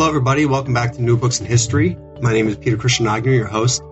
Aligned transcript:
Hello, 0.00 0.08
everybody. 0.08 0.46
Welcome 0.46 0.72
back 0.72 0.94
to 0.94 1.02
New 1.02 1.18
Books 1.18 1.40
in 1.40 1.46
History. 1.46 1.94
My 2.22 2.32
name 2.32 2.48
is 2.48 2.56
Peter 2.56 2.78
Christian 2.78 3.06
Agnew, 3.06 3.32
your 3.32 3.46
host. 3.46 3.82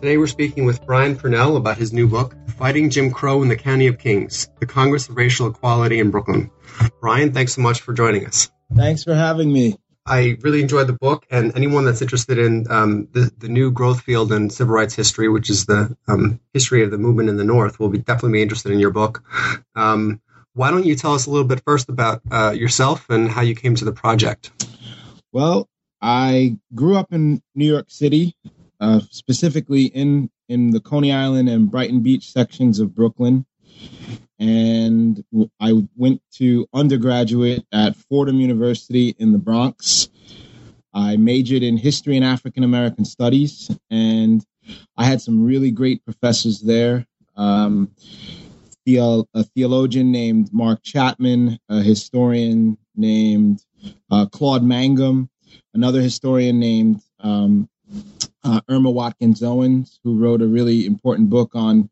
Today 0.00 0.16
we're 0.16 0.28
speaking 0.28 0.64
with 0.64 0.86
Brian 0.86 1.16
Purnell 1.16 1.56
about 1.56 1.76
his 1.76 1.92
new 1.92 2.06
book, 2.06 2.36
Fighting 2.56 2.88
Jim 2.88 3.10
Crow 3.10 3.42
in 3.42 3.48
the 3.48 3.56
County 3.56 3.88
of 3.88 3.98
Kings, 3.98 4.48
the 4.60 4.66
Congress 4.66 5.08
of 5.08 5.16
Racial 5.16 5.48
Equality 5.48 5.98
in 5.98 6.12
Brooklyn. 6.12 6.52
Brian, 7.00 7.32
thanks 7.32 7.54
so 7.54 7.62
much 7.62 7.80
for 7.80 7.92
joining 7.92 8.26
us. 8.26 8.48
Thanks 8.76 9.02
for 9.02 9.12
having 9.12 9.52
me. 9.52 9.76
I 10.06 10.38
really 10.40 10.62
enjoyed 10.62 10.86
the 10.86 10.92
book, 10.92 11.26
and 11.30 11.56
anyone 11.56 11.84
that's 11.84 12.00
interested 12.00 12.38
in 12.38 12.70
um, 12.70 13.08
the, 13.10 13.32
the 13.36 13.48
new 13.48 13.72
growth 13.72 14.02
field 14.02 14.30
in 14.30 14.50
civil 14.50 14.72
rights 14.72 14.94
history, 14.94 15.28
which 15.28 15.50
is 15.50 15.66
the 15.66 15.96
um, 16.06 16.38
history 16.54 16.84
of 16.84 16.92
the 16.92 16.98
movement 16.98 17.28
in 17.28 17.38
the 17.38 17.44
North, 17.44 17.80
will 17.80 17.88
be 17.88 17.98
definitely 17.98 18.34
be 18.34 18.42
interested 18.42 18.70
in 18.70 18.78
your 18.78 18.92
book. 18.92 19.24
Um, 19.74 20.20
why 20.52 20.70
don't 20.70 20.86
you 20.86 20.94
tell 20.94 21.14
us 21.14 21.26
a 21.26 21.30
little 21.30 21.48
bit 21.48 21.64
first 21.64 21.88
about 21.88 22.22
uh, 22.30 22.52
yourself 22.52 23.10
and 23.10 23.28
how 23.28 23.40
you 23.40 23.56
came 23.56 23.74
to 23.74 23.84
the 23.84 23.90
project? 23.90 24.52
Well, 25.36 25.68
I 26.00 26.56
grew 26.74 26.96
up 26.96 27.12
in 27.12 27.42
New 27.54 27.66
York 27.66 27.90
City, 27.90 28.34
uh, 28.80 29.00
specifically 29.10 29.84
in 29.84 30.30
in 30.48 30.70
the 30.70 30.80
Coney 30.80 31.12
Island 31.12 31.50
and 31.50 31.70
Brighton 31.70 32.00
Beach 32.00 32.32
sections 32.32 32.80
of 32.80 32.94
Brooklyn, 32.94 33.44
and 34.38 35.22
I 35.60 35.74
went 35.94 36.22
to 36.36 36.66
undergraduate 36.72 37.66
at 37.70 37.96
Fordham 37.96 38.40
University 38.40 39.14
in 39.18 39.32
the 39.32 39.38
Bronx. 39.38 40.08
I 40.94 41.18
majored 41.18 41.62
in 41.62 41.76
history 41.76 42.16
and 42.16 42.24
African 42.24 42.64
American 42.64 43.04
studies, 43.04 43.70
and 43.90 44.42
I 44.96 45.04
had 45.04 45.20
some 45.20 45.44
really 45.44 45.70
great 45.70 46.02
professors 46.02 46.62
there. 46.62 47.06
Um, 47.36 47.90
a 48.88 49.44
theologian 49.54 50.12
named 50.12 50.50
Mark 50.50 50.82
Chapman, 50.82 51.58
a 51.68 51.82
historian 51.82 52.78
named 52.94 53.62
uh, 54.10 54.26
Claude 54.26 54.62
Mangum, 54.62 55.28
another 55.74 56.00
historian 56.00 56.58
named 56.58 57.00
um, 57.20 57.68
uh, 58.44 58.60
Irma 58.68 58.90
Watkins 58.90 59.42
Owens, 59.42 60.00
who 60.04 60.18
wrote 60.18 60.42
a 60.42 60.46
really 60.46 60.86
important 60.86 61.30
book 61.30 61.50
on 61.54 61.90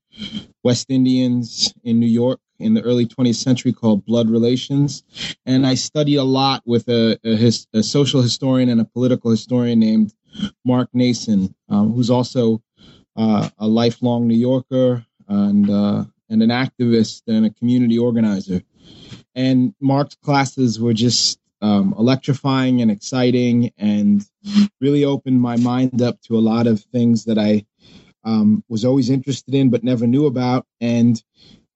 West 0.63 0.87
Indians 0.89 1.75
in 1.83 2.01
New 2.01 2.07
York 2.07 2.41
in 2.59 2.75
the 2.75 2.83
early 2.83 3.07
20th 3.07 3.37
century 3.37 3.73
called 3.73 4.05
Blood 4.05 4.31
Relations. 4.31 5.03
And 5.45 5.67
I 5.67 5.75
studied 5.75 6.17
a 6.17 6.25
lot 6.25 6.63
with 6.65 6.89
a, 6.89 7.19
a, 7.25 7.37
his, 7.37 7.67
a 7.75 7.83
social 7.83 8.23
historian 8.23 8.69
and 8.69 8.81
a 8.81 8.85
political 8.85 9.31
historian 9.31 9.81
named 9.81 10.15
Mark 10.65 10.89
Naison, 10.95 11.55
um, 11.69 11.93
who's 11.93 12.11
also 12.11 12.63
uh, 13.17 13.49
a 13.59 13.67
lifelong 13.67 14.29
New 14.29 14.37
Yorker 14.37 15.05
and, 15.29 15.69
uh, 15.69 16.05
and 16.29 16.43
an 16.43 16.51
activist 16.51 17.23
and 17.27 17.47
a 17.47 17.51
community 17.51 17.99
organizer. 17.99 18.63
And 19.35 19.75
Mark's 19.81 20.17
classes 20.17 20.79
were 20.79 20.95
just 20.95 21.39
um, 21.61 21.95
electrifying 21.99 22.83
and 22.83 22.91
exciting 22.91 23.73
and 23.79 24.25
really 24.81 25.05
opened 25.05 25.41
my 25.41 25.57
mind 25.57 26.03
up 26.03 26.21
to 26.23 26.37
a 26.37 26.41
lot 26.41 26.67
of 26.67 26.81
things 26.81 27.25
that 27.25 27.39
I 27.39 27.65
um, 28.25 28.65
was 28.69 28.85
always 28.85 29.11
interested 29.11 29.55
in 29.55 29.71
but 29.71 29.85
never 29.85 30.07
knew 30.07 30.27
about. 30.27 30.67
And 30.81 31.23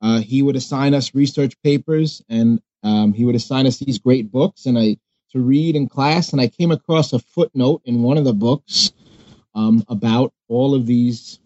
uh, 0.00 0.20
he 0.20 0.42
would 0.42 0.56
assign 0.56 0.94
us 0.94 1.14
research 1.14 1.54
papers 1.62 2.22
and 2.28 2.60
um, 2.82 3.12
he 3.12 3.24
would 3.24 3.34
assign 3.34 3.66
us 3.66 3.78
these 3.78 3.98
great 3.98 4.30
books 4.30 4.66
and 4.66 4.78
I 4.78 4.96
to 5.32 5.40
read 5.40 5.76
in 5.76 5.88
class. 5.88 6.32
And 6.32 6.40
I 6.40 6.48
came 6.48 6.70
across 6.70 7.12
a 7.12 7.18
footnote 7.18 7.82
in 7.84 8.02
one 8.02 8.18
of 8.18 8.24
the 8.24 8.32
books 8.32 8.92
um, 9.54 9.84
about 9.88 10.32
all 10.48 10.74
of 10.74 10.86
these 10.86 11.40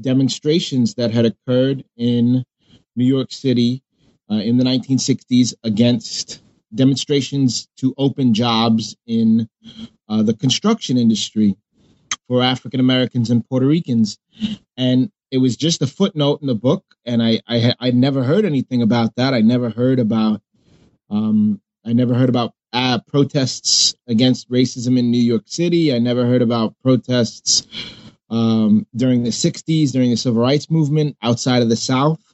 demonstrations 0.00 0.94
that 0.94 1.12
had 1.12 1.24
occurred 1.24 1.84
in 1.96 2.44
New 2.96 3.04
York 3.04 3.32
City 3.32 3.82
uh, 4.30 4.36
in 4.36 4.58
the 4.58 4.64
1960s 4.64 5.54
against 5.64 6.42
demonstrations 6.74 7.68
to 7.78 7.94
open 7.98 8.34
jobs 8.34 8.96
in 9.06 9.48
uh, 10.08 10.22
the 10.22 10.34
construction 10.34 10.96
industry 10.96 11.56
for 12.28 12.42
African 12.42 12.80
Americans 12.80 13.30
and 13.30 13.46
Puerto 13.48 13.66
Ricans. 13.66 14.18
And 14.76 15.10
it 15.30 15.38
was 15.38 15.56
just 15.56 15.82
a 15.82 15.86
footnote 15.86 16.40
in 16.42 16.46
the 16.46 16.54
book, 16.54 16.84
and 17.06 17.22
I 17.22 17.40
I 17.48 17.74
I 17.80 17.90
never 17.90 18.22
heard 18.22 18.44
anything 18.44 18.82
about 18.82 19.16
that. 19.16 19.32
I 19.32 19.40
never 19.40 19.70
heard 19.70 19.98
about 19.98 20.42
um, 21.10 21.60
I 21.84 21.94
never 21.94 22.14
heard 22.14 22.28
about 22.28 22.52
uh, 22.72 23.00
protests 23.06 23.94
against 24.06 24.50
racism 24.50 24.98
in 24.98 25.10
New 25.10 25.20
York 25.20 25.44
City. 25.46 25.94
I 25.94 25.98
never 25.98 26.26
heard 26.26 26.42
about 26.42 26.74
protests 26.82 27.66
um, 28.28 28.86
during 28.94 29.22
the 29.22 29.30
'60s 29.30 29.92
during 29.92 30.10
the 30.10 30.16
civil 30.16 30.42
rights 30.42 30.70
movement 30.70 31.16
outside 31.22 31.62
of 31.62 31.70
the 31.70 31.76
South. 31.76 32.31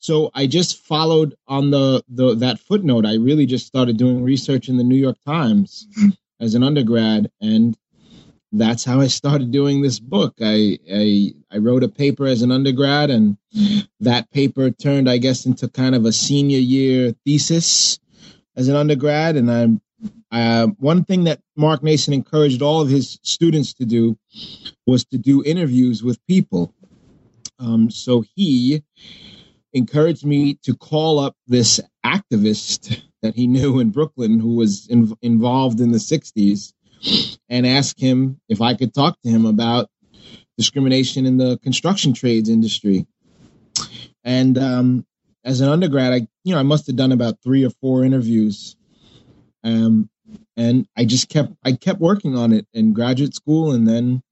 So 0.00 0.30
I 0.34 0.46
just 0.46 0.78
followed 0.78 1.36
on 1.46 1.70
the, 1.70 2.02
the 2.08 2.34
that 2.36 2.58
footnote. 2.58 3.04
I 3.04 3.16
really 3.16 3.44
just 3.44 3.66
started 3.66 3.98
doing 3.98 4.22
research 4.22 4.68
in 4.68 4.78
the 4.78 4.84
New 4.84 4.96
York 4.96 5.18
Times 5.26 5.86
as 6.40 6.54
an 6.54 6.62
undergrad, 6.62 7.30
and 7.40 7.76
that's 8.50 8.82
how 8.82 9.00
I 9.00 9.08
started 9.08 9.50
doing 9.52 9.82
this 9.82 10.00
book. 10.00 10.34
I, 10.40 10.78
I 10.90 11.34
I 11.52 11.58
wrote 11.58 11.84
a 11.84 11.88
paper 11.88 12.26
as 12.26 12.40
an 12.40 12.50
undergrad, 12.50 13.10
and 13.10 13.36
that 14.00 14.30
paper 14.30 14.70
turned, 14.70 15.08
I 15.08 15.18
guess, 15.18 15.44
into 15.44 15.68
kind 15.68 15.94
of 15.94 16.06
a 16.06 16.12
senior 16.12 16.58
year 16.58 17.14
thesis 17.26 17.98
as 18.56 18.68
an 18.68 18.76
undergrad. 18.76 19.36
And 19.36 19.50
I, 19.50 19.68
uh, 20.32 20.68
one 20.78 21.04
thing 21.04 21.24
that 21.24 21.40
Mark 21.56 21.82
Naison 21.82 22.14
encouraged 22.14 22.62
all 22.62 22.80
of 22.80 22.88
his 22.88 23.18
students 23.22 23.74
to 23.74 23.84
do 23.84 24.16
was 24.86 25.04
to 25.06 25.18
do 25.18 25.44
interviews 25.44 26.02
with 26.02 26.24
people. 26.26 26.74
Um, 27.58 27.90
so 27.90 28.24
he 28.34 28.82
encouraged 29.72 30.24
me 30.24 30.54
to 30.62 30.74
call 30.74 31.18
up 31.18 31.36
this 31.46 31.80
activist 32.04 33.02
that 33.22 33.34
he 33.34 33.46
knew 33.46 33.78
in 33.80 33.90
Brooklyn 33.90 34.40
who 34.40 34.56
was 34.56 34.86
in, 34.88 35.14
involved 35.22 35.80
in 35.80 35.92
the 35.92 35.98
60s 35.98 36.72
and 37.48 37.66
ask 37.66 37.98
him 37.98 38.40
if 38.48 38.60
I 38.60 38.74
could 38.74 38.94
talk 38.94 39.20
to 39.22 39.28
him 39.28 39.46
about 39.46 39.88
discrimination 40.58 41.26
in 41.26 41.38
the 41.38 41.58
construction 41.58 42.12
trades 42.12 42.48
industry. 42.48 43.06
And 44.24 44.58
um, 44.58 45.06
as 45.44 45.60
an 45.60 45.68
undergrad, 45.68 46.12
I 46.12 46.26
you 46.44 46.54
know 46.54 46.60
I 46.60 46.64
must 46.64 46.86
have 46.86 46.96
done 46.96 47.12
about 47.12 47.38
three 47.42 47.64
or 47.64 47.70
four 47.70 48.04
interviews, 48.04 48.76
um, 49.64 50.10
and 50.56 50.86
I 50.96 51.04
just 51.06 51.28
kept 51.28 51.52
I 51.64 51.72
kept 51.72 52.00
working 52.00 52.36
on 52.36 52.52
it 52.52 52.66
in 52.74 52.92
graduate 52.92 53.34
school, 53.34 53.72
and 53.72 53.88
then 53.88 54.22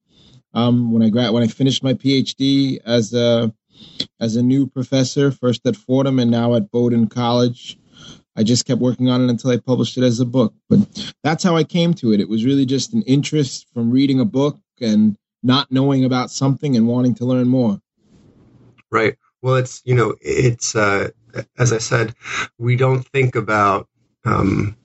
um, 0.52 0.92
when 0.92 1.02
I 1.02 1.08
grad 1.08 1.32
when 1.32 1.42
I 1.42 1.46
finished 1.46 1.82
my 1.82 1.94
PhD 1.94 2.78
as 2.84 3.14
a 3.14 3.52
as 4.20 4.36
a 4.36 4.42
new 4.42 4.66
professor, 4.66 5.30
first 5.30 5.66
at 5.66 5.76
Fordham 5.76 6.18
and 6.18 6.30
now 6.30 6.54
at 6.54 6.70
Bowdoin 6.70 7.08
College. 7.08 7.78
I 8.36 8.44
just 8.44 8.66
kept 8.66 8.80
working 8.80 9.08
on 9.08 9.22
it 9.22 9.30
until 9.30 9.50
I 9.50 9.56
published 9.56 9.98
it 9.98 10.04
as 10.04 10.20
a 10.20 10.24
book. 10.24 10.54
But 10.68 11.14
that's 11.24 11.42
how 11.42 11.56
I 11.56 11.64
came 11.64 11.92
to 11.94 12.12
it. 12.12 12.20
It 12.20 12.28
was 12.28 12.44
really 12.44 12.66
just 12.66 12.94
an 12.94 13.02
interest 13.02 13.66
from 13.74 13.90
reading 13.90 14.20
a 14.20 14.24
book 14.24 14.58
and 14.80 15.16
not 15.42 15.72
knowing 15.72 16.04
about 16.04 16.30
something 16.30 16.76
and 16.76 16.86
wanting 16.86 17.14
to 17.16 17.24
learn 17.24 17.48
more. 17.48 17.80
Right. 18.90 19.16
Well, 19.42 19.56
it's, 19.56 19.82
you 19.84 19.94
know, 19.94 20.14
it's, 20.20 20.74
uh, 20.76 21.10
as 21.58 21.72
I 21.72 21.78
said, 21.78 22.14
we 22.58 22.76
don't 22.76 23.06
think 23.08 23.34
about, 23.34 23.88
um, 24.24 24.76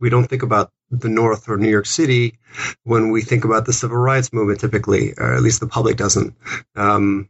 we 0.00 0.10
don't 0.10 0.26
think 0.26 0.42
about 0.42 0.72
the 0.90 1.08
North 1.08 1.48
or 1.48 1.56
New 1.56 1.70
York 1.70 1.86
City 1.86 2.38
when 2.84 3.10
we 3.10 3.22
think 3.22 3.44
about 3.44 3.66
the 3.66 3.72
civil 3.72 3.96
rights 3.96 4.32
movement 4.32 4.60
typically, 4.60 5.14
or 5.16 5.34
at 5.34 5.42
least 5.42 5.60
the 5.60 5.66
public 5.66 5.96
doesn't. 5.96 6.34
Um, 6.76 7.28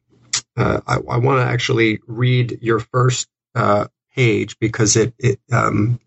uh, 0.56 0.80
I, 0.86 0.96
I 0.96 1.16
want 1.18 1.40
to 1.40 1.52
actually 1.52 2.00
read 2.06 2.58
your 2.62 2.80
first 2.80 3.28
uh, 3.54 3.86
page 4.14 4.58
because 4.58 4.96
it, 4.96 5.14
it 5.18 5.40
um, 5.52 5.98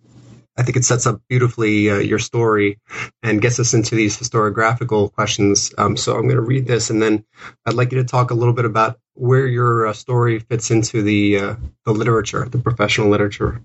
I 0.57 0.63
think 0.63 0.75
it 0.75 0.85
sets 0.85 1.05
up 1.05 1.21
beautifully 1.29 1.89
uh, 1.89 1.97
your 1.97 2.19
story 2.19 2.79
and 3.21 3.41
gets 3.41 3.59
us 3.59 3.73
into 3.73 3.95
these 3.95 4.17
historiographical 4.17 5.13
questions. 5.13 5.73
Um, 5.77 5.95
so 5.95 6.13
I'm 6.15 6.23
going 6.23 6.35
to 6.35 6.41
read 6.41 6.65
this, 6.65 6.89
and 6.89 7.01
then 7.01 7.25
I'd 7.65 7.75
like 7.75 7.91
you 7.91 7.99
to 7.99 8.07
talk 8.07 8.31
a 8.31 8.33
little 8.33 8.53
bit 8.53 8.65
about 8.65 8.99
where 9.13 9.45
your 9.45 9.87
uh, 9.87 9.93
story 9.93 10.39
fits 10.39 10.71
into 10.71 11.03
the 11.03 11.37
uh, 11.37 11.55
the 11.85 11.93
literature, 11.93 12.47
the 12.49 12.57
professional 12.57 13.09
literature. 13.09 13.61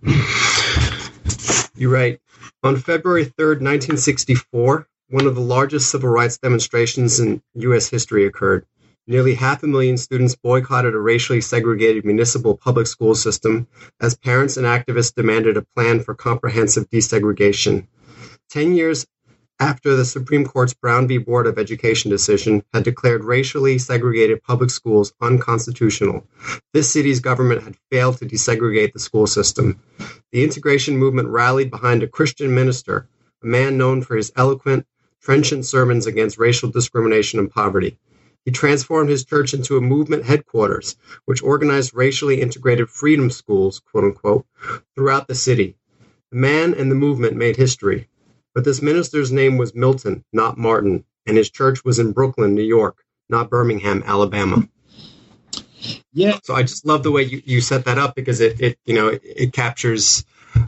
you 1.74 1.92
write 1.92 2.20
on 2.62 2.76
February 2.76 3.24
3rd, 3.24 3.60
1964, 3.60 4.86
one 5.08 5.26
of 5.26 5.34
the 5.34 5.40
largest 5.40 5.90
civil 5.90 6.10
rights 6.10 6.38
demonstrations 6.38 7.20
in 7.20 7.42
U.S. 7.54 7.88
history 7.88 8.26
occurred. 8.26 8.66
Nearly 9.08 9.34
half 9.34 9.64
a 9.64 9.66
million 9.66 9.96
students 9.96 10.36
boycotted 10.36 10.94
a 10.94 10.98
racially 10.98 11.40
segregated 11.40 12.04
municipal 12.04 12.56
public 12.56 12.86
school 12.86 13.16
system 13.16 13.66
as 14.00 14.16
parents 14.16 14.56
and 14.56 14.64
activists 14.64 15.14
demanded 15.14 15.56
a 15.56 15.66
plan 15.74 16.00
for 16.00 16.14
comprehensive 16.14 16.88
desegregation. 16.88 17.88
Ten 18.48 18.76
years 18.76 19.04
after 19.58 19.96
the 19.96 20.04
Supreme 20.04 20.44
Court's 20.44 20.74
Brown 20.74 21.08
v. 21.08 21.18
Board 21.18 21.48
of 21.48 21.58
Education 21.58 22.10
decision 22.10 22.62
had 22.72 22.84
declared 22.84 23.24
racially 23.24 23.78
segregated 23.78 24.42
public 24.44 24.70
schools 24.70 25.12
unconstitutional. 25.20 26.24
This 26.72 26.92
city's 26.92 27.18
government 27.18 27.64
had 27.64 27.76
failed 27.90 28.18
to 28.18 28.26
desegregate 28.26 28.92
the 28.92 29.00
school 29.00 29.26
system. 29.26 29.80
The 30.30 30.44
integration 30.44 30.96
movement 30.96 31.28
rallied 31.28 31.70
behind 31.70 32.04
a 32.04 32.08
Christian 32.08 32.54
minister, 32.54 33.08
a 33.42 33.46
man 33.46 33.76
known 33.76 34.02
for 34.02 34.16
his 34.16 34.32
eloquent, 34.36 34.86
trenchant 35.20 35.66
sermons 35.66 36.06
against 36.06 36.38
racial 36.38 36.70
discrimination 36.70 37.40
and 37.40 37.50
poverty. 37.50 37.98
He 38.44 38.50
transformed 38.50 39.08
his 39.08 39.24
church 39.24 39.54
into 39.54 39.76
a 39.76 39.80
movement 39.80 40.24
headquarters, 40.24 40.96
which 41.26 41.42
organized 41.42 41.94
racially 41.94 42.40
integrated 42.40 42.90
freedom 42.90 43.30
schools, 43.30 43.80
quote 43.80 44.04
unquote, 44.04 44.46
throughout 44.94 45.28
the 45.28 45.34
city. 45.34 45.76
The 46.30 46.38
man 46.38 46.74
and 46.74 46.90
the 46.90 46.96
movement 46.96 47.36
made 47.36 47.56
history. 47.56 48.08
But 48.54 48.64
this 48.64 48.82
minister's 48.82 49.32
name 49.32 49.58
was 49.58 49.74
Milton, 49.74 50.24
not 50.32 50.58
Martin, 50.58 51.04
and 51.26 51.36
his 51.36 51.50
church 51.50 51.84
was 51.84 51.98
in 51.98 52.12
Brooklyn, 52.12 52.54
New 52.54 52.62
York, 52.62 53.04
not 53.28 53.48
Birmingham, 53.48 54.02
Alabama. 54.04 54.68
Yeah. 56.12 56.38
So 56.44 56.54
I 56.54 56.62
just 56.62 56.84
love 56.86 57.02
the 57.02 57.10
way 57.10 57.22
you, 57.22 57.42
you 57.44 57.60
set 57.60 57.84
that 57.86 57.98
up 57.98 58.14
because 58.14 58.40
it, 58.40 58.60
it 58.60 58.78
you 58.84 58.94
know 58.94 59.08
it, 59.08 59.22
it 59.24 59.52
captures 59.52 60.24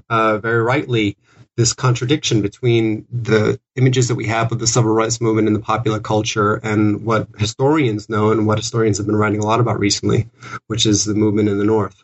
uh, 0.08 0.38
very 0.38 0.62
rightly 0.62 1.16
this 1.56 1.72
contradiction 1.72 2.42
between 2.42 3.06
the 3.12 3.60
images 3.76 4.08
that 4.08 4.16
we 4.16 4.26
have 4.26 4.50
of 4.50 4.58
the 4.58 4.66
civil 4.66 4.92
rights 4.92 5.20
movement 5.20 5.46
in 5.46 5.54
the 5.54 5.60
popular 5.60 6.00
culture 6.00 6.54
and 6.56 7.04
what 7.04 7.28
historians 7.38 8.08
know 8.08 8.32
and 8.32 8.46
what 8.46 8.58
historians 8.58 8.98
have 8.98 9.06
been 9.06 9.16
writing 9.16 9.40
a 9.40 9.46
lot 9.46 9.60
about 9.60 9.78
recently, 9.78 10.28
which 10.66 10.84
is 10.86 11.04
the 11.04 11.14
movement 11.14 11.48
in 11.48 11.58
the 11.58 11.64
North. 11.64 12.02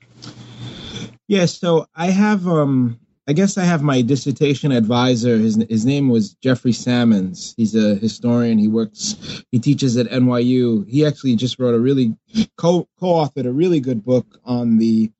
Yeah, 1.27 1.47
so 1.47 1.87
I 1.95 2.07
have 2.07 2.47
um 2.47 2.99
I 3.29 3.33
guess 3.33 3.57
I 3.57 3.63
have 3.63 3.83
my 3.83 4.03
dissertation 4.03 4.73
advisor. 4.73 5.37
His 5.37 5.65
his 5.69 5.87
name 5.87 6.09
was 6.09 6.35
Jeffrey 6.43 6.73
Sammons. 6.73 7.55
He's 7.57 7.77
a 7.77 7.95
historian. 7.95 8.59
He 8.59 8.67
works. 8.67 9.45
He 9.53 9.61
teaches 9.61 9.97
at 9.97 10.09
NYU. 10.09 10.89
He 10.89 11.07
actually 11.07 11.37
just 11.37 11.61
wrote 11.61 11.75
a 11.75 11.79
really 11.79 12.17
co 12.57 12.89
co-authored 12.99 13.47
a 13.47 13.53
really 13.53 13.79
good 13.79 14.05
book 14.05 14.27
on 14.45 14.79
the 14.79 15.13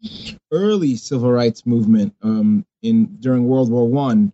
early 0.51 0.97
civil 0.97 1.31
rights 1.31 1.65
movement 1.67 2.15
um, 2.23 2.67
in 2.83 3.17
during 3.21 3.47
World 3.47 3.71
War 3.71 3.89
One. 3.89 4.33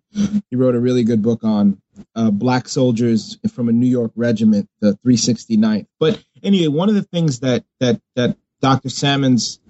He 0.51 0.57
wrote 0.57 0.75
a 0.75 0.81
really 0.81 1.05
good 1.05 1.23
book 1.23 1.45
on 1.45 1.81
uh, 2.15 2.31
black 2.31 2.69
soldiers 2.69 3.39
from 3.53 3.69
a 3.69 3.73
New 3.73 3.87
York 3.87 4.13
regiment, 4.17 4.69
the 4.81 4.99
369th. 5.05 5.87
But 5.99 6.23
anyway, 6.43 6.69
one 6.69 6.89
of 6.89 6.95
the 6.95 7.03
things 7.03 7.41
that 7.41 7.65
that 7.81 8.01
that 8.15 8.37
Dr. 8.61 8.89
Sammons 8.89 9.61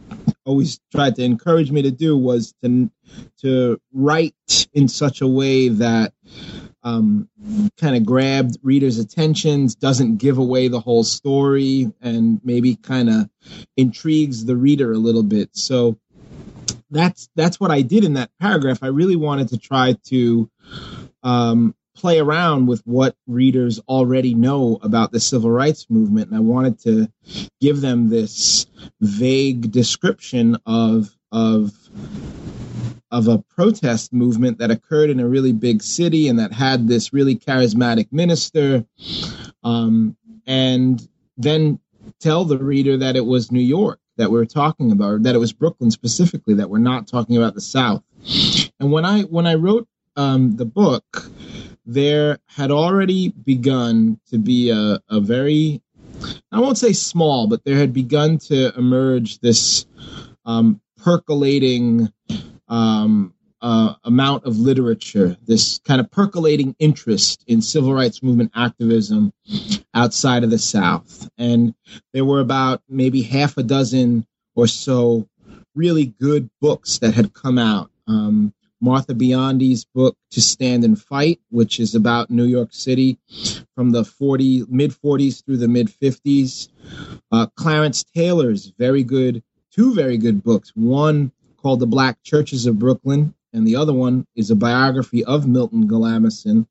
always 0.45 0.81
tried 0.93 1.17
to 1.17 1.25
encourage 1.25 1.71
me 1.71 1.83
to 1.83 1.91
do 1.91 2.17
was 2.17 2.55
to 2.63 2.91
to 3.39 3.81
write 3.93 4.35
in 4.73 4.89
such 4.89 5.21
a 5.21 5.27
way 5.27 5.69
that 5.69 6.13
um, 6.83 7.29
kind 7.77 7.97
of 7.97 8.05
grabbed 8.05 8.59
readers' 8.63 8.99
attentions, 8.99 9.75
doesn't 9.75 10.19
give 10.19 10.39
away 10.39 10.69
the 10.69 10.81
whole 10.81 11.03
story, 11.03 11.93
and 12.01 12.41
maybe 12.45 12.77
kind 12.77 13.11
of 13.11 13.29
intrigues 13.77 14.45
the 14.45 14.57
reader 14.57 14.93
a 14.93 14.99
little 14.99 15.25
bit. 15.25 15.51
So 15.53 15.99
that's 16.97 17.29
that's 17.35 17.61
what 17.61 17.71
I 17.71 17.83
did 17.83 18.05
in 18.05 18.15
that 18.15 18.31
paragraph. 18.41 18.83
I 18.83 18.89
really 18.89 19.17
wanted 19.17 19.49
to 19.49 19.59
try 19.59 19.97
to 20.07 20.51
um, 21.23 21.75
play 21.97 22.19
around 22.19 22.67
with 22.67 22.83
what 22.87 23.17
readers 23.27 23.81
already 23.89 24.35
know 24.35 24.79
about 24.83 25.13
the 25.13 25.21
civil 25.21 25.51
rights 25.51 25.87
movement, 25.89 26.29
and 26.29 26.37
I 26.37 26.41
wanted 26.41 26.79
to 26.81 27.11
give 27.61 27.81
them 27.81 28.09
this 28.09 28.67
vague 29.01 29.71
description 29.71 30.57
of 30.67 31.15
of 31.33 31.73
of 33.11 33.29
a 33.29 33.39
protest 33.39 34.13
movement 34.13 34.59
that 34.59 34.71
occurred 34.71 35.11
in 35.11 35.21
a 35.21 35.29
really 35.29 35.53
big 35.53 35.83
city 35.83 36.29
and 36.29 36.39
that 36.39 36.53
had 36.53 36.89
this 36.89 37.13
really 37.13 37.37
charismatic 37.37 38.09
minister, 38.13 38.85
um, 39.63 40.17
and 40.47 41.07
then 41.37 41.81
tell 42.21 42.45
the 42.45 42.59
reader 42.59 42.99
that 42.99 43.17
it 43.17 43.25
was 43.25 43.53
New 43.53 43.61
York 43.61 44.01
that 44.17 44.31
we 44.31 44.39
are 44.39 44.47
talking 44.47 44.93
about, 44.93 45.11
or 45.11 45.19
that 45.21 45.35
it 45.35 45.39
was 45.39 45.53
Brooklyn 45.53 45.91
specifically, 45.91 46.55
that 46.55 46.71
we're 46.71 46.79
not 46.79 47.07
talking 47.07 47.37
about 47.37 47.55
the 47.55 47.61
South. 47.61 48.03
And 48.81 48.93
when 48.93 49.05
I 49.05 49.23
when 49.23 49.47
I 49.47 49.55
wrote 49.55 49.89
um, 50.17 50.57
the 50.57 50.65
book, 50.65 51.31
there 51.85 52.39
had 52.47 52.71
already 52.71 53.29
begun 53.29 54.19
to 54.31 54.39
be 54.39 54.71
a, 54.71 55.01
a 55.09 55.21
very 55.21 55.83
I 56.51 56.61
won't 56.61 56.79
say 56.79 56.93
small, 56.93 57.47
but 57.47 57.65
there 57.65 57.77
had 57.77 57.93
begun 57.93 58.39
to 58.39 58.77
emerge 58.77 59.41
this 59.41 59.87
um, 60.45 60.81
percolating 60.97 62.13
um, 62.69 63.35
uh, 63.63 63.95
amount 64.05 64.45
of 64.45 64.59
literature, 64.59 65.37
this 65.47 65.81
kind 65.85 66.01
of 66.01 66.11
percolating 66.11 66.75
interest 66.79 67.45
in 67.47 67.63
civil 67.63 67.95
rights 67.95 68.23
movement 68.23 68.53
activism 68.55 69.33
outside 69.95 70.45
of 70.45 70.51
the 70.51 70.59
South. 70.59 71.29
And 71.39 71.75
there 72.13 72.25
were 72.25 72.41
about 72.41 72.83
maybe 72.89 73.23
half 73.23 73.57
a 73.57 73.63
dozen 73.63 74.27
or 74.55 74.67
so 74.67 75.29
really 75.75 76.07
good 76.07 76.51
books 76.61 76.99
that 76.99 77.15
had 77.15 77.35
come 77.35 77.59
out. 77.59 77.91
Um, 78.07 78.53
Martha 78.81 79.15
Biondi's 79.15 79.85
book 79.85 80.17
To 80.33 80.41
Stand 80.41 80.85
and 80.85 81.01
Fight, 81.01 81.41
which 81.51 81.81
is 81.81 81.95
about 81.95 82.31
New 82.31 82.45
York 82.45 82.73
City 82.73 83.19
from 83.75 83.91
the 83.91 84.05
40 84.05 84.65
mid 84.69 84.93
40s 84.93 85.45
through 85.45 85.57
the 85.57 85.69
mid 85.69 85.89
50s. 85.89 86.69
Uh, 87.33 87.47
Clarence 87.57 88.05
Taylor's 88.05 88.73
very 88.79 89.03
good, 89.03 89.43
two 89.73 89.95
very 89.95 90.19
good 90.19 90.43
books. 90.43 90.73
One 90.75 91.33
called 91.57 91.81
The 91.81 91.87
Black 91.87 92.23
Churches 92.23 92.67
of 92.67 92.79
Brooklyn, 92.79 93.35
and 93.57 93.67
the 93.67 93.77
other 93.77 93.95
one 93.95 94.27
is 94.37 94.51
a 94.51 94.55
biography 94.55 95.25
of 95.25 95.49
Milton 95.49 95.89
Galamison, 95.89 96.67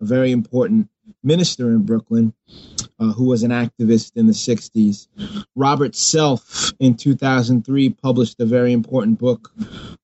a 0.00 0.04
very 0.04 0.32
important 0.32 0.88
minister 1.22 1.68
in 1.68 1.84
Brooklyn 1.84 2.32
uh, 2.98 3.12
who 3.12 3.24
was 3.24 3.42
an 3.42 3.50
activist 3.50 4.16
in 4.16 4.26
the 4.26 4.32
60s. 4.32 5.08
Robert 5.54 5.94
Self 5.94 6.72
in 6.80 6.96
2003 6.96 7.90
published 7.90 8.40
a 8.40 8.46
very 8.46 8.72
important 8.72 9.18
book 9.18 9.52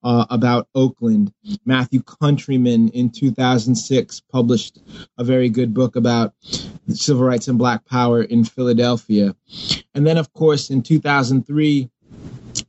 uh, 0.04 0.26
about 0.28 0.68
Oakland. 0.74 1.32
Matthew 1.64 2.02
Countryman 2.02 2.90
in 2.90 3.10
2006 3.10 4.20
published 4.30 4.80
a 5.16 5.24
very 5.24 5.48
good 5.48 5.72
book 5.72 5.96
about 5.96 6.34
civil 6.88 7.24
rights 7.24 7.48
and 7.48 7.58
black 7.58 7.86
power 7.86 8.22
in 8.22 8.44
Philadelphia. 8.44 9.34
And 9.94 10.06
then, 10.06 10.18
of 10.18 10.32
course, 10.34 10.68
in 10.68 10.82
2003, 10.82 11.90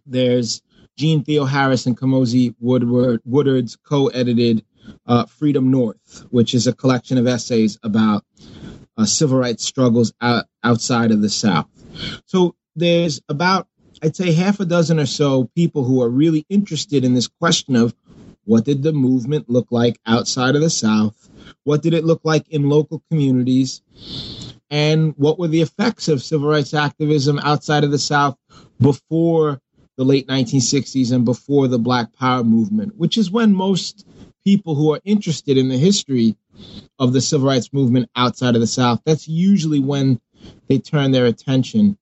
there's 0.06 0.61
Jeanne 1.00 1.24
Theoharis 1.24 1.88
and 1.88 1.98
Komozi 1.98 2.54
Woodward, 2.60 3.22
Woodard's 3.24 3.78
co-edited 3.78 4.66
uh, 5.07 5.25
Freedom 5.28 5.72
North, 5.72 6.25
which 6.30 6.54
is 6.54 6.68
a 6.68 6.74
collection 6.74 7.18
of 7.18 7.25
essays 7.25 7.80
about 7.81 8.25
uh, 8.98 9.06
civil 9.06 9.38
rights 9.38 9.63
struggles 9.63 10.12
out, 10.19 10.44
outside 10.62 11.12
of 11.12 11.21
the 11.21 11.30
South. 11.30 11.68
So 12.26 12.54
there's 12.76 13.21
about, 13.30 13.69
I'd 14.04 14.18
say, 14.18 14.33
half 14.33 14.59
a 14.59 14.66
dozen 14.66 15.00
or 15.00 15.06
so 15.06 15.50
people 15.56 15.85
who 15.85 16.02
are 16.02 16.09
really 16.09 16.45
interested 16.50 17.06
in 17.06 17.14
this 17.14 17.30
question 17.30 17.78
of 17.78 17.95
what 18.44 18.66
did 18.66 18.83
the 18.83 18.92
movement 18.92 19.50
look 19.50 19.68
like 19.71 19.97
outside 20.06 20.56
of 20.56 20.62
the 20.62 20.69
South? 20.69 21.30
What 21.64 21.81
did 21.81 21.94
it 21.94 22.04
look 22.04 22.21
like 22.26 22.50
in 22.50 22.68
local 22.68 23.02
communities? 23.09 23.81
And 24.69 25.14
what 25.16 25.40
were 25.40 25.47
the 25.47 25.62
effects 25.62 26.09
of 26.09 26.21
civil 26.21 26.50
rights 26.50 26.73
activism 26.73 27.40
outside 27.40 27.85
of 27.85 27.92
the 27.92 28.00
South 28.00 28.38
before 28.81 29.62
the 29.99 30.06
late 30.06 30.27
1960s 30.27 31.11
and 31.11 31.25
before 31.25 31.68
the 31.68 31.77
Black 31.77 32.13
Power 32.13 32.41
movement, 32.41 32.95
which 32.95 33.18
is 33.18 33.29
when 33.29 33.53
most 33.53 34.07
people 34.45 34.73
who 34.73 34.94
are 34.94 35.01
interested 35.03 35.57
in 35.57 35.68
the 35.68 35.77
history 35.77 36.37
of 36.97 37.11
the 37.11 37.19
civil 37.19 37.49
rights 37.49 37.73
movement 37.73 38.09
outside 38.15 38.56
of 38.56 38.61
the 38.61 38.68
South, 38.68 39.01
that's 39.06 39.27
usually 39.27 39.81
when 39.81 40.21
they 40.69 40.79
turn 40.79 41.11
their 41.11 41.25
attention 41.25 41.97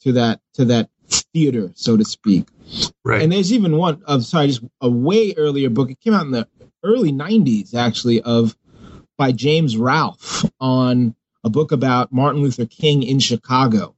to 0.00 0.12
that 0.12 0.40
to 0.54 0.64
that 0.64 0.88
theater, 1.34 1.70
so 1.74 1.94
to 1.98 2.06
speak. 2.06 2.48
Right. 3.04 3.20
And 3.20 3.30
there's 3.30 3.52
even 3.52 3.76
one 3.76 4.02
of 4.06 4.24
sorry, 4.24 4.46
just 4.46 4.64
a 4.80 4.88
way 4.88 5.34
earlier 5.36 5.68
book. 5.68 5.90
It 5.90 6.00
came 6.00 6.14
out 6.14 6.24
in 6.24 6.30
the 6.30 6.48
early 6.82 7.12
'90s, 7.12 7.74
actually, 7.74 8.22
of 8.22 8.56
by 9.18 9.30
James 9.30 9.76
Ralph 9.76 10.50
on 10.58 11.14
a 11.44 11.50
book 11.50 11.72
about 11.72 12.12
Martin 12.12 12.42
Luther 12.42 12.66
King 12.66 13.02
in 13.02 13.18
Chicago 13.18 13.94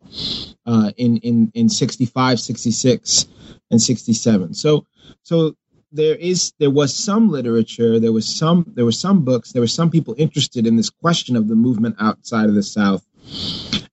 uh, 0.67 0.93
in 0.97 1.19
in 1.19 1.51
in 1.55 1.69
65, 1.69 2.41
66, 2.41 3.27
and 3.71 3.81
67. 3.81 4.55
So 4.55 4.87
so 5.23 5.57
there 5.95 6.17
is 6.17 6.53
there 6.59 6.71
was 6.71 6.95
some 6.95 7.31
literature 7.31 8.01
there 8.01 8.13
was 8.13 8.29
some 8.29 8.65
there 8.75 8.85
were 8.85 8.93
some 8.93 9.25
books 9.25 9.53
there 9.53 9.63
were 9.63 9.67
some 9.67 9.91
people 9.91 10.15
interested 10.19 10.67
in 10.67 10.77
this 10.77 10.91
question 10.91 11.37
of 11.37 11.49
the 11.49 11.55
movement 11.55 11.95
outside 12.01 12.49
of 12.49 12.55
the 12.55 12.63
south 12.63 13.07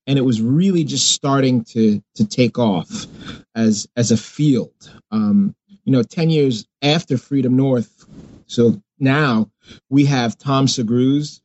and 0.07 0.17
it 0.17 0.23
was 0.23 0.41
really 0.41 0.83
just 0.83 1.11
starting 1.11 1.63
to 1.63 2.03
to 2.15 2.25
take 2.25 2.57
off 2.57 3.05
as 3.55 3.87
as 3.95 4.11
a 4.11 4.17
field 4.17 4.73
um, 5.11 5.55
you 5.83 5.91
know 5.91 6.01
10 6.01 6.31
years 6.31 6.65
after 6.81 7.17
freedom 7.17 7.55
north 7.55 8.05
so 8.47 8.81
now 8.99 9.49
we 9.89 10.05
have 10.05 10.37
tom 10.37 10.65
sugrue's 10.65 11.41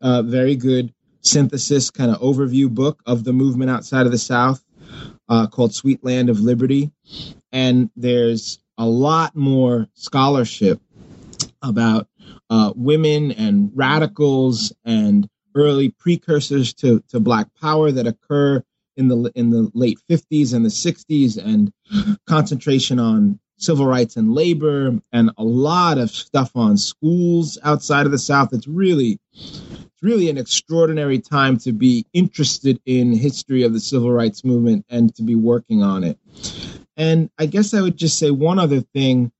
uh, 0.00 0.22
very 0.22 0.54
good 0.54 0.94
synthesis 1.26 1.90
kind 1.90 2.10
of 2.10 2.20
overview 2.20 2.68
book 2.68 3.02
of 3.06 3.24
the 3.24 3.32
movement 3.32 3.70
outside 3.70 4.06
of 4.06 4.12
the 4.12 4.18
south 4.18 4.62
uh, 5.28 5.46
called 5.46 5.74
sweet 5.74 6.04
land 6.04 6.30
of 6.30 6.40
liberty 6.40 6.90
and 7.52 7.90
there's 7.96 8.58
a 8.78 8.86
lot 8.86 9.34
more 9.34 9.88
scholarship 9.94 10.80
about 11.62 12.08
uh, 12.50 12.72
women 12.76 13.32
and 13.32 13.70
radicals 13.74 14.72
and 14.84 15.28
early 15.54 15.88
precursors 15.90 16.74
to, 16.74 17.02
to 17.08 17.18
Black 17.18 17.48
Power 17.60 17.90
that 17.90 18.06
occur 18.06 18.62
in 18.96 19.08
the 19.08 19.30
in 19.34 19.50
the 19.50 19.70
late 19.74 19.98
50s 20.10 20.54
and 20.54 20.64
the 20.64 20.70
60s, 20.70 21.36
and 21.36 21.72
concentration 22.26 22.98
on 22.98 23.38
civil 23.58 23.86
rights 23.86 24.16
and 24.16 24.32
labor, 24.32 24.98
and 25.12 25.30
a 25.36 25.44
lot 25.44 25.98
of 25.98 26.10
stuff 26.10 26.50
on 26.54 26.76
schools 26.76 27.58
outside 27.62 28.06
of 28.06 28.12
the 28.12 28.18
South. 28.18 28.52
It's 28.52 28.66
really 28.66 29.18
it's 29.96 30.02
really 30.02 30.28
an 30.28 30.36
extraordinary 30.36 31.18
time 31.18 31.56
to 31.56 31.72
be 31.72 32.04
interested 32.12 32.78
in 32.84 33.14
history 33.14 33.62
of 33.62 33.72
the 33.72 33.80
civil 33.80 34.12
rights 34.12 34.44
movement 34.44 34.84
and 34.90 35.14
to 35.14 35.22
be 35.22 35.34
working 35.34 35.82
on 35.82 36.04
it. 36.04 36.18
And 36.98 37.30
I 37.38 37.46
guess 37.46 37.72
I 37.72 37.80
would 37.80 37.96
just 37.96 38.18
say 38.18 38.30
one 38.30 38.58
other 38.58 38.82
thing. 38.82 39.32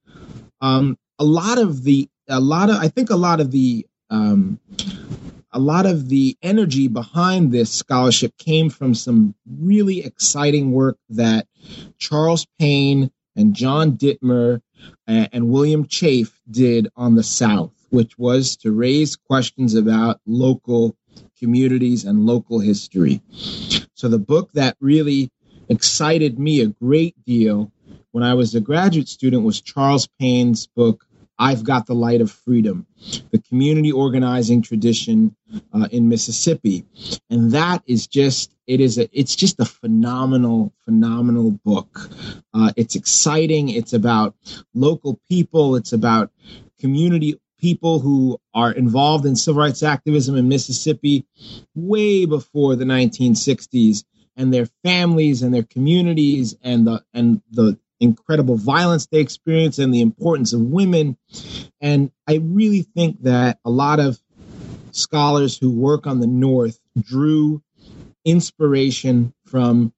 Um, 0.62 0.96
a 1.18 1.24
lot 1.24 1.58
of 1.58 1.84
the 1.84 2.08
a 2.28 2.40
lot 2.40 2.70
of 2.70 2.76
I 2.76 2.88
think 2.88 3.10
a 3.10 3.16
lot 3.16 3.40
of 3.40 3.50
the 3.50 3.86
um, 4.08 4.58
a 5.52 5.58
lot 5.58 5.84
of 5.84 6.08
the 6.08 6.38
energy 6.40 6.88
behind 6.88 7.52
this 7.52 7.70
scholarship 7.70 8.34
came 8.38 8.70
from 8.70 8.94
some 8.94 9.34
really 9.60 10.06
exciting 10.06 10.72
work 10.72 10.96
that 11.10 11.46
Charles 11.98 12.46
Payne 12.58 13.10
and 13.36 13.52
John 13.52 13.92
Dittmer 13.92 14.62
and, 15.06 15.28
and 15.32 15.50
William 15.50 15.86
Chafe 15.86 16.40
did 16.50 16.88
on 16.96 17.14
the 17.14 17.22
South, 17.22 17.74
which 17.90 18.18
was 18.18 18.56
to 18.58 18.72
raise 18.72 19.16
questions 19.16 19.74
about 19.74 20.20
local 20.26 20.96
communities 21.38 22.04
and 22.04 22.26
local 22.26 22.58
history. 22.58 23.22
So 23.94 24.08
the 24.08 24.18
book 24.18 24.52
that 24.52 24.76
really 24.80 25.30
excited 25.68 26.38
me 26.38 26.60
a 26.60 26.66
great 26.66 27.14
deal 27.24 27.72
when 28.12 28.24
I 28.24 28.34
was 28.34 28.54
a 28.54 28.60
graduate 28.60 29.08
student 29.08 29.44
was 29.44 29.60
Charles 29.60 30.08
Payne's 30.18 30.66
book 30.66 31.06
I've 31.38 31.64
Got 31.64 31.86
the 31.86 31.94
Light 31.94 32.20
of 32.22 32.30
Freedom, 32.30 32.86
the 33.30 33.38
community 33.38 33.92
organizing 33.92 34.62
tradition 34.62 35.36
uh, 35.72 35.86
in 35.90 36.08
Mississippi. 36.08 36.86
And 37.28 37.52
that 37.52 37.82
is 37.86 38.06
just, 38.06 38.54
it 38.66 38.80
is 38.80 38.98
a, 38.98 39.08
it's 39.12 39.36
just 39.36 39.60
a 39.60 39.66
phenomenal, 39.66 40.72
phenomenal 40.84 41.50
book. 41.50 42.08
Uh, 42.54 42.72
it's 42.76 42.94
exciting. 42.94 43.68
It's 43.68 43.92
about 43.92 44.34
local 44.72 45.20
people. 45.28 45.76
It's 45.76 45.92
about 45.92 46.30
community 46.80 47.38
people 47.58 48.00
who 48.00 48.38
are 48.54 48.72
involved 48.72 49.26
in 49.26 49.36
civil 49.36 49.62
rights 49.62 49.82
activism 49.82 50.36
in 50.36 50.48
Mississippi 50.48 51.26
way 51.74 52.24
before 52.24 52.76
the 52.76 52.84
1960s 52.84 54.04
and 54.36 54.52
their 54.52 54.66
families 54.84 55.42
and 55.42 55.54
their 55.54 55.62
communities 55.62 56.56
and 56.62 56.86
the 56.86 57.02
and 57.14 57.40
the 57.50 57.78
incredible 57.98 58.56
violence 58.56 59.06
they 59.06 59.20
experience 59.20 59.78
and 59.78 59.92
the 59.92 60.02
importance 60.02 60.52
of 60.52 60.60
women. 60.60 61.16
And 61.80 62.10
I 62.26 62.36
really 62.42 62.82
think 62.82 63.22
that 63.22 63.58
a 63.64 63.70
lot 63.70 64.00
of 64.00 64.20
scholars 64.92 65.56
who 65.56 65.70
work 65.70 66.06
on 66.06 66.20
the 66.20 66.26
North 66.26 66.78
drew 67.00 67.62
inspiration 68.24 69.32
from 69.46 69.92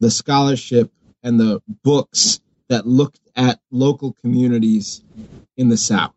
the 0.00 0.10
scholarship 0.10 0.90
and 1.22 1.38
the 1.38 1.62
books 1.82 2.40
that 2.68 2.86
looked 2.86 3.20
at 3.36 3.60
local 3.70 4.12
communities 4.22 5.02
in 5.56 5.68
the 5.68 5.76
South. 5.76 6.14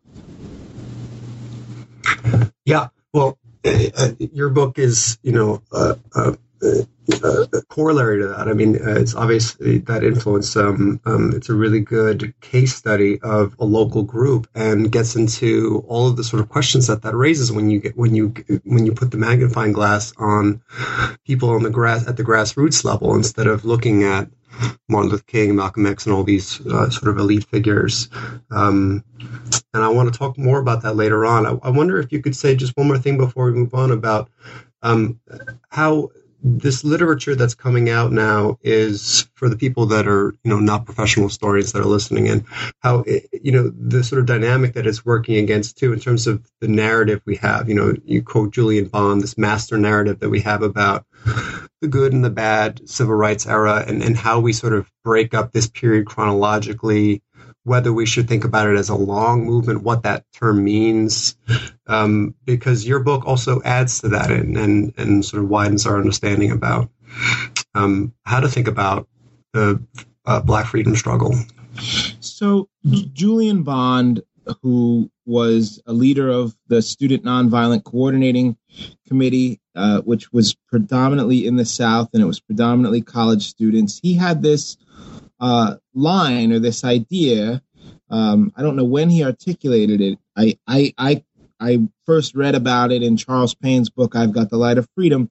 Yeah, 2.66 2.88
well, 3.12 3.38
uh, 3.66 4.12
your 4.18 4.48
book 4.48 4.78
is, 4.78 5.18
you 5.22 5.32
know, 5.32 5.62
uh, 5.70 5.96
uh, 6.14 6.32
uh, 6.62 7.60
corollary 7.68 8.20
to 8.20 8.28
that. 8.28 8.48
I 8.48 8.54
mean, 8.54 8.76
uh, 8.76 8.94
it's 8.94 9.14
obviously 9.14 9.78
that 9.78 10.02
influence. 10.02 10.56
Um, 10.56 11.00
um, 11.04 11.32
it's 11.34 11.48
a 11.50 11.54
really 11.54 11.80
good 11.80 12.34
case 12.40 12.74
study 12.74 13.20
of 13.20 13.54
a 13.58 13.64
local 13.64 14.02
group 14.02 14.48
and 14.54 14.90
gets 14.90 15.16
into 15.16 15.84
all 15.88 16.08
of 16.08 16.16
the 16.16 16.24
sort 16.24 16.40
of 16.40 16.48
questions 16.48 16.86
that 16.86 17.02
that 17.02 17.14
raises 17.14 17.52
when 17.52 17.70
you 17.70 17.80
get 17.80 17.96
when 17.96 18.14
you 18.14 18.34
when 18.64 18.86
you 18.86 18.92
put 18.92 19.10
the 19.10 19.18
magnifying 19.18 19.72
glass 19.72 20.12
on 20.16 20.62
people 21.26 21.50
on 21.50 21.62
the 21.62 21.70
grass 21.70 22.06
at 22.08 22.16
the 22.16 22.24
grassroots 22.24 22.84
level 22.84 23.14
instead 23.14 23.46
of 23.46 23.64
looking 23.64 24.04
at 24.04 24.28
Martin 24.88 25.10
Luther 25.10 25.24
King, 25.26 25.56
Malcolm 25.56 25.86
X, 25.86 26.06
and 26.06 26.14
all 26.14 26.24
these 26.24 26.60
uh, 26.66 26.90
sort 26.90 27.08
of 27.08 27.18
elite 27.18 27.44
figures. 27.44 28.08
Um, 28.50 29.04
and 29.72 29.82
I 29.82 29.88
want 29.88 30.12
to 30.12 30.18
talk 30.18 30.38
more 30.38 30.58
about 30.58 30.82
that 30.82 30.96
later 30.96 31.24
on. 31.26 31.46
I, 31.46 31.58
I, 31.62 31.70
wonder 31.70 31.98
if 31.98 32.12
you 32.12 32.20
could 32.20 32.36
say 32.36 32.54
just 32.54 32.76
one 32.76 32.86
more 32.86 32.98
thing 32.98 33.16
before 33.16 33.46
we 33.46 33.52
move 33.52 33.74
on 33.74 33.90
about 33.90 34.30
um, 34.82 35.20
how 35.70 36.10
this 36.44 36.84
literature 36.84 37.34
that's 37.34 37.54
coming 37.54 37.88
out 37.88 38.12
now 38.12 38.58
is 38.60 39.26
for 39.34 39.48
the 39.48 39.56
people 39.56 39.86
that 39.86 40.06
are 40.06 40.36
you 40.44 40.50
know 40.50 40.60
not 40.60 40.84
professional 40.84 41.26
historians 41.26 41.72
that 41.72 41.80
are 41.80 41.86
listening 41.86 42.26
in 42.26 42.44
how 42.80 42.98
it, 43.06 43.26
you 43.32 43.50
know 43.50 43.70
the 43.70 44.04
sort 44.04 44.20
of 44.20 44.26
dynamic 44.26 44.74
that 44.74 44.86
it's 44.86 45.06
working 45.06 45.36
against 45.36 45.78
too 45.78 45.94
in 45.94 45.98
terms 45.98 46.26
of 46.26 46.46
the 46.60 46.68
narrative 46.68 47.22
we 47.24 47.34
have 47.34 47.66
you 47.66 47.74
know 47.74 47.94
you 48.04 48.22
quote 48.22 48.52
julian 48.52 48.86
bond 48.86 49.22
this 49.22 49.38
master 49.38 49.78
narrative 49.78 50.20
that 50.20 50.28
we 50.28 50.40
have 50.40 50.62
about 50.62 51.06
the 51.84 51.88
good 51.88 52.14
and 52.14 52.24
the 52.24 52.30
bad 52.30 52.88
civil 52.88 53.14
rights 53.14 53.46
era 53.46 53.84
and, 53.86 54.02
and 54.02 54.16
how 54.16 54.40
we 54.40 54.54
sort 54.54 54.72
of 54.72 54.90
break 55.04 55.34
up 55.34 55.52
this 55.52 55.66
period 55.66 56.06
chronologically 56.06 57.22
whether 57.64 57.92
we 57.92 58.06
should 58.06 58.28
think 58.28 58.44
about 58.44 58.68
it 58.68 58.76
as 58.76 58.90
a 58.90 58.94
long 58.94 59.44
movement, 59.44 59.82
what 59.82 60.02
that 60.02 60.24
term 60.34 60.62
means, 60.62 61.36
um, 61.86 62.34
because 62.44 62.86
your 62.86 63.00
book 63.00 63.26
also 63.26 63.60
adds 63.62 64.00
to 64.00 64.08
that 64.08 64.30
and, 64.30 64.56
and, 64.56 64.92
and 64.98 65.24
sort 65.24 65.42
of 65.42 65.48
widens 65.48 65.86
our 65.86 65.96
understanding 65.96 66.50
about 66.50 66.90
um, 67.74 68.12
how 68.24 68.40
to 68.40 68.48
think 68.48 68.68
about 68.68 69.08
the 69.54 69.82
uh, 70.26 70.40
Black 70.40 70.66
freedom 70.66 70.94
struggle. 70.94 71.34
So, 72.20 72.68
Julian 72.84 73.62
Bond, 73.62 74.22
who 74.62 75.10
was 75.24 75.80
a 75.86 75.92
leader 75.94 76.28
of 76.28 76.54
the 76.68 76.82
Student 76.82 77.24
Nonviolent 77.24 77.84
Coordinating 77.84 78.58
Committee, 79.08 79.58
uh, 79.74 80.00
which 80.02 80.32
was 80.32 80.54
predominantly 80.68 81.46
in 81.46 81.56
the 81.56 81.64
South 81.64 82.10
and 82.12 82.22
it 82.22 82.26
was 82.26 82.40
predominantly 82.40 83.02
college 83.02 83.48
students, 83.48 83.98
he 84.02 84.14
had 84.14 84.42
this 84.42 84.76
uh, 85.40 85.76
line 85.94 86.52
or 86.52 86.58
this 86.58 86.84
idea. 86.84 87.62
Um, 88.10 88.52
I 88.56 88.62
don't 88.62 88.76
know 88.76 88.84
when 88.84 89.10
he 89.10 89.24
articulated 89.24 90.00
it. 90.00 90.18
I, 90.36 90.58
I, 90.66 90.94
I, 90.96 91.23
I 91.60 91.80
first 92.06 92.34
read 92.34 92.54
about 92.54 92.92
it 92.92 93.02
in 93.02 93.16
Charles 93.16 93.54
Payne's 93.54 93.90
book, 93.90 94.16
I've 94.16 94.32
Got 94.32 94.50
the 94.50 94.56
Light 94.56 94.78
of 94.78 94.88
Freedom. 94.94 95.30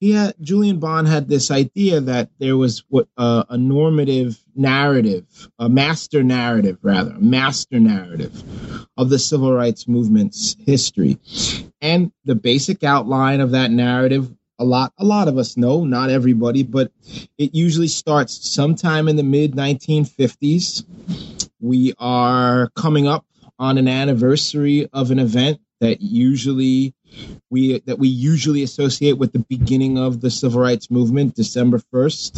He 0.00 0.12
had, 0.12 0.34
Julian 0.40 0.78
Bond 0.78 1.08
had 1.08 1.28
this 1.28 1.50
idea 1.50 2.00
that 2.00 2.30
there 2.38 2.56
was 2.56 2.84
what 2.88 3.08
uh, 3.16 3.44
a 3.48 3.56
normative 3.56 4.38
narrative, 4.54 5.48
a 5.58 5.68
master 5.68 6.22
narrative, 6.22 6.78
rather, 6.82 7.12
a 7.12 7.20
master 7.20 7.80
narrative 7.80 8.44
of 8.96 9.08
the 9.08 9.18
civil 9.18 9.52
rights 9.52 9.88
movement's 9.88 10.56
history. 10.66 11.18
And 11.80 12.12
the 12.24 12.34
basic 12.34 12.84
outline 12.84 13.40
of 13.40 13.52
that 13.52 13.70
narrative 13.70 14.30
a 14.58 14.64
lot 14.64 14.92
a 14.98 15.04
lot 15.04 15.28
of 15.28 15.36
us 15.36 15.56
know 15.56 15.84
not 15.84 16.08
everybody 16.08 16.62
but 16.62 16.90
it 17.36 17.54
usually 17.54 17.88
starts 17.88 18.50
sometime 18.50 19.06
in 19.06 19.16
the 19.16 19.22
mid 19.22 19.52
1950s 19.52 20.84
we 21.60 21.92
are 21.98 22.70
coming 22.74 23.06
up 23.06 23.26
on 23.58 23.78
an 23.78 23.88
anniversary 23.88 24.88
of 24.92 25.10
an 25.10 25.18
event 25.18 25.60
that 25.80 26.00
usually 26.00 26.94
we 27.50 27.80
that 27.80 27.98
we 27.98 28.08
usually 28.08 28.62
associate 28.62 29.18
with 29.18 29.32
the 29.32 29.44
beginning 29.48 29.98
of 29.98 30.20
the 30.20 30.30
civil 30.30 30.60
rights 30.60 30.90
movement 30.90 31.34
december 31.34 31.78
1st 31.92 32.36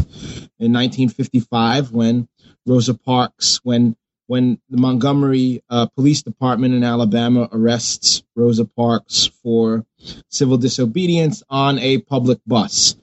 in 0.59 0.73
1955 0.73 1.93
when 1.93 2.29
rosa 2.67 2.95
parks 2.95 3.61
when 3.63 3.97
when 4.29 4.61
the 4.69 4.77
Montgomery 4.77 5.65
uh, 5.71 5.87
Police 5.87 6.23
Department 6.23 6.75
in 6.75 6.85
Alabama 6.85 7.49
arrests 7.51 8.23
Rosa 8.37 8.67
Parks 8.67 9.31
for 9.43 9.87
civil 10.29 10.59
disobedience 10.59 11.43
on 11.49 11.79
a 11.79 11.99
public 11.99 12.39
bus. 12.47 12.95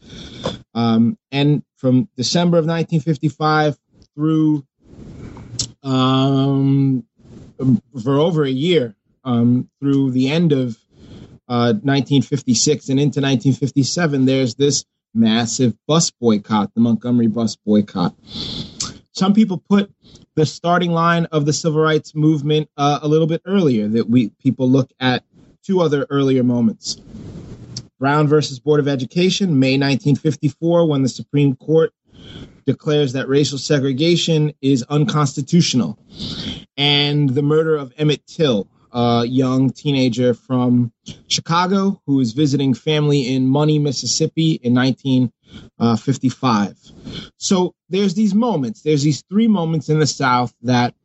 Um, 0.75 1.17
and 1.31 1.63
from 1.77 2.09
December 2.15 2.59
of 2.59 2.65
1955 2.65 3.75
through 4.13 4.65
um, 5.81 7.03
for 8.03 8.19
over 8.19 8.43
a 8.43 8.49
year, 8.49 8.95
um, 9.23 9.69
through 9.79 10.11
the 10.11 10.29
end 10.29 10.51
of 10.51 10.77
uh, 11.47 11.73
1956 11.73 12.89
and 12.89 12.99
into 12.99 13.19
1957, 13.19 14.25
there's 14.25 14.55
this 14.55 14.85
massive 15.13 15.73
bus 15.87 16.11
boycott, 16.11 16.73
the 16.73 16.81
Montgomery 16.81 17.27
bus 17.27 17.55
boycott. 17.55 18.15
Some 19.11 19.33
people 19.33 19.63
put 19.69 19.91
the 20.35 20.45
starting 20.45 20.91
line 20.91 21.25
of 21.25 21.45
the 21.45 21.53
civil 21.53 21.81
rights 21.81 22.13
movement 22.13 22.69
uh, 22.77 22.99
a 23.01 23.07
little 23.07 23.27
bit 23.27 23.41
earlier. 23.45 23.87
That 23.87 24.09
we 24.09 24.29
people 24.41 24.69
look 24.69 24.91
at 24.99 25.23
two 25.63 25.81
other 25.81 26.05
earlier 26.09 26.43
moments. 26.43 26.97
Brown 27.97 28.27
versus 28.27 28.59
Board 28.59 28.81
of 28.81 28.89
Education, 28.89 29.57
May 29.57 29.77
1954, 29.77 30.85
when 30.85 31.01
the 31.01 31.09
Supreme 31.09 31.55
Court 31.55 31.93
declares 32.65 33.13
that 33.13 33.27
racial 33.27 33.57
segregation 33.57 34.53
is 34.61 34.83
unconstitutional, 34.89 35.99
and 36.77 37.29
the 37.29 37.41
murder 37.41 37.75
of 37.75 37.93
Emmett 37.97 38.25
Till, 38.27 38.67
a 38.91 39.25
young 39.25 39.69
teenager 39.71 40.33
from 40.33 40.91
Chicago 41.27 42.01
who 42.05 42.15
was 42.15 42.31
visiting 42.31 42.73
family 42.73 43.27
in 43.27 43.47
Money, 43.47 43.77
Mississippi 43.77 44.53
in 44.63 44.73
1955. 44.73 46.69
Uh, 46.69 46.73
so 47.37 47.75
there's 47.89 48.13
these 48.13 48.33
moments, 48.33 48.81
there's 48.83 49.03
these 49.03 49.21
three 49.29 49.47
moments 49.47 49.89
in 49.89 49.99
the 49.99 50.07
South 50.07 50.53
that 50.61 50.95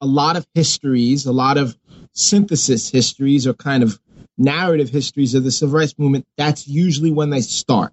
a 0.00 0.06
lot 0.06 0.36
of 0.36 0.46
histories, 0.54 1.26
a 1.26 1.32
lot 1.32 1.58
of 1.58 1.76
synthesis 2.12 2.88
histories 2.88 3.46
or 3.46 3.54
kind 3.54 3.82
of 3.82 4.00
narrative 4.36 4.88
histories 4.88 5.34
of 5.34 5.44
the 5.44 5.50
civil 5.50 5.78
rights 5.78 5.98
movement, 5.98 6.26
that's 6.36 6.68
usually 6.68 7.10
when 7.10 7.30
they 7.30 7.40
start. 7.40 7.92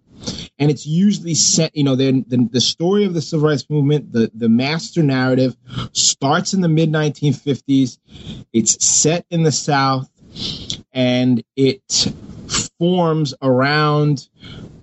And 0.57 0.71
it's 0.71 0.85
usually 0.85 1.33
set, 1.33 1.75
you 1.75 1.83
know, 1.83 1.95
the, 1.95 2.23
the 2.51 2.61
story 2.61 3.05
of 3.05 3.13
the 3.13 3.21
civil 3.21 3.49
rights 3.49 3.69
movement, 3.69 4.11
the, 4.11 4.31
the 4.33 4.49
master 4.49 5.03
narrative 5.03 5.55
starts 5.91 6.53
in 6.53 6.61
the 6.61 6.69
mid 6.69 6.91
1950s. 6.91 7.97
It's 8.53 8.85
set 8.85 9.25
in 9.29 9.43
the 9.43 9.51
South 9.51 10.09
and 10.93 11.43
it 11.55 12.13
forms 12.77 13.33
around 13.41 14.29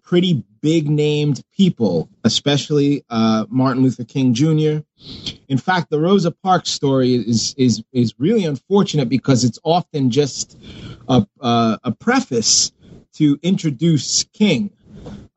pretty 0.02 0.44
big 0.60 0.88
named 0.88 1.42
people, 1.56 2.08
especially 2.24 3.04
uh, 3.10 3.46
Martin 3.48 3.82
Luther 3.82 4.04
King 4.04 4.34
Jr. 4.34 4.80
In 5.48 5.58
fact, 5.58 5.90
the 5.90 5.98
Rosa 5.98 6.30
Parks 6.30 6.70
story 6.70 7.14
is 7.14 7.54
is 7.58 7.82
is 7.92 8.14
really 8.18 8.44
unfortunate 8.44 9.08
because 9.08 9.44
it's 9.44 9.58
often 9.64 10.10
just 10.10 10.56
a, 11.08 11.26
uh, 11.40 11.78
a 11.82 11.92
preface 11.92 12.72
to 13.14 13.38
introduce 13.42 14.24
King. 14.32 14.70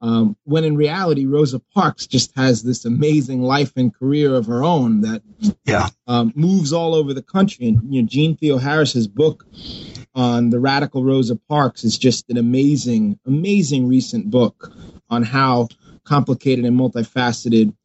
Um, 0.06 0.38
when 0.44 0.64
in 0.64 0.78
reality, 0.78 1.26
Rosa 1.26 1.60
Parks 1.74 2.06
just 2.06 2.32
has 2.36 2.62
this 2.62 2.86
amazing 2.86 3.42
life 3.42 3.74
and 3.76 3.92
career 3.92 4.36
of 4.36 4.46
her 4.46 4.64
own 4.64 5.02
that 5.02 5.24
yeah. 5.64 5.90
um, 6.06 6.32
moves 6.36 6.72
all 6.72 6.94
over 6.94 7.12
the 7.12 7.24
country. 7.24 7.68
And 7.70 7.92
you 7.92 8.04
know, 8.04 8.08
Jeanne 8.08 8.38
Theoharis's 8.38 9.08
book 9.08 9.48
on 10.14 10.52
the 10.52 10.60
radical 10.60 11.04
Rosa 11.04 11.36
Parks 11.50 11.84
is 11.84 11.98
just 11.98 12.30
an 12.30 12.38
amazing, 12.38 13.20
amazing 13.26 13.88
recent 13.88 14.30
book 14.30 14.72
on 15.10 15.24
how 15.24 15.70
complicated 16.04 16.66
and 16.66 16.80
multifaceted 16.80 17.76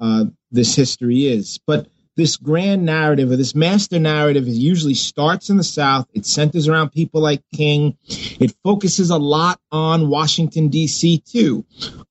uh, 0.00 0.26
this 0.52 0.76
history 0.76 1.28
is. 1.28 1.58
But 1.66 1.86
this 2.20 2.36
grand 2.36 2.84
narrative 2.84 3.30
or 3.30 3.36
this 3.36 3.54
master 3.54 3.98
narrative 3.98 4.46
is 4.46 4.58
usually 4.58 4.92
starts 4.92 5.48
in 5.48 5.56
the 5.56 5.64
South. 5.64 6.06
It 6.12 6.26
centers 6.26 6.68
around 6.68 6.90
people 6.90 7.22
like 7.22 7.42
King. 7.54 7.96
It 8.06 8.54
focuses 8.62 9.08
a 9.08 9.16
lot 9.16 9.58
on 9.72 10.10
Washington, 10.10 10.68
D.C., 10.68 11.20
too, 11.20 11.64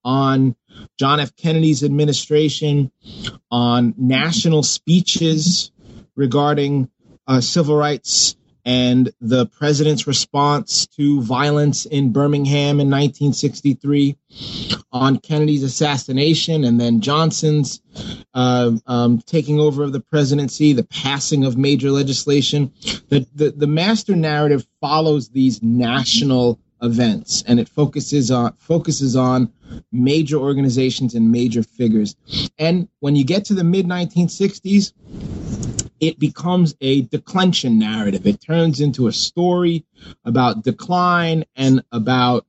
on 0.04 0.56
John 0.98 1.20
F. 1.20 1.36
Kennedy's 1.36 1.84
administration, 1.84 2.92
on 3.51 3.94
national 3.98 4.63
speeches 4.63 5.72
regarding 6.16 6.89
uh, 7.28 7.39
civil 7.39 7.75
rights 7.75 8.36
and 8.66 9.12
the 9.22 9.46
president's 9.46 10.08
response 10.08 10.88
to 10.88 11.22
violence 11.22 11.86
in 11.86 12.12
Birmingham 12.12 12.80
in 12.80 12.89
1963 12.89 14.18
on 14.91 15.17
Kennedy's 15.19 15.63
assassination 15.63 16.63
and 16.63 16.79
then 16.79 17.01
Johnson's 17.01 17.81
uh, 18.34 18.72
um, 18.88 19.22
taking 19.25 19.60
over 19.60 19.84
of 19.84 19.93
the 19.93 20.00
presidency, 20.00 20.74
the 20.74 20.84
passing 20.84 21.46
of 21.46 21.58
major 21.58 21.91
legislation. 21.91 22.74
The, 23.10 23.27
the, 23.36 23.51
the 23.51 23.67
master 23.67 24.15
narrative 24.15 24.65
follows 24.81 25.29
these 25.29 25.62
national 25.62 26.60
events 26.81 27.43
and 27.46 27.60
it 27.60 27.67
focuses 27.67 28.31
on 28.31 28.53
focuses 28.58 29.15
on 29.15 29.51
major 29.91 30.38
organizations 30.38 31.13
and 31.13 31.31
major 31.31 31.62
figures. 31.62 32.15
And 32.58 32.88
when 33.00 33.15
you 33.15 33.25
get 33.25 33.46
to 33.46 33.53
the 33.53 33.63
mid 33.63 33.86
1960s, 33.86 34.93
it 36.00 36.20
becomes 36.20 36.75
a 36.82 37.01
declension 37.01 37.79
narrative. 37.79 38.25
It 38.25 38.41
turns 38.41 38.82
into 38.82 39.08
a 39.08 39.13
story 39.13 39.86
about 40.25 40.63
decline 40.63 41.46
and 41.56 41.84
about 41.91 42.46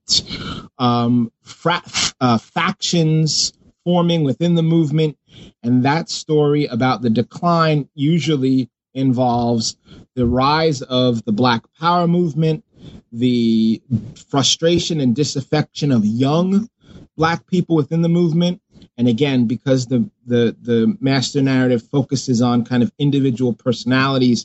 um, 0.78 1.32
fra- 1.42 1.82
uh, 2.20 2.38
factions 2.38 3.52
forming 3.84 4.24
within 4.24 4.54
the 4.54 4.62
movement. 4.62 5.16
And 5.62 5.84
that 5.84 6.08
story 6.08 6.66
about 6.66 7.02
the 7.02 7.10
decline 7.10 7.88
usually 7.94 8.70
involves 8.94 9.76
the 10.14 10.26
rise 10.26 10.82
of 10.82 11.24
the 11.24 11.32
Black 11.32 11.62
Power 11.78 12.06
movement, 12.06 12.64
the 13.12 13.80
frustration 14.28 15.00
and 15.00 15.14
disaffection 15.14 15.92
of 15.92 16.04
young 16.04 16.68
Black 17.16 17.46
people 17.46 17.76
within 17.76 18.02
the 18.02 18.08
movement, 18.08 18.60
and 19.00 19.08
again, 19.08 19.46
because 19.46 19.86
the, 19.86 20.10
the, 20.26 20.54
the 20.60 20.94
master 21.00 21.40
narrative 21.40 21.82
focuses 21.88 22.42
on 22.42 22.66
kind 22.66 22.82
of 22.82 22.92
individual 22.98 23.54
personalities, 23.54 24.44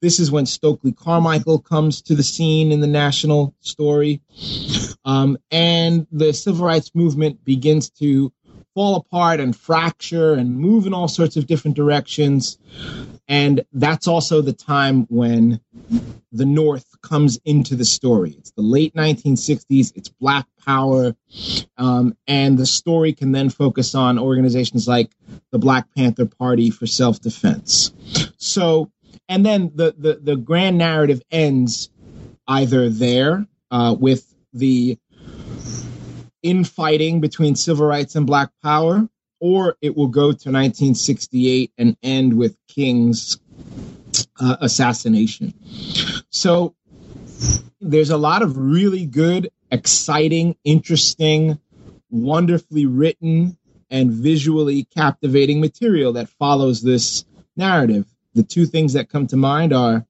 this 0.00 0.18
is 0.18 0.30
when 0.30 0.46
Stokely 0.46 0.92
Carmichael 0.92 1.58
comes 1.58 2.00
to 2.00 2.14
the 2.14 2.22
scene 2.22 2.72
in 2.72 2.80
the 2.80 2.86
national 2.86 3.54
story. 3.60 4.22
Um, 5.04 5.36
and 5.50 6.06
the 6.10 6.32
civil 6.32 6.64
rights 6.64 6.92
movement 6.94 7.44
begins 7.44 7.90
to 8.00 8.32
fall 8.74 8.96
apart 8.96 9.40
and 9.40 9.56
fracture 9.56 10.34
and 10.34 10.56
move 10.56 10.86
in 10.86 10.94
all 10.94 11.08
sorts 11.08 11.36
of 11.36 11.46
different 11.46 11.76
directions. 11.76 12.58
And 13.28 13.64
that's 13.72 14.06
also 14.06 14.42
the 14.42 14.52
time 14.52 15.06
when 15.08 15.60
the 16.32 16.44
North 16.44 16.86
comes 17.02 17.38
into 17.44 17.74
the 17.74 17.84
story. 17.84 18.34
It's 18.38 18.52
the 18.52 18.62
late 18.62 18.94
1960s, 18.94 19.92
it's 19.96 20.08
Black 20.08 20.46
Power, 20.64 21.14
um, 21.76 22.16
and 22.26 22.58
the 22.58 22.66
story 22.66 23.12
can 23.12 23.32
then 23.32 23.50
focus 23.50 23.94
on 23.94 24.18
organizations 24.18 24.86
like 24.86 25.10
the 25.50 25.58
Black 25.58 25.86
Panther 25.96 26.26
Party 26.26 26.70
for 26.70 26.86
self 26.86 27.20
defense. 27.20 27.92
So, 28.36 28.90
and 29.28 29.44
then 29.44 29.72
the, 29.74 29.94
the, 29.96 30.20
the 30.22 30.36
grand 30.36 30.78
narrative 30.78 31.22
ends 31.30 31.90
either 32.46 32.88
there 32.88 33.46
uh, 33.70 33.96
with 33.98 34.34
the 34.52 34.98
infighting 36.42 37.20
between 37.20 37.54
civil 37.54 37.86
rights 37.86 38.16
and 38.16 38.26
black 38.26 38.50
power, 38.62 39.08
or 39.40 39.76
it 39.80 39.96
will 39.96 40.08
go 40.08 40.26
to 40.26 40.50
1968 40.50 41.72
and 41.78 41.96
end 42.02 42.36
with 42.36 42.56
King's 42.68 43.38
uh, 44.40 44.56
assassination. 44.60 45.54
So 46.30 46.74
there's 47.80 48.10
a 48.10 48.16
lot 48.16 48.42
of 48.42 48.56
really 48.56 49.06
good, 49.06 49.50
exciting, 49.70 50.56
interesting, 50.64 51.58
wonderfully 52.10 52.86
written, 52.86 53.56
and 53.90 54.10
visually 54.10 54.84
captivating 54.84 55.60
material 55.60 56.12
that 56.14 56.28
follows 56.28 56.82
this 56.82 57.24
narrative. 57.56 58.06
The 58.34 58.42
two 58.42 58.66
things 58.66 58.92
that 58.92 59.08
come 59.08 59.26
to 59.28 59.36
mind 59.36 59.72
are 59.72 60.06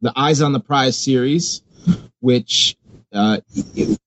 the 0.00 0.12
Eyes 0.16 0.40
on 0.40 0.52
the 0.52 0.60
Prize 0.60 0.96
series, 0.96 1.62
which 2.20 2.76
uh, 3.12 3.40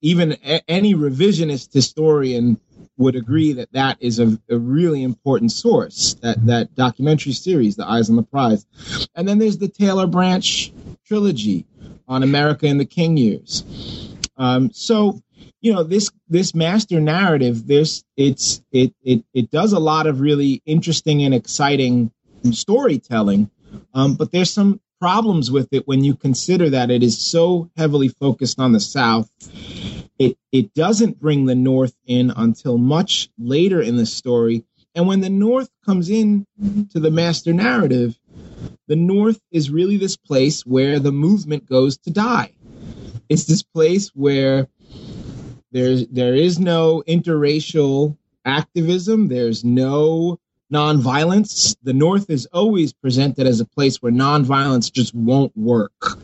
even 0.01 0.33
a- 0.45 0.69
any 0.69 0.93
revisionist 0.93 1.73
historian 1.73 2.59
would 2.97 3.15
agree 3.15 3.53
that 3.53 3.71
that 3.73 3.97
is 3.99 4.19
a, 4.19 4.39
a, 4.49 4.57
really 4.57 5.03
important 5.03 5.51
source. 5.51 6.15
That 6.21 6.45
that 6.45 6.75
documentary 6.75 7.33
series, 7.33 7.75
The 7.75 7.89
Eyes 7.89 8.09
on 8.09 8.15
the 8.15 8.23
Prize, 8.23 8.65
and 9.15 9.27
then 9.27 9.39
there's 9.39 9.57
the 9.57 9.67
Taylor 9.67 10.07
Branch 10.07 10.71
trilogy 11.05 11.65
on 12.07 12.23
America 12.23 12.67
in 12.67 12.77
the 12.77 12.85
King 12.85 13.17
years. 13.17 13.63
Um, 14.37 14.71
so 14.71 15.21
you 15.61 15.73
know 15.73 15.83
this 15.83 16.11
this 16.27 16.53
master 16.53 16.99
narrative 16.99 17.65
this 17.65 18.03
it's 18.17 18.61
it 18.71 18.93
it 19.03 19.23
it 19.33 19.49
does 19.49 19.73
a 19.73 19.79
lot 19.79 20.07
of 20.07 20.19
really 20.19 20.61
interesting 20.65 21.23
and 21.23 21.33
exciting 21.33 22.11
storytelling 22.51 23.49
um, 23.93 24.15
but 24.15 24.31
there's 24.31 24.51
some 24.51 24.79
problems 25.03 25.51
with 25.51 25.67
it 25.73 25.85
when 25.85 26.01
you 26.01 26.15
consider 26.15 26.69
that 26.69 26.89
it 26.89 27.03
is 27.03 27.19
so 27.19 27.69
heavily 27.75 28.07
focused 28.07 28.57
on 28.57 28.71
the 28.71 28.79
South. 28.79 29.29
It 30.17 30.37
it 30.53 30.73
doesn't 30.73 31.19
bring 31.19 31.45
the 31.45 31.55
North 31.55 31.93
in 32.05 32.31
until 32.33 32.77
much 32.77 33.29
later 33.37 33.81
in 33.81 33.97
the 33.97 34.05
story. 34.05 34.63
And 34.95 35.05
when 35.05 35.19
the 35.19 35.29
North 35.29 35.69
comes 35.85 36.09
in 36.09 36.47
to 36.91 37.01
the 37.01 37.11
master 37.11 37.51
narrative, 37.51 38.17
the 38.87 38.95
North 38.95 39.41
is 39.51 39.69
really 39.69 39.97
this 39.97 40.15
place 40.15 40.65
where 40.65 40.99
the 40.99 41.11
movement 41.11 41.67
goes 41.67 41.97
to 41.97 42.09
die. 42.09 42.53
It's 43.27 43.43
this 43.43 43.61
place 43.61 44.07
where 44.15 44.69
there's 45.73 46.07
there 46.07 46.33
is 46.33 46.59
no 46.59 47.03
interracial 47.05 48.15
activism. 48.45 49.27
There's 49.27 49.65
no 49.65 50.39
nonviolence, 50.73 51.75
the 51.83 51.93
North 51.93 52.29
is 52.29 52.47
always 52.47 52.93
presented 52.93 53.45
as 53.45 53.59
a 53.59 53.65
place 53.65 54.01
where 54.01 54.11
nonviolence 54.11 54.91
just 54.91 55.13
won't 55.13 55.55
work. 55.55 56.17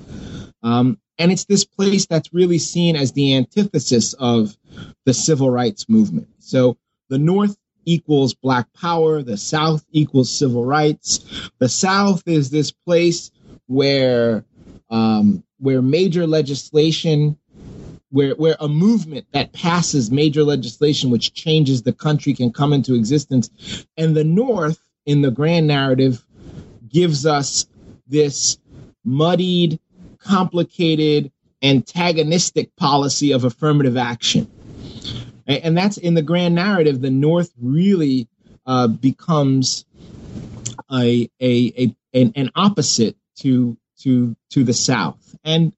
Um, 0.64 0.98
and 1.20 1.32
it's 1.32 1.46
this 1.46 1.66
place 1.66 2.06
that's 2.06 2.34
really 2.34 2.58
seen 2.58 2.96
as 2.96 3.12
the 3.12 3.36
antithesis 3.36 4.14
of 4.14 4.58
the 5.06 5.14
civil 5.14 5.50
rights 5.50 5.88
movement. 5.88 6.28
So 6.40 6.78
the 7.10 7.18
North 7.18 7.58
equals 7.86 8.34
black 8.34 8.72
power, 8.74 9.22
the 9.22 9.38
South 9.38 9.86
equals 9.92 10.32
civil 10.32 10.66
rights. 10.66 11.52
The 11.60 11.70
South 11.70 12.24
is 12.28 12.50
this 12.50 12.72
place 12.72 13.32
where 13.68 14.46
um, 14.90 15.44
where 15.60 15.82
major 15.82 16.26
legislation 16.26 17.38
where 18.12 18.34
where 18.36 18.56
a 18.60 18.67
movement 18.67 19.26
that 19.32 19.54
passes 19.54 20.12
major 20.12 20.43
legislation 20.43 21.10
which 21.10 21.34
changes 21.34 21.84
the 21.84 21.93
country 21.93 22.34
can 22.34 22.52
come 22.52 22.74
into 22.74 22.95
existence 22.95 23.50
and 23.98 24.15
the 24.15 24.24
north 24.24 24.80
in 25.06 25.22
the 25.22 25.32
grand 25.32 25.67
narrative 25.67 26.26
gives 26.88 27.26
us 27.26 27.65
this 28.08 28.58
muddied 29.04 29.80
complicated 30.19 31.32
antagonistic 31.62 32.76
policy 32.76 33.32
of 33.32 33.43
affirmative 33.43 33.98
action 33.98 34.50
and 35.48 35.78
that's 35.78 35.98
in 35.98 36.13
the 36.13 36.22
grand 36.22 36.56
narrative 36.56 37.02
the 37.02 37.10
north 37.10 37.52
really 37.60 38.28
uh, 38.65 38.88
becomes 38.88 39.86
a, 40.91 41.30
a, 41.41 41.74
a 41.78 41.95
an, 42.13 42.34
an 42.36 42.52
opposite 42.56 43.15
to 43.38 43.78
to 44.00 44.36
to 44.50 44.63
the 44.63 44.74
South. 44.74 45.36
And 45.43 45.74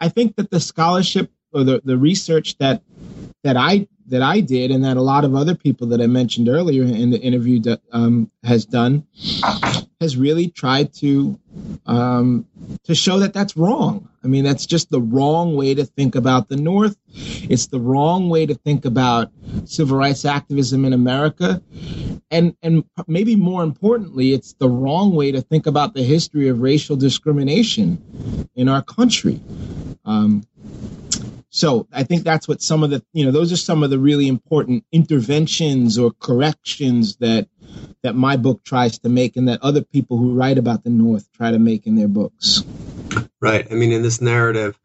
I 0.00 0.08
think 0.08 0.36
that 0.36 0.50
the 0.50 0.60
scholarship 0.60 1.30
or 1.54 1.64
the, 1.64 1.80
the 1.84 1.96
research 1.96 2.58
that 2.58 2.82
that 3.42 3.56
I 3.56 3.86
that 4.06 4.22
I 4.22 4.40
did 4.40 4.70
and 4.70 4.84
that 4.84 4.96
a 4.96 5.02
lot 5.02 5.24
of 5.24 5.34
other 5.34 5.54
people 5.54 5.86
that 5.88 6.00
I 6.00 6.06
mentioned 6.06 6.48
earlier 6.48 6.82
in 6.82 7.10
the 7.10 7.20
interview 7.20 7.62
um, 7.92 8.30
has 8.42 8.66
done 8.66 9.06
has 10.00 10.16
really 10.16 10.48
tried 10.48 10.92
to 10.94 11.38
um, 11.86 12.46
to 12.84 12.94
show 12.94 13.18
that 13.20 13.32
that's 13.32 13.56
wrong. 13.56 14.08
I 14.22 14.26
mean, 14.26 14.44
that's 14.44 14.66
just 14.66 14.90
the 14.90 15.00
wrong 15.00 15.56
way 15.56 15.74
to 15.74 15.84
think 15.84 16.14
about 16.14 16.48
the 16.48 16.56
North. 16.56 16.96
It's 17.08 17.66
the 17.68 17.80
wrong 17.80 18.28
way 18.28 18.46
to 18.46 18.54
think 18.54 18.84
about 18.84 19.30
civil 19.64 19.96
rights 19.96 20.24
activism 20.24 20.84
in 20.84 20.92
America, 20.92 21.62
and 22.30 22.56
and 22.62 22.84
maybe 23.06 23.36
more 23.36 23.62
importantly, 23.62 24.32
it's 24.32 24.52
the 24.54 24.68
wrong 24.68 25.14
way 25.14 25.32
to 25.32 25.40
think 25.40 25.66
about 25.66 25.94
the 25.94 26.02
history 26.02 26.48
of 26.48 26.60
racial 26.60 26.96
discrimination 26.96 28.48
in 28.54 28.68
our 28.68 28.82
country. 28.82 29.40
Um, 30.04 30.42
so 31.54 31.86
I 31.92 32.02
think 32.02 32.24
that's 32.24 32.48
what 32.48 32.60
some 32.60 32.82
of 32.82 32.90
the, 32.90 33.00
you 33.12 33.24
know, 33.24 33.30
those 33.30 33.52
are 33.52 33.56
some 33.56 33.84
of 33.84 33.90
the 33.90 33.98
really 34.00 34.26
important 34.26 34.84
interventions 34.90 36.00
or 36.00 36.10
corrections 36.10 37.14
that 37.18 37.46
that 38.02 38.16
my 38.16 38.36
book 38.36 38.64
tries 38.64 38.98
to 38.98 39.08
make 39.08 39.36
and 39.36 39.46
that 39.46 39.62
other 39.62 39.80
people 39.80 40.18
who 40.18 40.34
write 40.34 40.58
about 40.58 40.82
the 40.82 40.90
North 40.90 41.30
try 41.32 41.52
to 41.52 41.60
make 41.60 41.86
in 41.86 41.94
their 41.94 42.08
books. 42.08 42.64
Right. 43.40 43.68
I 43.70 43.74
mean, 43.74 43.92
in 43.92 44.02
this 44.02 44.20
narrative, 44.20 44.76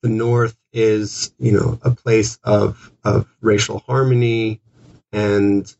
the 0.00 0.08
North 0.08 0.56
is, 0.72 1.34
you 1.40 1.50
know, 1.50 1.80
a 1.82 1.90
place 1.90 2.38
of 2.44 2.92
of 3.02 3.26
racial 3.40 3.80
harmony 3.80 4.60
and 5.10 5.74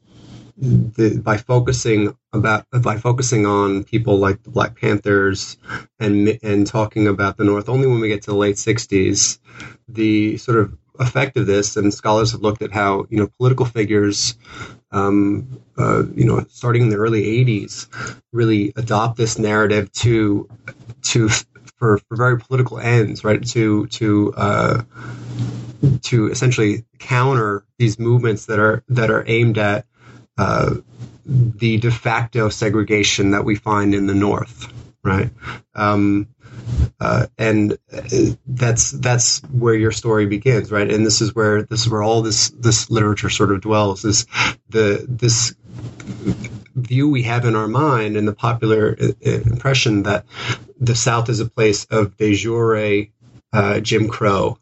the, 0.62 1.20
by 1.22 1.36
focusing 1.36 2.16
about 2.32 2.66
by 2.70 2.96
focusing 2.96 3.46
on 3.46 3.82
people 3.82 4.18
like 4.18 4.42
the 4.44 4.50
Black 4.50 4.78
Panthers 4.80 5.56
and 5.98 6.38
and 6.42 6.66
talking 6.66 7.08
about 7.08 7.36
the 7.36 7.44
North 7.44 7.68
only 7.68 7.88
when 7.88 8.00
we 8.00 8.08
get 8.08 8.22
to 8.22 8.30
the 8.30 8.36
late 8.36 8.56
'60s, 8.56 9.38
the 9.88 10.36
sort 10.38 10.58
of 10.58 10.78
effect 11.00 11.36
of 11.36 11.46
this, 11.46 11.76
and 11.76 11.92
scholars 11.92 12.30
have 12.32 12.42
looked 12.42 12.62
at 12.62 12.70
how 12.70 13.06
you 13.10 13.18
know 13.18 13.28
political 13.38 13.66
figures, 13.66 14.36
um, 14.92 15.60
uh, 15.76 16.04
you 16.14 16.24
know, 16.24 16.44
starting 16.48 16.82
in 16.82 16.90
the 16.90 16.96
early 16.96 17.44
'80s, 17.44 17.88
really 18.32 18.72
adopt 18.76 19.16
this 19.16 19.40
narrative 19.40 19.90
to 19.92 20.48
to 21.02 21.28
for, 21.76 21.98
for 21.98 22.16
very 22.16 22.38
political 22.38 22.78
ends, 22.78 23.24
right? 23.24 23.44
To 23.48 23.88
to 23.88 24.32
uh, 24.36 24.82
to 26.02 26.28
essentially 26.28 26.84
counter 27.00 27.64
these 27.78 27.98
movements 27.98 28.46
that 28.46 28.60
are 28.60 28.84
that 28.88 29.10
are 29.10 29.24
aimed 29.26 29.58
at 29.58 29.86
uh, 30.38 30.76
the 31.24 31.78
de 31.78 31.90
facto 31.90 32.48
segregation 32.48 33.30
that 33.30 33.44
we 33.44 33.54
find 33.54 33.94
in 33.94 34.06
the 34.06 34.14
North, 34.14 34.72
right? 35.04 35.30
Um, 35.74 36.28
uh, 37.00 37.26
and 37.38 37.78
that's 38.46 38.92
that's 38.92 39.40
where 39.44 39.74
your 39.74 39.90
story 39.90 40.26
begins, 40.26 40.70
right? 40.70 40.90
And 40.90 41.04
this 41.04 41.20
is 41.20 41.34
where 41.34 41.62
this 41.62 41.82
is 41.82 41.88
where 41.88 42.02
all 42.02 42.22
this 42.22 42.50
this 42.50 42.90
literature 42.90 43.30
sort 43.30 43.52
of 43.52 43.60
dwells. 43.60 44.04
Is 44.04 44.26
the 44.68 45.04
this 45.08 45.54
view 46.74 47.08
we 47.08 47.22
have 47.22 47.44
in 47.44 47.56
our 47.56 47.68
mind 47.68 48.16
and 48.16 48.26
the 48.26 48.34
popular 48.34 48.96
uh, 49.00 49.12
impression 49.24 50.04
that 50.04 50.24
the 50.80 50.94
South 50.94 51.28
is 51.28 51.40
a 51.40 51.48
place 51.48 51.84
of 51.86 52.16
de 52.16 52.34
jure 52.34 53.06
uh, 53.52 53.80
Jim 53.80 54.08
Crow, 54.08 54.58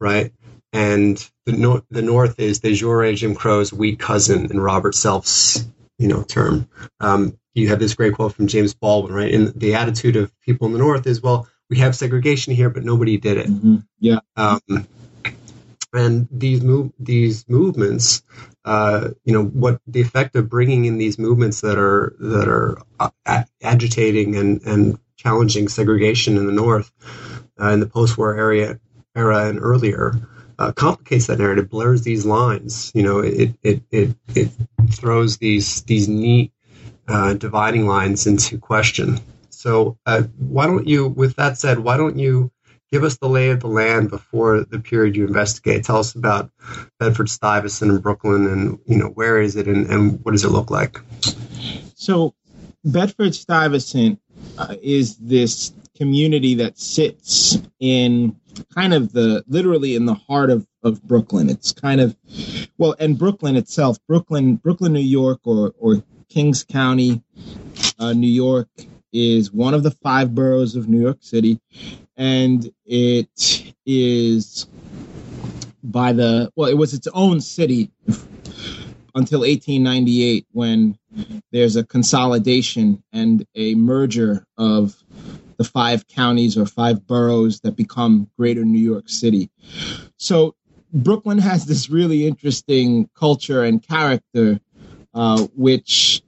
right? 0.00 0.32
And 0.76 1.30
the, 1.46 1.52
nor- 1.52 1.82
the 1.90 2.02
North 2.02 2.38
is 2.38 2.60
de 2.60 2.74
jure 2.74 3.12
Jim 3.14 3.34
Crow's 3.34 3.72
weak 3.72 3.98
cousin 3.98 4.50
in 4.50 4.60
Robert 4.60 4.94
Self's 4.94 5.66
you 5.98 6.08
know 6.08 6.22
term. 6.22 6.68
Um, 7.00 7.38
you 7.54 7.68
have 7.68 7.78
this 7.78 7.94
great 7.94 8.14
quote 8.14 8.34
from 8.34 8.46
James 8.46 8.74
Baldwin, 8.74 9.14
right? 9.14 9.32
And 9.32 9.58
the 9.58 9.74
attitude 9.74 10.16
of 10.16 10.30
people 10.42 10.66
in 10.66 10.74
the 10.74 10.78
North 10.78 11.06
is, 11.06 11.22
well, 11.22 11.48
we 11.70 11.78
have 11.78 11.96
segregation 11.96 12.52
here, 12.54 12.68
but 12.68 12.84
nobody 12.84 13.16
did 13.16 13.38
it. 13.38 13.46
Mm-hmm. 13.46 13.76
Yeah. 13.98 14.18
Um, 14.36 14.60
and 15.94 16.28
these 16.30 16.62
move 16.62 16.92
these 16.98 17.48
movements, 17.48 18.22
uh, 18.66 19.08
you 19.24 19.32
know, 19.32 19.44
what 19.44 19.80
the 19.86 20.02
effect 20.02 20.36
of 20.36 20.50
bringing 20.50 20.84
in 20.84 20.98
these 20.98 21.18
movements 21.18 21.62
that 21.62 21.78
are 21.78 22.14
that 22.20 22.48
are 22.48 22.82
uh, 23.00 23.44
agitating 23.62 24.36
and 24.36 24.60
and 24.66 24.98
challenging 25.16 25.68
segregation 25.68 26.36
in 26.36 26.46
the 26.46 26.52
North 26.52 26.92
uh, 27.58 27.70
in 27.70 27.80
the 27.80 27.86
post-war 27.86 28.36
area 28.36 28.78
era 29.14 29.46
and 29.46 29.58
earlier 29.58 30.12
uh, 30.58 30.72
complicates 30.72 31.26
that 31.26 31.38
narrative, 31.38 31.70
blurs 31.70 32.02
these 32.02 32.24
lines. 32.24 32.92
You 32.94 33.02
know, 33.02 33.18
it 33.20 33.54
it 33.62 33.82
it 33.90 34.16
it 34.34 34.50
throws 34.90 35.38
these 35.38 35.82
these 35.82 36.08
neat 36.08 36.52
uh, 37.08 37.34
dividing 37.34 37.86
lines 37.86 38.26
into 38.26 38.58
question. 38.58 39.20
So, 39.50 39.98
uh, 40.06 40.22
why 40.38 40.66
don't 40.66 40.86
you, 40.86 41.08
with 41.08 41.36
that 41.36 41.58
said, 41.58 41.78
why 41.78 41.96
don't 41.96 42.18
you 42.18 42.52
give 42.92 43.04
us 43.04 43.16
the 43.16 43.28
lay 43.28 43.50
of 43.50 43.60
the 43.60 43.68
land 43.68 44.10
before 44.10 44.64
the 44.64 44.78
period 44.78 45.16
you 45.16 45.26
investigate? 45.26 45.84
Tell 45.84 45.98
us 45.98 46.14
about 46.14 46.50
Bedford 47.00 47.28
Stuyvesant 47.28 47.90
in 47.90 47.98
Brooklyn, 47.98 48.46
and 48.46 48.78
you 48.86 48.98
know 48.98 49.08
where 49.08 49.40
is 49.40 49.56
it, 49.56 49.66
and, 49.66 49.86
and 49.86 50.24
what 50.24 50.32
does 50.32 50.44
it 50.44 50.50
look 50.50 50.70
like? 50.70 51.00
So, 51.94 52.34
Bedford 52.84 53.34
Stuyvesant 53.34 54.20
uh, 54.58 54.76
is 54.82 55.16
this 55.16 55.72
community 55.96 56.56
that 56.56 56.78
sits 56.78 57.58
in 57.80 58.36
kind 58.74 58.94
of 58.94 59.12
the 59.12 59.44
literally 59.48 59.94
in 59.94 60.06
the 60.06 60.14
heart 60.14 60.50
of, 60.50 60.66
of 60.82 61.02
Brooklyn. 61.02 61.50
It's 61.50 61.72
kind 61.72 62.00
of 62.00 62.16
well, 62.78 62.94
and 62.98 63.18
Brooklyn 63.18 63.56
itself, 63.56 63.98
Brooklyn, 64.06 64.56
Brooklyn, 64.56 64.92
New 64.92 65.00
York, 65.00 65.40
or 65.44 65.74
or 65.78 66.02
Kings 66.28 66.64
County, 66.64 67.22
uh, 67.98 68.12
New 68.12 68.26
York, 68.26 68.68
is 69.12 69.52
one 69.52 69.74
of 69.74 69.82
the 69.82 69.90
five 69.90 70.34
boroughs 70.34 70.76
of 70.76 70.88
New 70.88 71.00
York 71.00 71.18
City, 71.20 71.60
and 72.16 72.70
it 72.84 73.74
is 73.84 74.66
by 75.82 76.12
the 76.12 76.50
well, 76.56 76.70
it 76.70 76.76
was 76.76 76.94
its 76.94 77.06
own 77.08 77.40
city 77.40 77.90
until 79.14 79.40
1898 79.40 80.46
when 80.52 80.98
there's 81.50 81.76
a 81.76 81.84
consolidation 81.84 83.02
and 83.12 83.46
a 83.54 83.74
merger 83.74 84.46
of 84.58 85.02
the 85.56 85.64
five 85.64 86.06
counties 86.06 86.56
or 86.56 86.66
five 86.66 87.06
boroughs 87.06 87.60
that 87.60 87.76
become 87.76 88.28
greater 88.36 88.64
New 88.64 88.78
York 88.78 89.08
City. 89.08 89.50
So 90.16 90.54
Brooklyn 90.92 91.38
has 91.38 91.66
this 91.66 91.90
really 91.90 92.26
interesting 92.26 93.08
culture 93.14 93.62
and 93.62 93.82
character, 93.82 94.60
uh, 95.14 95.46
which 95.54 96.22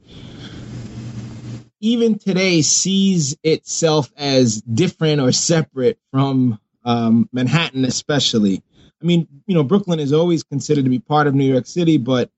even 1.81 2.19
today 2.19 2.63
sees 2.63 3.37
itself 3.43 4.13
as 4.17 4.61
different 4.63 5.21
or 5.21 5.33
separate 5.33 5.99
from 6.11 6.59
um, 6.85 7.29
Manhattan, 7.33 7.85
especially. 7.85 8.63
I 9.01 9.05
mean, 9.05 9.29
you 9.47 9.55
know, 9.55 9.63
Brooklyn 9.63 10.01
is 10.01 10.13
always 10.13 10.43
considered 10.43 10.85
to 10.85 10.91
be 10.91 10.99
part 10.99 11.29
of 11.29 11.35
New 11.35 11.45
York 11.51 11.67
City, 11.67 11.99
but 11.99 12.31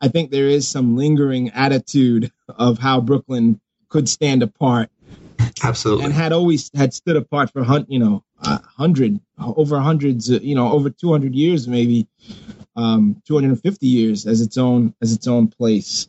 I 0.00 0.08
think 0.08 0.30
there 0.30 0.48
is 0.48 0.66
some 0.66 0.96
lingering 0.96 1.50
attitude 1.50 2.32
of 2.48 2.78
how 2.78 3.00
Brooklyn 3.00 3.60
could 3.88 4.08
stand 4.08 4.42
apart 4.42 4.90
Absolutely. 5.62 6.04
And 6.04 6.14
had 6.14 6.32
always 6.32 6.70
had 6.74 6.94
stood 6.94 7.16
apart 7.16 7.50
for 7.52 7.64
you 7.88 7.98
know 7.98 8.24
a 8.42 8.60
hundred 8.62 9.20
over 9.38 9.80
hundreds 9.80 10.28
you 10.28 10.54
know 10.54 10.72
over 10.72 10.90
200 10.90 11.34
years 11.34 11.66
maybe 11.68 12.06
um, 12.76 13.20
250 13.26 13.86
years 13.86 14.26
as 14.26 14.40
its 14.40 14.56
own 14.56 14.94
as 15.02 15.12
its 15.12 15.26
own 15.26 15.48
place. 15.48 16.08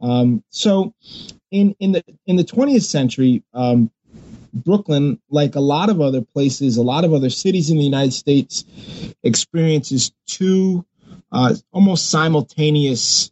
Um, 0.00 0.42
so 0.50 0.94
in 1.50 1.74
in 1.78 1.92
the 1.92 2.04
in 2.26 2.36
the 2.36 2.44
20th 2.44 2.84
century, 2.84 3.44
um, 3.54 3.90
Brooklyn, 4.52 5.20
like 5.30 5.54
a 5.54 5.60
lot 5.60 5.90
of 5.90 6.00
other 6.00 6.22
places, 6.22 6.76
a 6.76 6.82
lot 6.82 7.04
of 7.04 7.12
other 7.12 7.30
cities 7.30 7.70
in 7.70 7.78
the 7.78 7.84
United 7.84 8.12
States, 8.12 8.64
experiences 9.22 10.12
two 10.26 10.84
uh, 11.32 11.54
almost 11.72 12.10
simultaneous 12.10 13.30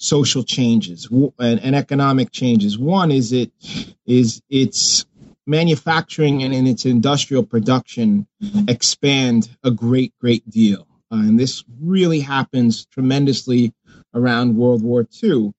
social 0.00 0.42
changes 0.42 1.08
and, 1.38 1.60
and, 1.60 1.76
economic 1.76 2.32
changes. 2.32 2.78
One 2.78 3.10
is 3.12 3.32
it 3.32 3.52
is 4.06 4.42
its 4.48 5.04
manufacturing 5.46 6.42
and 6.42 6.54
in 6.54 6.66
its 6.66 6.86
industrial 6.86 7.44
production 7.44 8.26
expand 8.66 9.54
a 9.62 9.70
great 9.70 10.14
great 10.18 10.48
deal, 10.48 10.86
uh, 11.12 11.16
and 11.16 11.38
this 11.38 11.64
really 11.80 12.20
happens 12.20 12.86
tremendously 12.86 13.74
around 14.14 14.56
World 14.56 14.82
War 14.82 15.06
II. 15.22 15.52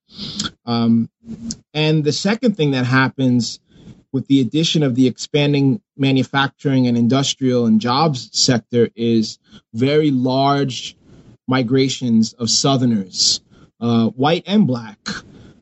Um, 0.66 1.08
and 1.72 2.04
the 2.04 2.12
second 2.12 2.56
thing 2.56 2.72
that 2.72 2.84
happens 2.84 3.60
with 4.12 4.26
the 4.26 4.40
addition 4.40 4.82
of 4.82 4.94
the 4.94 5.06
expanding 5.06 5.80
manufacturing 5.96 6.86
and 6.86 6.98
industrial 6.98 7.66
and 7.66 7.80
jobs 7.80 8.28
sector 8.32 8.90
is 8.96 9.38
very 9.72 10.10
large 10.10 10.96
migrations 11.46 12.32
of 12.34 12.50
Southerners 12.50 13.40
uh, 13.82 14.08
white 14.10 14.44
and 14.46 14.66
black, 14.66 14.98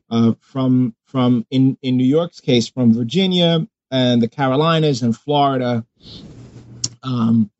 uh, 0.09 0.33
from 0.39 0.95
from 1.05 1.45
in 1.51 1.77
in 1.81 1.97
New 1.97 2.05
York's 2.05 2.39
case 2.39 2.69
from 2.69 2.93
Virginia 2.93 3.67
and 3.89 4.21
the 4.21 4.29
Carolinas 4.29 5.01
and 5.01 5.17
Florida, 5.17 5.85
um, 7.03 7.51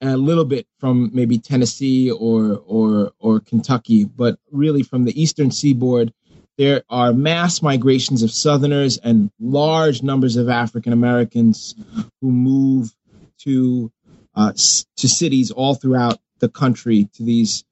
a 0.00 0.16
little 0.16 0.46
bit 0.46 0.66
from 0.78 1.10
maybe 1.12 1.38
Tennessee 1.38 2.10
or 2.10 2.62
or 2.64 3.12
or 3.18 3.40
Kentucky, 3.40 4.04
but 4.04 4.38
really 4.50 4.82
from 4.82 5.04
the 5.04 5.20
Eastern 5.20 5.50
Seaboard 5.50 6.14
there 6.58 6.82
are 6.90 7.12
mass 7.12 7.62
migrations 7.62 8.24
of 8.24 8.32
Southerners 8.32 8.98
and 8.98 9.30
large 9.38 10.02
numbers 10.02 10.36
of 10.36 10.48
African 10.48 10.92
Americans 10.92 11.76
who 12.20 12.32
move 12.32 12.92
to 13.38 13.92
uh, 14.34 14.52
to 14.52 15.08
cities 15.08 15.50
all 15.52 15.74
throughout 15.74 16.18
the 16.40 16.48
country 16.48 17.08
to 17.14 17.22
these 17.22 17.64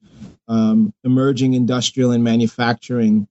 um, 0.47 0.93
emerging 1.03 1.53
industrial 1.53 2.11
and 2.11 2.23
manufacturing 2.23 3.27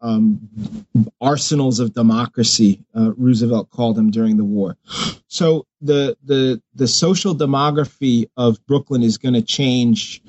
um, 0.00 0.86
arsenals 1.20 1.80
of 1.80 1.92
democracy. 1.92 2.84
Uh, 2.96 3.12
Roosevelt 3.16 3.70
called 3.70 3.96
them 3.96 4.10
during 4.10 4.36
the 4.36 4.44
war. 4.44 4.76
So 5.26 5.66
the 5.80 6.16
the 6.24 6.62
the 6.74 6.88
social 6.88 7.34
demography 7.34 8.28
of 8.36 8.64
Brooklyn 8.66 9.02
is 9.02 9.18
going 9.18 9.34
to 9.34 9.42
change 9.42 10.22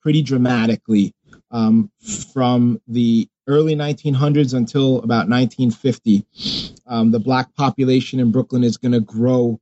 pretty 0.00 0.22
dramatically 0.22 1.14
um, 1.50 1.90
from 2.32 2.80
the 2.88 3.28
early 3.48 3.76
1900s 3.76 4.54
until 4.54 4.98
about 4.98 5.28
1950. 5.28 6.24
Um, 6.86 7.10
the 7.10 7.20
black 7.20 7.54
population 7.54 8.18
in 8.18 8.32
Brooklyn 8.32 8.64
is 8.64 8.76
going 8.76 8.92
to 8.92 9.00
grow 9.00 9.60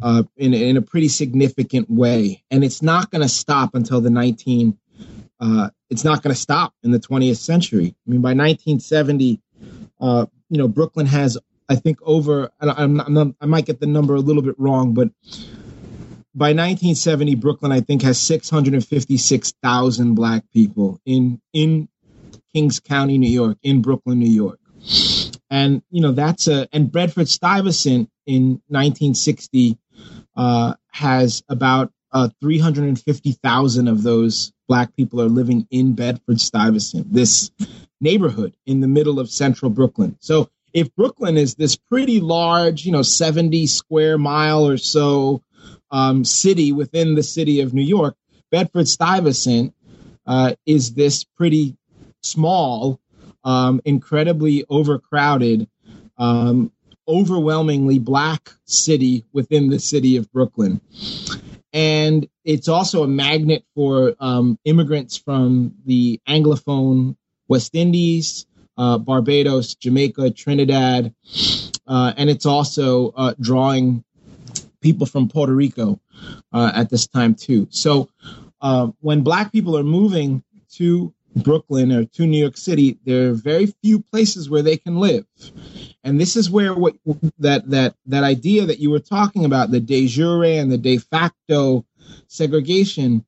uh, 0.00 0.22
in, 0.36 0.54
in 0.54 0.76
a 0.76 0.82
pretty 0.82 1.08
significant 1.08 1.90
way, 1.90 2.42
and 2.50 2.64
it's 2.64 2.82
not 2.82 3.10
going 3.10 3.22
to 3.22 3.28
stop 3.28 3.74
until 3.74 4.00
the 4.00 4.10
19 4.10 4.78
uh, 5.40 5.70
it's 5.90 6.04
not 6.04 6.22
going 6.22 6.34
to 6.34 6.40
stop 6.40 6.74
in 6.82 6.90
the 6.90 6.98
20th 6.98 7.36
century. 7.36 7.94
I 8.06 8.10
mean, 8.10 8.20
by 8.20 8.30
1970, 8.30 9.40
uh, 10.00 10.26
you 10.48 10.58
know, 10.58 10.68
Brooklyn 10.68 11.06
has, 11.06 11.38
I 11.68 11.76
think, 11.76 11.98
over. 12.02 12.50
I'm 12.60 12.94
not, 12.94 13.34
i 13.40 13.46
might 13.46 13.66
get 13.66 13.80
the 13.80 13.86
number 13.86 14.14
a 14.14 14.20
little 14.20 14.42
bit 14.42 14.54
wrong, 14.58 14.94
but 14.94 15.08
by 16.34 16.50
1970, 16.50 17.34
Brooklyn, 17.36 17.72
I 17.72 17.80
think, 17.80 18.02
has 18.02 18.18
656,000 18.20 20.14
black 20.14 20.44
people 20.52 21.00
in 21.04 21.40
in 21.52 21.88
Kings 22.52 22.80
County, 22.80 23.18
New 23.18 23.30
York, 23.30 23.58
in 23.62 23.82
Brooklyn, 23.82 24.18
New 24.18 24.30
York, 24.30 24.60
and 25.50 25.82
you 25.90 26.00
know 26.00 26.12
that's 26.12 26.46
a 26.48 26.68
and 26.72 26.90
Bedford 26.90 27.28
Stuyvesant 27.28 28.10
in 28.26 28.62
1960 28.68 29.78
uh, 30.36 30.74
has 30.92 31.42
about 31.48 31.92
uh, 32.12 32.28
350,000 32.40 33.88
of 33.88 34.02
those 34.02 34.52
black 34.66 34.94
people 34.96 35.20
are 35.20 35.28
living 35.28 35.66
in 35.70 35.94
Bedford 35.94 36.40
Stuyvesant, 36.40 37.12
this 37.12 37.50
neighborhood 38.00 38.56
in 38.66 38.80
the 38.80 38.88
middle 38.88 39.18
of 39.18 39.30
central 39.30 39.70
Brooklyn. 39.70 40.16
So 40.20 40.48
if 40.72 40.94
Brooklyn 40.94 41.36
is 41.36 41.54
this 41.54 41.76
pretty 41.76 42.20
large, 42.20 42.84
you 42.84 42.92
know, 42.92 43.02
70 43.02 43.66
square 43.66 44.18
mile 44.18 44.68
or 44.68 44.76
so 44.76 45.42
um, 45.90 46.24
city 46.24 46.72
within 46.72 47.14
the 47.14 47.22
city 47.22 47.60
of 47.60 47.74
New 47.74 47.82
York, 47.82 48.14
Bedford 48.50 48.88
Stuyvesant 48.88 49.74
uh, 50.26 50.54
is 50.66 50.94
this 50.94 51.24
pretty 51.24 51.76
small, 52.22 53.00
um, 53.44 53.80
incredibly 53.84 54.64
overcrowded, 54.68 55.68
um, 56.18 56.72
overwhelmingly 57.06 57.98
black 57.98 58.50
city 58.66 59.24
within 59.32 59.70
the 59.70 59.78
city 59.78 60.16
of 60.16 60.30
Brooklyn 60.30 60.80
and 61.78 62.28
it's 62.44 62.66
also 62.66 63.04
a 63.04 63.06
magnet 63.06 63.64
for 63.72 64.12
um, 64.18 64.58
immigrants 64.64 65.16
from 65.16 65.72
the 65.86 66.20
Anglophone 66.28 67.14
West 67.46 67.76
Indies, 67.76 68.46
uh, 68.76 68.98
Barbados, 68.98 69.76
Jamaica, 69.76 70.32
Trinidad, 70.32 71.14
uh, 71.86 72.12
and 72.16 72.28
it's 72.28 72.46
also 72.46 73.10
uh, 73.10 73.32
drawing 73.40 74.02
people 74.80 75.06
from 75.06 75.28
Puerto 75.28 75.54
Rico 75.54 76.00
uh, 76.52 76.72
at 76.74 76.90
this 76.90 77.06
time 77.06 77.36
too. 77.36 77.68
So 77.70 78.08
uh, 78.60 78.88
when 78.98 79.22
Black 79.22 79.52
people 79.52 79.78
are 79.78 79.84
moving 79.84 80.42
to 80.72 81.14
Brooklyn 81.36 81.92
or 81.92 82.04
to 82.04 82.26
New 82.26 82.38
York 82.38 82.56
City, 82.56 82.98
there 83.04 83.30
are 83.30 83.34
very 83.34 83.66
few 83.82 84.00
places 84.00 84.50
where 84.50 84.62
they 84.62 84.76
can 84.76 84.96
live. 84.96 85.26
And 86.04 86.20
this 86.20 86.36
is 86.36 86.50
where 86.50 86.74
what 86.74 86.96
that 87.38 87.68
that 87.70 87.94
that 88.06 88.24
idea 88.24 88.66
that 88.66 88.78
you 88.78 88.90
were 88.90 89.00
talking 89.00 89.44
about, 89.44 89.70
the 89.70 89.80
de 89.80 90.06
jure 90.06 90.44
and 90.44 90.70
the 90.70 90.78
de 90.78 90.98
facto 90.98 91.84
segregation, 92.28 93.24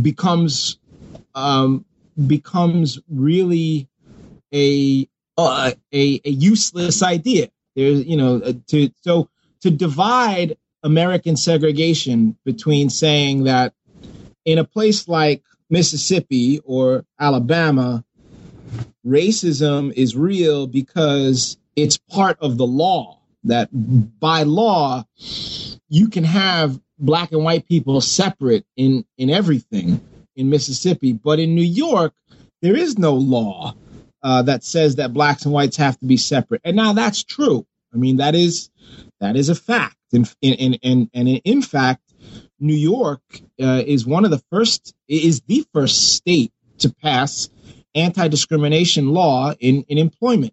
becomes 0.00 0.78
um, 1.34 1.84
becomes 2.26 2.98
really 3.08 3.88
a, 4.52 5.08
uh, 5.36 5.72
a 5.92 6.20
a 6.24 6.30
useless 6.30 7.02
idea. 7.02 7.48
There's 7.74 8.04
you 8.04 8.16
know 8.16 8.36
uh, 8.36 8.52
to 8.68 8.90
so 9.02 9.28
to 9.60 9.70
divide 9.70 10.56
American 10.82 11.36
segregation 11.36 12.36
between 12.44 12.90
saying 12.90 13.44
that 13.44 13.74
in 14.44 14.58
a 14.58 14.64
place 14.64 15.08
like 15.08 15.42
Mississippi 15.70 16.60
or 16.64 17.04
Alabama, 17.18 18.04
racism 19.06 19.92
is 19.92 20.16
real 20.16 20.66
because 20.66 21.58
it's 21.74 21.98
part 21.98 22.38
of 22.40 22.56
the 22.56 22.66
law 22.66 23.20
that 23.44 23.68
by 23.72 24.42
law 24.42 25.04
you 25.88 26.08
can 26.08 26.24
have 26.24 26.80
black 26.98 27.32
and 27.32 27.44
white 27.44 27.66
people 27.68 28.00
separate 28.00 28.64
in 28.76 29.04
in 29.18 29.30
everything 29.30 30.00
in 30.34 30.50
Mississippi, 30.50 31.12
but 31.12 31.38
in 31.38 31.54
New 31.54 31.62
York 31.62 32.14
there 32.62 32.76
is 32.76 32.98
no 32.98 33.14
law 33.14 33.74
uh, 34.22 34.42
that 34.42 34.64
says 34.64 34.96
that 34.96 35.12
blacks 35.12 35.44
and 35.44 35.52
whites 35.52 35.76
have 35.76 35.98
to 36.00 36.06
be 36.06 36.16
separate. 36.16 36.60
And 36.64 36.76
now 36.76 36.92
that's 36.92 37.22
true. 37.22 37.66
I 37.94 37.96
mean 37.96 38.16
that 38.16 38.34
is 38.34 38.70
that 39.20 39.36
is 39.36 39.48
a 39.48 39.54
fact. 39.54 39.96
And 40.12 40.32
and 40.42 40.78
and 40.82 41.10
and 41.12 41.28
in 41.28 41.62
fact, 41.62 42.02
New 42.58 42.74
York 42.74 43.22
uh, 43.60 43.82
is 43.86 44.06
one 44.06 44.24
of 44.24 44.30
the 44.30 44.42
first 44.50 44.94
is 45.08 45.42
the 45.42 45.64
first 45.72 46.14
state 46.14 46.52
to 46.78 46.94
pass 47.02 47.48
anti-discrimination 47.94 49.08
law 49.08 49.52
in, 49.58 49.82
in 49.88 49.98
employment 49.98 50.52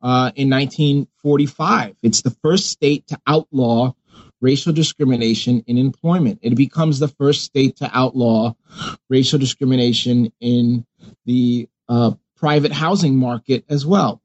uh, 0.00 0.32
in 0.34 0.48
1945. 0.50 1.96
It's 2.02 2.22
the 2.22 2.30
first 2.42 2.70
state 2.70 3.06
to 3.08 3.20
outlaw 3.26 3.92
racial 4.40 4.72
discrimination 4.72 5.62
in 5.66 5.78
employment. 5.78 6.40
It 6.42 6.56
becomes 6.56 6.98
the 6.98 7.08
first 7.08 7.44
state 7.44 7.76
to 7.76 7.90
outlaw 7.92 8.54
racial 9.08 9.38
discrimination 9.38 10.32
in 10.40 10.84
the 11.26 11.68
uh, 11.88 12.12
private 12.36 12.72
housing 12.72 13.16
market 13.16 13.64
as 13.68 13.86
well. 13.86 14.20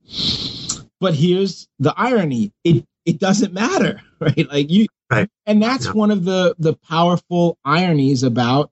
But 1.00 1.14
here's 1.14 1.68
the 1.80 1.94
irony: 1.96 2.52
it 2.64 2.86
it 3.06 3.20
doesn't 3.20 3.54
matter, 3.54 4.02
right? 4.20 4.48
Like 4.50 4.72
you, 4.72 4.88
right. 5.12 5.30
and 5.46 5.62
that's 5.62 5.86
yeah. 5.86 5.92
one 5.92 6.12
of 6.12 6.24
the 6.24 6.56
the 6.60 6.74
powerful 6.74 7.58
ironies 7.66 8.24
about 8.24 8.72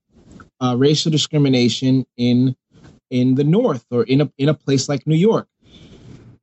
uh, 0.62 0.76
racial 0.78 1.12
discrimination 1.12 2.06
in 2.18 2.56
in 3.10 3.36
the 3.36 3.44
North 3.44 3.86
or 3.92 4.04
in 4.04 4.22
a 4.22 4.32
in 4.38 4.50
a 4.50 4.54
place 4.54 4.90
like 4.90 5.06
New 5.08 5.16
York. 5.16 5.48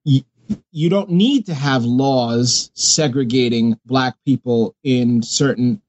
You, 0.05 0.22
you 0.70 0.88
don't 0.88 1.11
need 1.11 1.46
to 1.46 1.55
have 1.55 1.85
laws 1.85 2.70
segregating 2.74 3.78
black 3.85 4.16
people 4.24 4.74
in 4.83 5.22
certain 5.22 5.81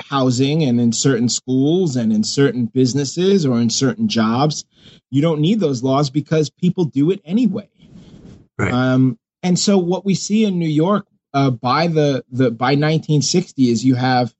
housing 0.00 0.62
and 0.64 0.80
in 0.80 0.92
certain 0.92 1.28
schools 1.28 1.96
and 1.96 2.12
in 2.12 2.24
certain 2.24 2.66
businesses 2.66 3.46
or 3.46 3.60
in 3.60 3.70
certain 3.70 4.08
jobs. 4.08 4.64
You 5.10 5.22
don't 5.22 5.40
need 5.40 5.60
those 5.60 5.82
laws 5.82 6.10
because 6.10 6.50
people 6.50 6.84
do 6.84 7.10
it 7.10 7.20
anyway. 7.24 7.68
Right. 8.58 8.72
Um, 8.72 9.18
and 9.42 9.58
so 9.58 9.78
what 9.78 10.04
we 10.04 10.14
see 10.14 10.44
in 10.44 10.58
New 10.58 10.68
York 10.68 11.06
uh, 11.34 11.50
by 11.50 11.88
the, 11.88 12.24
the 12.30 12.50
by 12.50 12.70
1960 12.70 13.70
is 13.70 13.84
you 13.84 13.96
have 13.96 14.34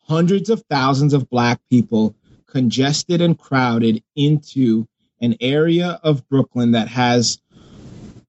hundreds 0.00 0.50
of 0.50 0.64
thousands 0.70 1.12
of 1.12 1.28
black 1.30 1.60
people 1.70 2.14
congested 2.46 3.20
and 3.20 3.38
crowded 3.38 4.02
into 4.16 4.88
an 5.20 5.36
area 5.40 6.00
of 6.02 6.26
Brooklyn 6.28 6.72
that 6.72 6.88
has 6.88 7.38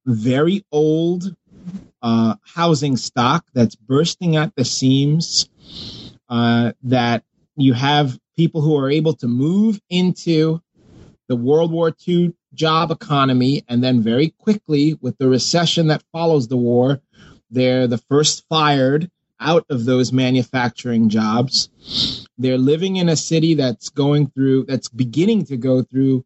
very 0.05 0.65
old 0.71 1.35
uh, 2.01 2.35
housing 2.43 2.97
stock 2.97 3.45
that's 3.53 3.75
bursting 3.75 4.35
at 4.35 4.55
the 4.55 4.65
seams. 4.65 5.49
Uh, 6.29 6.73
that 6.83 7.23
you 7.55 7.73
have 7.73 8.19
people 8.35 8.61
who 8.61 8.77
are 8.77 8.91
able 8.91 9.13
to 9.13 9.27
move 9.27 9.79
into 9.89 10.61
the 11.29 11.35
World 11.35 11.71
War 11.71 11.93
II 12.05 12.33
job 12.53 12.91
economy, 12.91 13.63
and 13.67 13.83
then 13.83 14.01
very 14.01 14.29
quickly, 14.39 14.97
with 15.01 15.17
the 15.17 15.27
recession 15.29 15.87
that 15.87 16.03
follows 16.11 16.47
the 16.47 16.57
war, 16.57 17.01
they're 17.49 17.87
the 17.87 17.97
first 17.97 18.45
fired 18.49 19.09
out 19.39 19.65
of 19.69 19.85
those 19.85 20.11
manufacturing 20.11 21.09
jobs. 21.09 21.69
They're 22.37 22.57
living 22.57 22.95
in 22.97 23.09
a 23.09 23.15
city 23.15 23.55
that's 23.55 23.89
going 23.89 24.29
through, 24.31 24.65
that's 24.65 24.89
beginning 24.89 25.45
to 25.45 25.57
go 25.57 25.83
through 25.83 26.25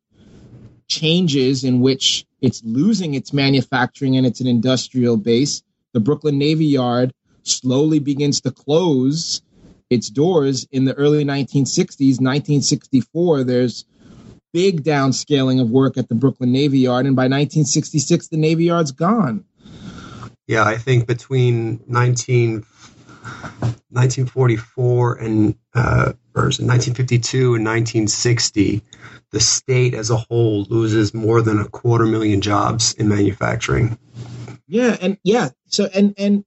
changes 0.88 1.64
in 1.64 1.82
which 1.82 2.26
it's 2.42 2.64
losing 2.64 3.14
its 3.14 3.34
manufacturing 3.34 4.18
and 4.18 4.26
it's 4.26 4.42
an 4.42 4.48
industrial 4.48 5.18
base. 5.18 5.64
The 5.94 6.00
Brooklyn 6.00 6.38
Navy 6.38 6.66
Yard 6.66 7.14
slowly 7.44 8.00
begins 8.00 8.42
to 8.42 8.52
close 8.52 9.42
its 9.90 10.10
doors 10.10 10.68
in 10.72 10.86
the 10.86 10.94
early 10.94 11.26
1960s. 11.26 12.20
1964, 12.20 13.44
there's 13.44 13.86
big 14.54 14.84
downscaling 14.84 15.62
of 15.62 15.70
work 15.70 15.98
at 15.98 16.10
the 16.10 16.16
Brooklyn 16.16 16.52
Navy 16.52 16.80
Yard, 16.80 17.06
and 17.06 17.16
by 17.16 17.24
1966, 17.24 18.28
the 18.28 18.38
Navy 18.38 18.66
Yard's 18.66 18.92
gone. 18.92 19.46
Yeah, 20.52 20.66
I 20.66 20.76
think 20.76 21.08
between 21.08 21.82
19, 21.88 22.56
1944 22.56 25.16
and 25.16 25.56
uh, 25.74 26.12
in 26.36 26.68
1952 26.68 27.56
and 27.56 27.66
1960, 27.66 28.84
the 29.32 29.40
state 29.40 29.94
as 29.94 30.10
a 30.10 30.18
whole 30.18 30.64
loses 30.64 31.14
more 31.14 31.42
than 31.42 31.58
a 31.58 31.70
quarter 31.70 32.06
million 32.06 32.42
jobs 32.42 32.94
in 32.96 33.08
manufacturing. 33.08 33.98
Yeah, 34.68 34.98
and 35.00 35.18
yeah, 35.24 35.52
so 35.68 35.88
and 35.94 36.14
and 36.18 36.44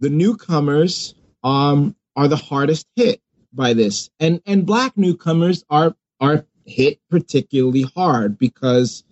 the 0.00 0.10
newcomers 0.10 1.14
um 1.42 1.96
are 2.14 2.28
the 2.28 2.36
hardest 2.36 2.86
hit 2.94 3.22
by 3.54 3.72
this, 3.72 4.10
and 4.20 4.42
and 4.44 4.66
black 4.66 4.98
newcomers 4.98 5.64
are 5.70 5.96
are 6.20 6.44
hit 6.66 7.00
particularly 7.08 7.86
hard 7.94 8.36
because 8.36 9.02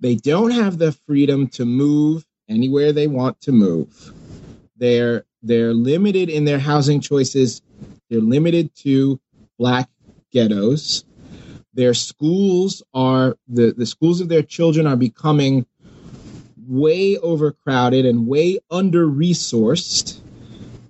they 0.00 0.16
don't 0.16 0.50
have 0.50 0.78
the 0.78 0.90
freedom 1.06 1.46
to 1.50 1.64
move 1.64 2.26
anywhere 2.48 2.92
they 2.92 3.06
want 3.06 3.40
to 3.42 3.52
move. 3.52 4.12
They're 4.76 5.24
they're 5.42 5.74
limited 5.74 6.28
in 6.28 6.44
their 6.44 6.58
housing 6.58 7.00
choices. 7.00 7.62
They're 8.10 8.20
limited 8.20 8.74
to 8.76 9.20
black 9.58 9.88
ghettos. 10.32 11.04
Their 11.72 11.94
schools 11.94 12.82
are 12.94 13.36
the, 13.48 13.72
the 13.72 13.86
schools 13.86 14.20
of 14.20 14.28
their 14.28 14.42
children 14.42 14.86
are 14.86 14.96
becoming 14.96 15.66
way 16.66 17.16
overcrowded 17.18 18.06
and 18.06 18.26
way 18.26 18.58
under 18.70 19.06
resourced. 19.06 20.18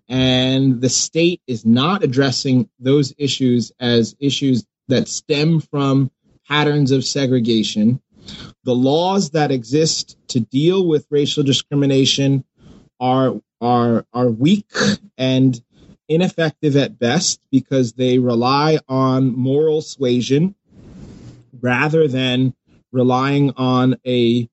And 0.09 0.81
the 0.81 0.89
state 0.89 1.43
is 1.47 1.67
not 1.67 2.03
addressing 2.03 2.71
those 2.79 3.13
issues 3.19 3.73
as 3.81 4.15
issues 4.21 4.65
that 4.89 5.09
stem 5.09 5.61
from 5.61 6.11
patterns 6.49 6.93
of 6.93 7.05
segregation. 7.05 8.01
The 8.67 8.75
laws 8.75 9.31
that 9.31 9.53
exist 9.53 10.19
to 10.31 10.41
deal 10.41 10.85
with 10.85 11.07
racial 11.09 11.45
discrimination 11.45 12.43
are 12.99 13.41
are 13.61 14.05
are 14.13 14.29
weak 14.29 14.69
and 15.17 15.63
ineffective 16.09 16.75
at 16.75 16.99
best 16.99 17.41
because 17.53 17.93
they 17.93 18.19
rely 18.19 18.81
on 18.89 19.37
moral 19.39 19.83
suasion 19.83 20.57
rather 21.61 22.09
than 22.09 22.55
relying 22.91 23.53
on 23.57 24.01
a 24.05 24.49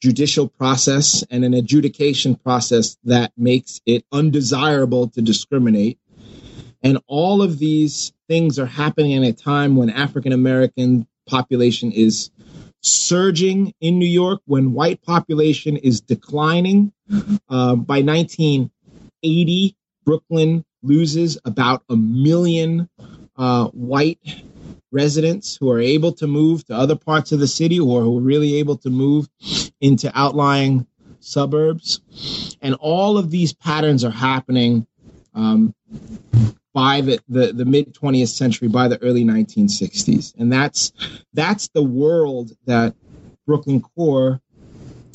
judicial 0.00 0.46
process 0.46 1.24
and 1.28 1.44
an 1.44 1.52
adjudication 1.52 2.36
process 2.36 2.96
that 3.02 3.32
makes 3.36 3.80
it 3.84 4.04
undesirable 4.12 5.08
to 5.08 5.20
discriminate. 5.20 5.98
And 6.84 6.98
all 7.08 7.42
of 7.42 7.58
these 7.58 8.12
things 8.28 8.60
are 8.60 8.66
happening 8.66 9.10
in 9.10 9.24
a 9.24 9.32
time 9.32 9.74
when 9.74 9.90
African 9.90 10.32
American 10.32 11.08
population 11.26 11.90
is 11.90 12.30
surging 12.82 13.72
in 13.80 13.98
New 13.98 14.06
York, 14.06 14.40
when 14.46 14.72
white 14.72 15.02
population 15.02 15.76
is 15.76 16.00
declining. 16.00 16.92
Uh, 17.48 17.76
by 17.76 18.02
1980, 18.02 19.76
Brooklyn 20.04 20.64
loses 20.82 21.38
about 21.44 21.82
a 21.88 21.96
million 21.96 22.88
uh, 23.36 23.66
white 23.68 24.18
residents 24.92 25.56
who 25.56 25.70
are 25.70 25.80
able 25.80 26.12
to 26.12 26.26
move 26.26 26.64
to 26.64 26.74
other 26.74 26.96
parts 26.96 27.32
of 27.32 27.40
the 27.40 27.48
city 27.48 27.78
or 27.78 28.02
who 28.02 28.18
are 28.18 28.22
really 28.22 28.56
able 28.56 28.76
to 28.78 28.90
move 28.90 29.28
into 29.80 30.10
outlying 30.14 30.86
suburbs. 31.20 32.00
And 32.62 32.74
all 32.74 33.18
of 33.18 33.30
these 33.30 33.52
patterns 33.52 34.04
are 34.04 34.10
happening 34.10 34.86
um, 35.34 35.74
by 36.76 37.00
the, 37.00 37.18
the, 37.26 37.54
the 37.54 37.64
mid 37.64 37.94
20th 37.94 38.28
century, 38.28 38.68
by 38.68 38.86
the 38.86 39.02
early 39.02 39.24
1960s. 39.24 40.34
And 40.36 40.52
that's, 40.52 40.92
that's 41.32 41.68
the 41.68 41.82
world 41.82 42.52
that 42.66 42.94
Brooklyn 43.46 43.80
Core 43.80 44.42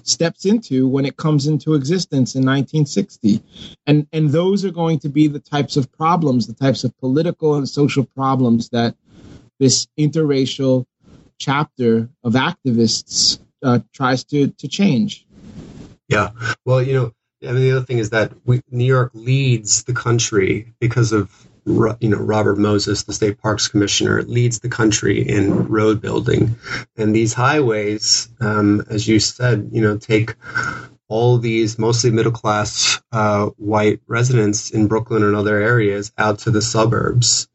steps 0.01 0.45
into 0.45 0.87
when 0.87 1.05
it 1.05 1.15
comes 1.17 1.45
into 1.45 1.75
existence 1.75 2.33
in 2.33 2.41
1960 2.41 3.43
and 3.85 4.07
and 4.11 4.31
those 4.31 4.65
are 4.65 4.71
going 4.71 4.97
to 4.97 5.09
be 5.09 5.27
the 5.27 5.39
types 5.39 5.77
of 5.77 5.91
problems 5.91 6.47
the 6.47 6.55
types 6.55 6.83
of 6.83 6.97
political 6.97 7.53
and 7.53 7.69
social 7.69 8.03
problems 8.03 8.69
that 8.69 8.95
this 9.59 9.87
interracial 9.99 10.87
chapter 11.37 12.09
of 12.23 12.33
activists 12.33 13.39
uh, 13.63 13.79
tries 13.93 14.23
to 14.23 14.47
to 14.47 14.67
change. 14.67 15.27
Yeah, 16.07 16.31
well, 16.65 16.81
you 16.81 16.93
know, 16.93 17.13
I 17.47 17.53
mean, 17.53 17.61
the 17.61 17.71
other 17.71 17.85
thing 17.85 17.99
is 17.99 18.09
that 18.11 18.33
we, 18.45 18.61
New 18.69 18.85
York 18.85 19.11
leads 19.13 19.83
the 19.83 19.93
country 19.93 20.73
because 20.79 21.13
of 21.13 21.31
you 21.65 22.09
know 22.09 22.17
Robert 22.17 22.57
Moses, 22.57 23.03
the 23.03 23.13
state 23.13 23.39
parks 23.39 23.67
commissioner, 23.67 24.23
leads 24.23 24.59
the 24.59 24.69
country 24.69 25.27
in 25.27 25.67
road 25.67 26.01
building, 26.01 26.55
and 26.97 27.15
these 27.15 27.33
highways, 27.33 28.29
um, 28.39 28.83
as 28.89 29.07
you 29.07 29.19
said, 29.19 29.69
you 29.71 29.81
know, 29.81 29.97
take 29.97 30.35
all 31.07 31.37
these 31.37 31.77
mostly 31.77 32.09
middle 32.09 32.31
class 32.31 33.01
uh, 33.11 33.47
white 33.57 33.99
residents 34.07 34.71
in 34.71 34.87
Brooklyn 34.87 35.23
and 35.23 35.35
other 35.35 35.61
areas 35.61 36.11
out 36.17 36.39
to 36.39 36.51
the 36.51 36.61
suburbs. 36.61 37.47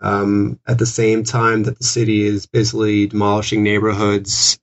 Um, 0.00 0.58
at 0.66 0.78
the 0.78 0.86
same 0.86 1.24
time 1.24 1.62
that 1.62 1.78
the 1.78 1.84
city 1.84 2.24
is 2.24 2.44
busily 2.44 3.06
demolishing 3.06 3.62
neighborhoods 3.62 4.58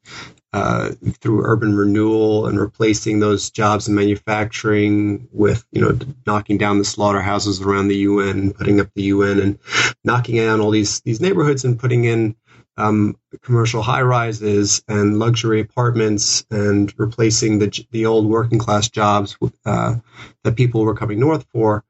uh, 0.53 0.91
through 1.19 1.45
urban 1.45 1.75
renewal 1.75 2.47
and 2.47 2.59
replacing 2.59 3.19
those 3.19 3.49
jobs 3.49 3.87
in 3.87 3.95
manufacturing 3.95 5.27
with, 5.31 5.65
you 5.71 5.81
know, 5.81 5.97
knocking 6.25 6.57
down 6.57 6.77
the 6.77 6.85
slaughterhouses 6.85 7.61
around 7.61 7.87
the 7.87 7.97
UN, 7.97 8.51
putting 8.51 8.79
up 8.79 8.89
the 8.93 9.03
UN, 9.03 9.39
and 9.39 9.59
knocking 10.03 10.35
down 10.35 10.59
all 10.59 10.71
these 10.71 11.01
these 11.01 11.21
neighborhoods 11.21 11.63
and 11.63 11.79
putting 11.79 12.03
in 12.03 12.35
um, 12.77 13.17
commercial 13.41 13.81
high 13.81 14.01
rises 14.01 14.83
and 14.87 15.19
luxury 15.19 15.61
apartments 15.61 16.45
and 16.51 16.93
replacing 16.97 17.59
the 17.59 17.85
the 17.91 18.05
old 18.05 18.25
working 18.25 18.59
class 18.59 18.89
jobs 18.89 19.37
uh, 19.65 19.95
that 20.43 20.55
people 20.55 20.83
were 20.83 20.95
coming 20.95 21.19
north 21.19 21.45
for 21.53 21.83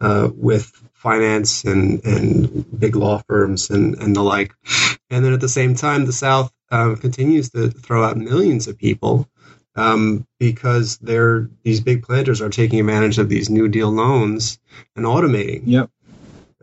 uh, 0.00 0.28
with 0.34 0.66
finance 0.94 1.64
and, 1.64 2.04
and 2.04 2.78
big 2.78 2.96
law 2.96 3.22
firms 3.28 3.70
and, 3.70 3.94
and 4.02 4.16
the 4.16 4.22
like. 4.22 4.54
And 5.10 5.24
then 5.24 5.32
at 5.32 5.40
the 5.40 5.48
same 5.48 5.74
time, 5.74 6.06
the 6.06 6.12
South 6.12 6.52
uh, 6.70 6.94
continues 6.96 7.50
to 7.50 7.70
throw 7.70 8.04
out 8.04 8.16
millions 8.16 8.68
of 8.68 8.78
people 8.78 9.28
um, 9.76 10.26
because 10.38 10.98
they're 10.98 11.48
these 11.62 11.80
big 11.80 12.02
planters 12.02 12.40
are 12.40 12.50
taking 12.50 12.80
advantage 12.80 13.18
of 13.18 13.28
these 13.28 13.48
New 13.48 13.68
Deal 13.68 13.90
loans 13.90 14.58
and 14.96 15.06
automating. 15.06 15.62
Yep. 15.66 15.90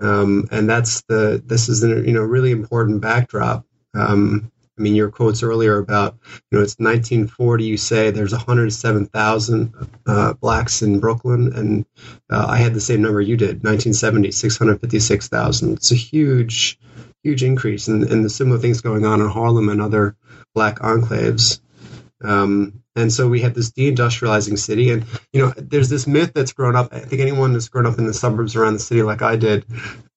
Um, 0.01 0.47
and 0.51 0.69
that's 0.69 1.01
the 1.03 1.41
this 1.45 1.69
is 1.69 1.83
a 1.83 1.87
you 1.87 2.11
know 2.11 2.21
really 2.21 2.51
important 2.51 3.01
backdrop. 3.01 3.65
Um, 3.93 4.51
I 4.77 4.81
mean, 4.81 4.95
your 4.95 5.09
quotes 5.09 5.41
earlier 5.41 5.77
about, 5.77 6.17
you 6.51 6.57
know, 6.57 6.61
it's 6.61 6.75
1940, 6.79 7.63
you 7.63 7.77
say 7.77 8.11
there's 8.11 8.33
107,000 8.33 9.73
uh, 10.05 10.33
blacks 10.33 10.81
in 10.81 10.99
Brooklyn, 10.99 11.53
and 11.55 11.85
uh, 12.29 12.45
I 12.49 12.57
had 12.57 12.73
the 12.73 12.81
same 12.81 13.01
number 13.01 13.21
you 13.21 13.37
did, 13.37 13.63
1970, 13.63 14.31
656,000. 14.31 15.73
It's 15.73 15.91
a 15.93 15.95
huge, 15.95 16.77
huge 17.25 17.43
increase, 17.43 17.87
and, 17.87 18.03
and 18.03 18.23
the 18.23 18.29
similar 18.29 18.59
things 18.59 18.81
going 18.81 19.03
on 19.03 19.19
in 19.19 19.27
Harlem 19.27 19.69
and 19.69 19.81
other 19.81 20.15
black 20.53 20.79
enclaves. 20.79 21.59
Um, 22.23 22.83
and 22.95 23.11
so 23.11 23.27
we 23.27 23.41
have 23.41 23.55
this 23.55 23.71
deindustrializing 23.71 24.57
city, 24.59 24.91
and 24.91 25.05
you 25.33 25.41
know, 25.41 25.53
there's 25.57 25.89
this 25.89 26.05
myth 26.05 26.31
that's 26.33 26.53
grown 26.53 26.75
up. 26.75 26.93
I 26.93 26.99
think 26.99 27.21
anyone 27.21 27.53
that's 27.53 27.67
grown 27.67 27.87
up 27.87 27.97
in 27.97 28.05
the 28.05 28.13
suburbs 28.13 28.55
around 28.55 28.73
the 28.73 28.79
city, 28.79 29.01
like 29.01 29.21
I 29.21 29.35
did, 29.35 29.65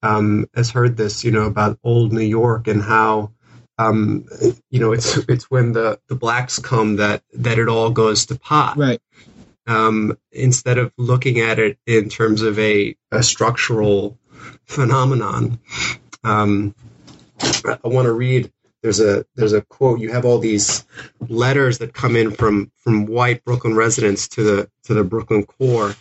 um, 0.03 0.47
has 0.55 0.71
heard 0.71 0.97
this, 0.97 1.25
you 1.25 1.31
know, 1.31 1.44
about 1.44 1.79
old 1.83 2.12
New 2.12 2.21
York 2.21 2.68
and 2.68 2.83
how 2.83 3.33
um, 3.79 4.27
you 4.71 4.81
know, 4.81 4.92
it's 4.92 5.16
it's 5.29 5.51
when 5.51 5.73
the, 5.73 5.99
the 6.09 6.14
blacks 6.14 6.59
come 6.59 6.97
that 6.97 7.23
that 7.35 7.59
it 7.59 7.68
all 7.68 7.90
goes 7.90 8.27
to 8.27 8.38
pot. 8.38 8.77
Right. 8.77 9.01
Um, 9.66 10.18
instead 10.33 10.79
of 10.79 10.92
looking 10.97 11.40
at 11.40 11.59
it 11.59 11.79
in 11.87 12.09
terms 12.09 12.42
of 12.42 12.59
a, 12.59 12.97
a 13.12 13.23
structural 13.23 14.18
phenomenon. 14.64 15.61
I 17.42 17.88
want 17.88 18.07
to 18.07 18.12
read. 18.12 18.53
There's 18.83 19.01
a 19.01 19.27
there's 19.35 19.53
a 19.53 19.62
quote. 19.62 20.01
You 20.01 20.12
have 20.12 20.24
all 20.24 20.38
these 20.38 20.85
letters 21.29 21.79
that 21.79 21.92
come 21.92 22.16
in 22.16 22.31
from 22.33 22.70
from 22.77 23.07
white 23.07 23.44
Brooklyn 23.44 23.74
residents 23.74 24.29
to 24.29 24.44
the 24.44 24.70
to 24.85 24.94
the 24.94 25.05
Brooklyn 25.05 25.44
core. 25.44 25.96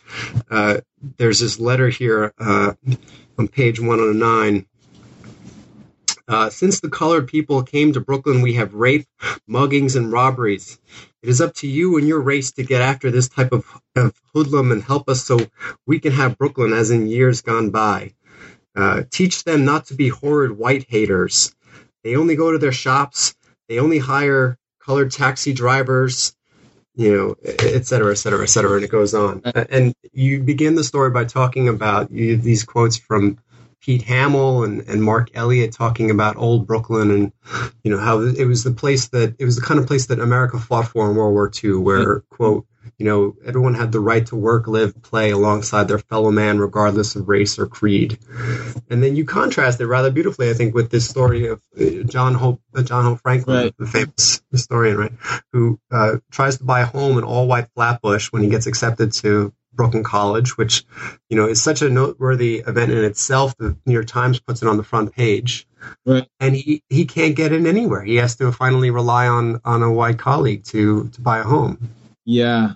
Uh, 0.50 0.80
there's 1.18 1.40
this 1.40 1.60
letter 1.60 1.90
here 1.90 2.34
uh, 2.40 2.74
on 3.40 3.48
page 3.48 3.80
109 3.80 4.66
uh, 6.28 6.50
since 6.50 6.82
the 6.82 6.90
colored 6.90 7.28
people 7.28 7.64
came 7.64 7.94
to 7.94 8.02
Brooklyn, 8.02 8.42
we 8.42 8.56
have 8.56 8.74
rape, 8.74 9.08
muggings, 9.50 9.96
and 9.96 10.12
robberies. 10.12 10.78
It 11.24 11.30
is 11.30 11.40
up 11.40 11.54
to 11.56 11.68
you 11.68 11.98
and 11.98 12.08
your 12.08 12.20
race 12.20 12.52
to 12.54 12.64
get 12.64 12.82
after 12.82 13.12
this 13.12 13.30
type 13.30 13.54
of, 13.54 13.66
of 13.96 14.14
hoodlum 14.34 14.72
and 14.72 14.84
help 14.84 15.10
us 15.10 15.24
so 15.24 15.40
we 15.86 16.00
can 16.00 16.12
have 16.12 16.38
Brooklyn 16.38 16.74
as 16.74 16.92
in 16.92 17.08
years 17.08 17.42
gone 17.42 17.70
by. 17.70 18.14
Uh, 18.78 19.02
teach 19.10 19.44
them 19.44 19.66
not 19.66 19.88
to 19.88 19.96
be 19.96 20.08
horrid 20.08 20.52
white 20.52 20.86
haters. 20.88 21.56
They 22.04 22.16
only 22.16 22.36
go 22.36 22.52
to 22.52 22.60
their 22.60 22.72
shops. 22.72 23.36
They 23.68 23.80
only 23.80 23.98
hire 23.98 24.58
colored 24.80 25.12
taxi 25.12 25.52
drivers, 25.52 26.36
you 26.96 27.12
know, 27.12 27.36
et 27.44 27.88
cetera, 27.88 28.12
et 28.12 28.16
cetera, 28.16 28.44
et 28.44 28.50
cetera. 28.50 28.76
And 28.76 28.84
it 28.86 28.92
goes 28.92 29.16
on. 29.16 29.42
And 29.46 29.96
you 30.14 30.42
begin 30.42 30.76
the 30.76 30.84
story 30.84 31.10
by 31.10 31.26
talking 31.26 31.68
about 31.68 32.12
you, 32.12 32.38
these 32.38 32.64
quotes 32.64 32.98
from 32.98 33.40
Pete 33.82 34.04
Hamill 34.04 34.64
and, 34.64 34.82
and 34.88 35.04
Mark 35.04 35.30
Elliott 35.34 35.72
talking 35.72 36.12
about 36.12 36.38
old 36.38 36.68
Brooklyn 36.68 37.10
and 37.12 37.32
you 37.84 37.92
know 37.92 38.00
how 38.00 38.22
it 38.22 38.46
was 38.46 38.64
the 38.64 38.72
place 38.72 39.08
that 39.10 39.36
it 39.40 39.46
was 39.46 39.56
the 39.56 39.62
kind 39.62 39.80
of 39.80 39.88
place 39.88 40.08
that 40.08 40.20
America 40.20 40.60
fought 40.60 40.88
for 40.88 41.10
in 41.10 41.16
World 41.16 41.34
War 41.34 41.52
II, 41.64 41.76
where 41.76 42.20
quote 42.30 42.66
you 42.98 43.06
know, 43.06 43.36
everyone 43.46 43.74
had 43.74 43.92
the 43.92 44.00
right 44.00 44.26
to 44.28 44.36
work, 44.36 44.68
live, 44.68 45.02
play 45.02 45.32
alongside 45.32 45.88
their 45.88 46.00
fellow 46.00 46.32
man, 46.32 46.60
regardless 46.60 47.16
of 47.16 47.28
race 47.28 47.60
or 47.60 47.68
creed. 47.68 48.18
And 48.90 49.04
then 49.04 49.16
you 49.16 49.26
contrast 49.26 49.82
it 49.82 49.88
rather 49.88 50.12
beautifully, 50.12 50.50
I 50.50 50.54
think, 50.54 50.74
with 50.74 50.90
this 50.90 51.08
story 51.08 51.48
of 51.48 51.62
uh, 51.80 52.04
John 52.04 52.34
Hope, 52.34 52.62
uh, 52.76 52.84
John 52.84 53.04
Hope 53.04 53.22
Franklin, 53.22 53.64
right. 53.64 53.78
the 53.78 53.88
famous 53.88 54.42
historian, 54.52 54.98
right, 54.98 55.14
who 55.54 55.80
uh, 55.92 56.18
tries 56.32 56.58
to 56.58 56.64
buy 56.64 56.82
a 56.82 56.86
home 56.86 57.18
in 57.18 57.24
all 57.24 57.48
white 57.48 57.70
Flatbush 57.76 58.32
when 58.32 58.44
he 58.44 58.50
gets 58.50 58.68
accepted 58.68 59.12
to 59.14 59.54
Brooklyn 59.74 60.04
College, 60.04 60.58
which, 60.58 60.86
you 61.30 61.38
know, 61.38 61.48
is 61.48 61.62
such 61.62 61.82
a 61.82 61.90
noteworthy 61.90 62.64
event 62.66 62.92
in 62.92 63.04
itself. 63.04 63.56
The 63.58 63.78
New 63.86 63.94
York 63.94 64.08
Times 64.08 64.40
puts 64.40 64.62
it 64.62 64.68
on 64.68 64.78
the 64.78 64.84
front 64.84 65.14
page. 65.14 65.68
Right. 66.06 66.28
And 66.40 66.56
he, 66.56 66.84
he 66.90 67.06
can't 67.06 67.36
get 67.36 67.54
in 67.54 67.68
anywhere. 67.68 68.04
He 68.04 68.16
has 68.16 68.36
to 68.38 68.52
finally 68.52 68.90
rely 68.90 69.28
on, 69.28 69.62
on 69.64 69.84
a 69.84 69.92
white 69.92 70.18
colleague 70.18 70.64
to, 70.66 71.08
to 71.10 71.22
buy 71.22 71.40
a 71.40 71.44
home. 71.44 71.90
Yeah. 72.28 72.74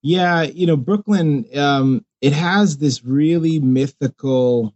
Yeah. 0.00 0.42
You 0.42 0.66
know, 0.68 0.76
Brooklyn, 0.76 1.44
um, 1.56 2.04
it 2.20 2.32
has 2.32 2.78
this 2.78 3.04
really 3.04 3.58
mythical, 3.58 4.72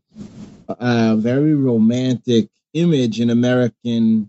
uh, 0.69 1.15
very 1.17 1.55
romantic 1.55 2.49
image 2.75 3.21
in 3.21 3.31
American 3.31 4.29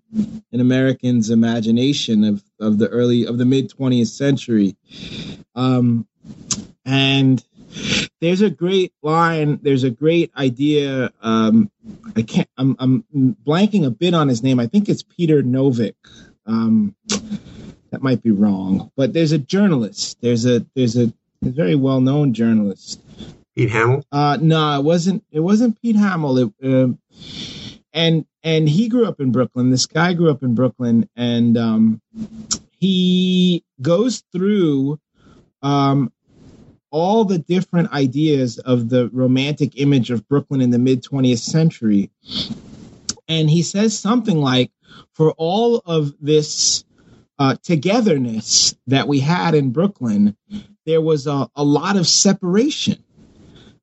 in 0.52 0.62
Americans' 0.62 1.32
imagination 1.32 2.24
of, 2.24 2.44
of 2.60 2.78
the 2.78 2.88
early 2.90 3.26
of 3.26 3.40
the 3.40 3.46
mid 3.46 3.72
20th 3.72 4.08
century. 4.08 4.78
Um, 5.56 6.08
and 6.86 7.44
there's 8.22 8.42
a 8.42 8.50
great 8.50 8.94
line 9.04 9.60
there's 9.62 9.84
a 9.84 9.92
great 9.92 10.32
idea 10.36 11.12
um, 11.22 11.70
i 12.16 12.24
can't 12.24 12.50
I'm, 12.58 12.76
I'm 12.80 13.36
blanking 13.46 13.86
a 13.86 13.92
bit 13.92 14.16
on 14.16 14.28
his 14.28 14.42
name 14.42 14.60
i 14.60 14.66
think 14.66 14.90
it's 14.90 15.04
peter 15.04 15.44
novick 15.44 15.94
um, 16.48 16.96
that 17.92 18.02
might 18.02 18.22
be 18.22 18.32
wrong 18.32 18.92
but 18.96 19.14
there's 19.14 19.32
a 19.32 19.38
journalist. 19.38 20.18
There's 20.22 20.46
a 20.46 20.66
there's 20.76 20.98
a, 20.98 21.14
a 21.42 21.50
very 21.50 21.76
well-known 21.76 22.34
journalist. 22.34 23.02
Pete 23.56 23.70
hamill? 23.70 24.04
Uh 24.12 24.38
no 24.42 24.80
it 24.80 24.84
wasn't 24.84 25.24
it 25.32 25.40
wasn't 25.40 25.82
pete 25.82 25.96
hamill. 25.96 26.38
It, 26.38 26.54
uh, 26.64 26.94
and 27.94 28.26
and 28.44 28.70
he 28.70 28.88
grew 28.90 29.06
up 29.06 29.20
in 29.20 29.32
brooklyn. 29.32 29.70
This 29.70 29.86
guy 29.86 30.14
grew 30.14 30.30
up 30.30 30.44
in 30.44 30.56
brooklyn 30.56 31.10
and 31.16 31.58
um, 31.58 32.02
he 32.80 33.64
goes 33.82 34.24
through 34.32 35.00
um, 35.62 36.12
all 36.92 37.26
the 37.26 37.38
different 37.40 37.92
ideas 37.92 38.58
of 38.58 38.90
the 38.90 39.10
romantic 39.14 39.80
image 39.80 40.12
of 40.12 40.28
Brooklyn 40.28 40.62
in 40.62 40.72
the 40.72 40.80
mid 40.80 41.04
20th 41.04 41.40
century. 41.40 42.10
And 43.28 43.50
he 43.50 43.62
says 43.62 43.98
something 43.98 44.42
like, 44.42 44.72
for 45.14 45.32
all 45.38 45.82
of 45.86 46.16
this 46.20 46.84
uh, 47.40 47.56
togetherness 47.64 48.76
that 48.88 49.08
we 49.08 49.22
had 49.22 49.56
in 49.56 49.72
Brooklyn, 49.72 50.36
there 50.86 51.02
was 51.02 51.26
a, 51.26 51.50
a, 51.56 51.64
lot 51.64 51.96
of 51.96 52.06
separation. 52.06 53.02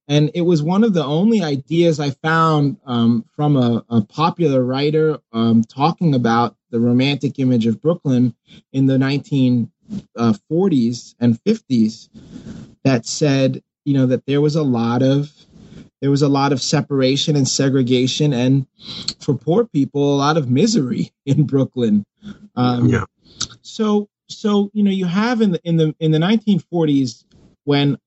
And 0.08 0.30
it 0.34 0.42
was 0.42 0.62
one 0.62 0.84
of 0.84 0.92
the 0.92 1.04
only 1.04 1.42
ideas 1.42 1.98
I 1.98 2.10
found 2.10 2.76
um, 2.84 3.24
from 3.34 3.56
a, 3.56 3.84
a, 3.88 4.02
popular 4.02 4.62
writer 4.62 5.18
um, 5.32 5.64
talking 5.64 6.14
about 6.14 6.54
the 6.70 6.78
romantic 6.78 7.38
image 7.38 7.66
of 7.66 7.80
Brooklyn 7.80 8.34
in 8.72 8.86
the 8.86 8.98
1940s 8.98 9.70
uh, 10.18 11.16
and 11.18 11.42
50s 11.42 12.08
that 12.84 13.06
said, 13.06 13.62
you 13.84 13.94
know, 13.94 14.06
that 14.06 14.26
there 14.26 14.40
was 14.40 14.54
a 14.54 14.62
lot 14.62 15.02
of 15.02 15.32
there 16.02 16.10
was 16.10 16.22
a 16.22 16.28
lot 16.28 16.52
of 16.52 16.60
separation 16.60 17.36
and 17.36 17.48
segregation, 17.48 18.34
and 18.34 18.66
for 19.18 19.34
poor 19.34 19.64
people, 19.64 20.14
a 20.14 20.18
lot 20.18 20.36
of 20.36 20.50
misery 20.50 21.10
in 21.24 21.44
Brooklyn. 21.44 22.04
Um, 22.54 22.88
yeah. 22.88 23.04
So, 23.66 24.08
so 24.28 24.70
you 24.72 24.82
know, 24.82 24.90
you 24.90 25.06
have 25.06 25.40
in 25.40 25.52
the 25.52 25.60
in 25.64 25.76
the 25.76 25.94
in 25.98 26.12
the 26.12 26.18
1940s 26.18 27.24
when 27.64 27.98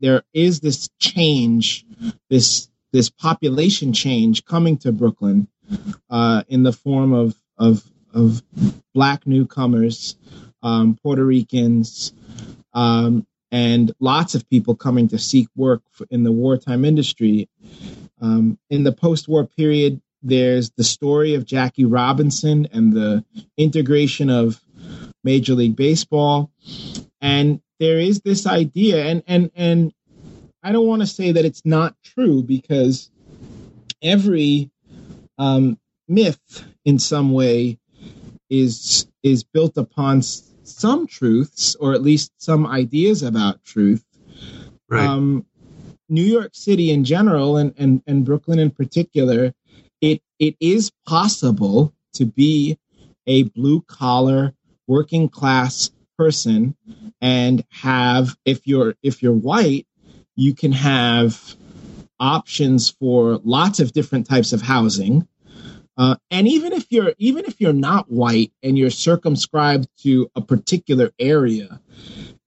there 0.00 0.22
is 0.32 0.60
this 0.60 0.88
change, 0.98 1.86
this 2.28 2.68
this 2.92 3.10
population 3.10 3.92
change 3.92 4.44
coming 4.44 4.76
to 4.78 4.92
Brooklyn 4.92 5.48
uh, 6.10 6.42
in 6.48 6.62
the 6.62 6.72
form 6.72 7.12
of 7.12 7.36
of 7.56 7.82
of 8.12 8.42
black 8.92 9.26
newcomers, 9.26 10.16
um, 10.62 10.98
Puerto 11.02 11.24
Ricans, 11.24 12.12
um, 12.72 13.26
and 13.50 13.92
lots 14.00 14.34
of 14.34 14.48
people 14.50 14.74
coming 14.74 15.08
to 15.08 15.18
seek 15.18 15.48
work 15.56 15.82
in 16.10 16.24
the 16.24 16.32
wartime 16.32 16.84
industry. 16.84 17.48
Um, 18.20 18.58
in 18.68 18.82
the 18.82 18.92
post 18.92 19.28
war 19.28 19.46
period, 19.46 20.00
there's 20.22 20.70
the 20.70 20.84
story 20.84 21.34
of 21.34 21.44
Jackie 21.44 21.84
Robinson 21.84 22.66
and 22.72 22.92
the 22.92 23.24
integration 23.56 24.30
of 24.30 24.60
Major 25.24 25.54
League 25.54 25.76
Baseball. 25.76 26.50
And 27.20 27.60
there 27.80 27.98
is 27.98 28.20
this 28.20 28.46
idea, 28.46 29.04
and, 29.04 29.22
and, 29.26 29.50
and 29.56 29.92
I 30.62 30.72
don't 30.72 30.86
want 30.86 31.02
to 31.02 31.06
say 31.06 31.32
that 31.32 31.44
it's 31.44 31.62
not 31.64 31.96
true 32.04 32.42
because 32.42 33.10
every 34.02 34.70
um, 35.38 35.78
myth 36.06 36.64
in 36.84 36.98
some 36.98 37.32
way 37.32 37.78
is 38.50 39.06
is 39.22 39.42
built 39.42 39.76
upon 39.78 40.22
some 40.22 41.06
truths, 41.06 41.74
or 41.76 41.94
at 41.94 42.02
least 42.02 42.30
some 42.38 42.66
ideas 42.66 43.22
about 43.22 43.64
truth. 43.64 44.04
Right. 44.88 45.06
Um, 45.06 45.46
New 46.08 46.22
York 46.22 46.54
City 46.54 46.90
in 46.90 47.04
general, 47.04 47.56
and, 47.56 47.72
and, 47.78 48.02
and 48.06 48.24
Brooklyn 48.24 48.58
in 48.58 48.70
particular, 48.70 49.54
it 50.00 50.22
it 50.38 50.56
is 50.60 50.92
possible 51.06 51.94
to 52.14 52.26
be 52.26 52.78
a 53.26 53.44
blue 53.44 53.80
collar 53.82 54.54
working 54.86 55.28
class 55.28 55.90
person 56.16 56.76
and 57.20 57.64
have 57.70 58.36
if 58.44 58.66
you're 58.66 58.94
if 59.02 59.22
you're 59.22 59.32
white 59.32 59.86
you 60.36 60.54
can 60.54 60.72
have 60.72 61.56
options 62.18 62.90
for 62.90 63.40
lots 63.44 63.80
of 63.80 63.92
different 63.92 64.28
types 64.28 64.52
of 64.52 64.62
housing. 64.62 65.26
Uh, 65.96 66.16
and 66.30 66.48
even 66.48 66.72
if 66.72 66.86
you're 66.90 67.14
even 67.18 67.44
if 67.44 67.60
you're 67.60 67.72
not 67.72 68.10
white 68.10 68.52
and 68.62 68.76
you're 68.76 68.90
circumscribed 68.90 69.86
to 70.02 70.28
a 70.34 70.40
particular 70.40 71.12
area, 71.20 71.80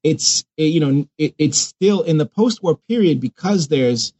it's 0.04 0.46
you 0.58 0.82
know 0.82 1.08
it, 1.18 1.34
it's 1.38 1.58
still 1.58 2.02
in 2.02 2.18
the 2.18 2.26
post-war 2.26 2.78
period 2.90 3.22
because 3.22 3.70
there's 3.70 4.14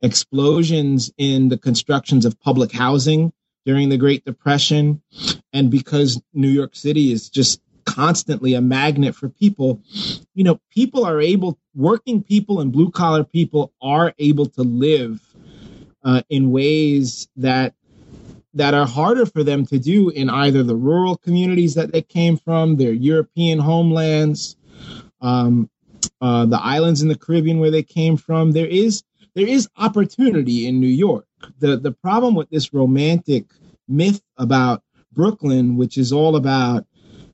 explosions 0.00 1.12
in 1.18 1.48
the 1.50 1.58
constructions 1.58 2.24
of 2.24 2.40
public 2.40 2.72
housing 2.72 3.32
during 3.64 3.88
the 3.88 3.96
Great 3.96 4.24
Depression, 4.24 5.02
and 5.52 5.70
because 5.70 6.20
New 6.32 6.48
York 6.48 6.74
City 6.74 7.12
is 7.12 7.28
just 7.28 7.60
constantly 7.84 8.54
a 8.54 8.60
magnet 8.60 9.14
for 9.14 9.28
people, 9.28 9.80
you 10.34 10.44
know, 10.44 10.60
people 10.70 11.04
are 11.04 11.20
able, 11.20 11.58
working 11.74 12.22
people 12.22 12.60
and 12.60 12.72
blue 12.72 12.90
collar 12.90 13.24
people 13.24 13.72
are 13.80 14.14
able 14.18 14.46
to 14.46 14.62
live 14.62 15.20
uh, 16.04 16.22
in 16.28 16.50
ways 16.50 17.28
that 17.36 17.74
that 18.54 18.74
are 18.74 18.86
harder 18.86 19.24
for 19.24 19.42
them 19.42 19.64
to 19.64 19.78
do 19.78 20.10
in 20.10 20.28
either 20.28 20.62
the 20.62 20.76
rural 20.76 21.16
communities 21.16 21.74
that 21.74 21.90
they 21.90 22.02
came 22.02 22.36
from, 22.36 22.76
their 22.76 22.92
European 22.92 23.58
homelands, 23.58 24.56
um, 25.22 25.70
uh, 26.20 26.44
the 26.44 26.60
islands 26.60 27.00
in 27.00 27.08
the 27.08 27.16
Caribbean 27.16 27.60
where 27.60 27.70
they 27.70 27.82
came 27.82 28.16
from. 28.16 28.52
There 28.52 28.66
is 28.66 29.02
there 29.34 29.46
is 29.46 29.68
opportunity 29.78 30.66
in 30.66 30.80
New 30.80 30.86
York. 30.86 31.26
The 31.58 31.76
the 31.76 31.92
problem 31.92 32.34
with 32.34 32.50
this 32.50 32.72
romantic 32.72 33.46
myth 33.88 34.22
about 34.36 34.82
Brooklyn, 35.12 35.76
which 35.76 35.98
is 35.98 36.12
all 36.12 36.36
about 36.36 36.86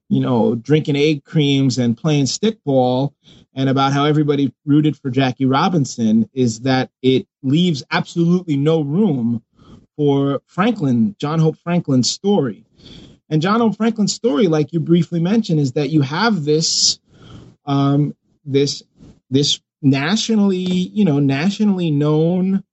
you 0.09 0.21
know 0.21 0.55
drinking 0.55 0.97
egg 0.97 1.25
creams 1.25 1.79
and 1.79 1.97
playing 1.97 2.25
stickball, 2.25 3.13
and 3.55 3.69
about 3.69 3.93
how 3.93 4.05
everybody 4.05 4.53
rooted 4.65 4.97
for 4.97 5.11
Jackie 5.11 5.47
Robinson, 5.47 6.29
is 6.33 6.61
that 6.61 6.91
it 7.03 7.27
leaves 7.43 7.83
absolutely 7.91 8.57
no 8.57 8.81
room 8.81 9.43
for 9.97 10.41
Franklin, 10.47 11.17
John 11.19 11.41
Hope 11.41 11.59
Franklin's 11.59 12.11
story. 12.11 12.65
And 13.29 13.43
John 13.43 13.61
Hope 13.61 13.77
Franklin's 13.77 14.15
story, 14.15 14.47
like 14.47 14.73
you 14.73 14.81
briefly 14.81 15.21
mentioned, 15.21 15.61
is 15.61 15.73
that 15.73 15.91
you 15.91 16.01
have 16.03 16.45
this 16.45 16.99
um, 17.67 18.15
this 18.45 18.83
this 19.29 19.61
nationally, 19.83 20.57
you 20.57 21.05
know, 21.05 21.19
nationally 21.19 21.91
known 21.91 22.65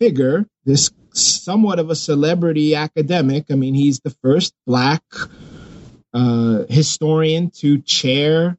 figure, 0.00 0.46
this 0.64 0.90
somewhat 1.12 1.78
of 1.78 1.90
a 1.90 1.96
celebrity 1.96 2.74
academic. 2.74 3.46
I 3.50 3.54
mean, 3.54 3.74
he's 3.74 4.00
the 4.00 4.10
first 4.22 4.54
black 4.66 5.02
uh, 6.12 6.64
historian 6.68 7.50
to 7.50 7.80
chair 7.82 8.58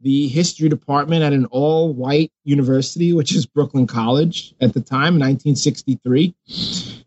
the 0.00 0.28
history 0.28 0.68
department 0.68 1.24
at 1.24 1.32
an 1.32 1.46
all 1.46 1.92
white 1.92 2.30
university, 2.44 3.12
which 3.12 3.34
is 3.34 3.46
Brooklyn 3.46 3.86
College 3.86 4.54
at 4.60 4.74
the 4.74 4.80
time, 4.80 5.18
1963 5.18 6.34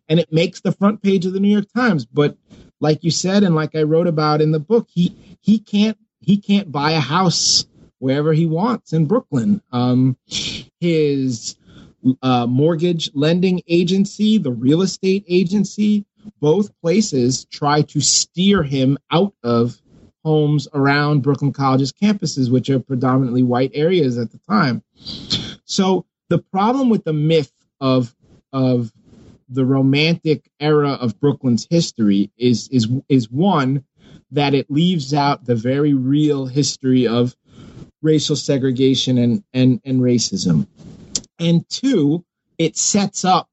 and 0.10 0.20
it 0.20 0.32
makes 0.32 0.62
the 0.62 0.72
front 0.72 1.02
page 1.02 1.26
of 1.26 1.34
the 1.34 1.40
New 1.40 1.52
York 1.52 1.68
Times. 1.76 2.06
But 2.06 2.38
like 2.80 3.04
you 3.04 3.12
said, 3.12 3.44
and 3.44 3.56
like 3.56 3.76
I 3.76 3.84
wrote 3.84 4.08
about 4.08 4.42
in 4.42 4.52
the 4.52 4.60
book, 4.60 4.88
he 4.90 5.16
he 5.42 5.60
can't 5.60 5.98
he 6.20 6.38
can't 6.38 6.72
buy 6.72 6.92
a 6.92 7.00
house 7.00 7.66
wherever 8.00 8.34
he 8.34 8.46
wants 8.46 8.94
in 8.94 9.06
Brooklyn. 9.06 9.62
Um, 9.72 10.18
his 10.80 11.56
uh, 12.22 12.45
mortgage 12.47 13.10
lending 13.14 13.62
agency, 13.68 14.38
the 14.38 14.51
real 14.51 14.82
estate 14.82 15.26
agency, 15.28 16.05
both 16.39 16.72
places 16.82 17.45
try 17.45 17.82
to 17.84 18.01
steer 18.01 18.64
him 18.64 18.97
out 19.12 19.34
of 19.43 19.82
homes 20.24 20.68
around 20.74 21.22
Brooklyn 21.22 21.53
College's 21.53 21.93
campuses, 21.93 22.51
which 22.51 22.70
are 22.70 22.80
predominantly 22.80 23.43
white 23.43 23.72
areas 23.74 24.18
at 24.18 24.32
the 24.32 24.39
time. 24.39 24.84
So 25.66 26.05
the 26.30 26.39
problem 26.39 26.89
with 26.89 27.03
the 27.03 27.14
myth 27.14 27.51
of 27.80 28.14
of 28.51 28.91
the 29.49 29.66
romantic 29.66 30.49
era 30.60 30.91
of 30.91 31.20
Brooklyn's 31.20 31.68
history 31.70 32.32
is 32.38 32.68
is 32.70 32.88
is 33.08 33.32
one 33.32 33.86
that 34.32 34.53
it 34.53 34.70
leaves 34.70 35.14
out 35.14 35.45
the 35.45 35.55
very 35.55 35.93
real 35.93 36.45
history 36.45 37.08
of 37.08 37.36
racial 38.01 38.36
segregation 38.36 39.18
and 39.18 39.43
and, 39.53 39.80
and 39.86 40.01
racism. 40.01 40.68
And 41.40 41.68
two, 41.70 42.26
it 42.58 42.78
sets 42.78 43.24
up 43.26 43.50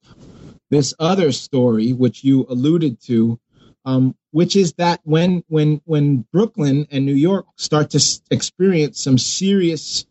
this 0.70 0.94
other 0.98 1.32
story 1.32 1.92
which 1.92 2.24
you 2.24 2.46
alluded 2.48 3.00
to 3.02 3.38
um, 3.84 4.16
which 4.30 4.56
is 4.56 4.72
that 4.74 5.00
when 5.04 5.44
when 5.48 5.80
when 5.84 6.24
Brooklyn 6.32 6.86
and 6.90 7.04
New 7.04 7.14
York 7.14 7.46
start 7.56 7.90
to 7.90 7.98
s- 7.98 8.22
experience 8.30 9.02
some 9.02 9.18
serious 9.18 10.06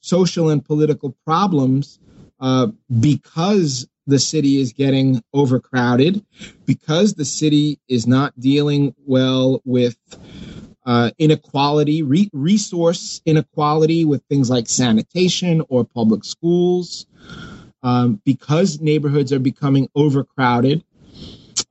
social 0.00 0.50
and 0.50 0.64
political 0.64 1.16
problems 1.24 1.98
uh, 2.40 2.68
because 3.00 3.88
the 4.06 4.18
city 4.18 4.60
is 4.60 4.72
getting 4.72 5.22
overcrowded, 5.32 6.24
because 6.66 7.14
the 7.14 7.24
city 7.24 7.78
is 7.88 8.06
not 8.06 8.38
dealing 8.38 8.94
well 9.06 9.60
with 9.64 9.96
uh, 10.86 11.10
inequality, 11.18 12.02
re- 12.02 12.30
resource 12.32 13.20
inequality 13.26 14.04
with 14.04 14.22
things 14.24 14.50
like 14.50 14.68
sanitation 14.68 15.62
or 15.68 15.84
public 15.84 16.24
schools, 16.24 17.06
um, 17.82 18.20
because 18.24 18.80
neighborhoods 18.80 19.32
are 19.32 19.38
becoming 19.38 19.88
overcrowded, 19.94 20.82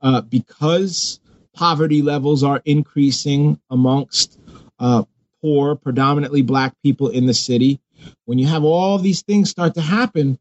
uh, 0.02 0.20
because 0.22 1.20
poverty 1.54 2.02
levels 2.02 2.42
are 2.42 2.62
increasing 2.64 3.60
amongst 3.70 4.38
uh, 4.78 5.04
poor, 5.42 5.74
predominantly 5.74 6.42
black 6.42 6.74
people 6.82 7.08
in 7.08 7.26
the 7.26 7.34
city. 7.34 7.80
When 8.24 8.38
you 8.38 8.46
have 8.46 8.64
all 8.64 8.98
these 8.98 9.22
things 9.22 9.50
start 9.50 9.74
to 9.74 9.80
happen, 9.82 10.38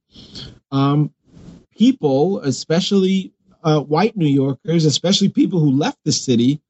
um, 0.72 1.13
people, 1.76 2.39
especially 2.39 3.34
uh, 3.63 3.82
white 3.82 4.15
New 4.15 4.28
Yorkers, 4.28 4.86
especially 4.86 5.30
people 5.30 5.59
who 5.59 5.72
left 5.72 5.97
the 6.05 6.11
city, 6.11 6.61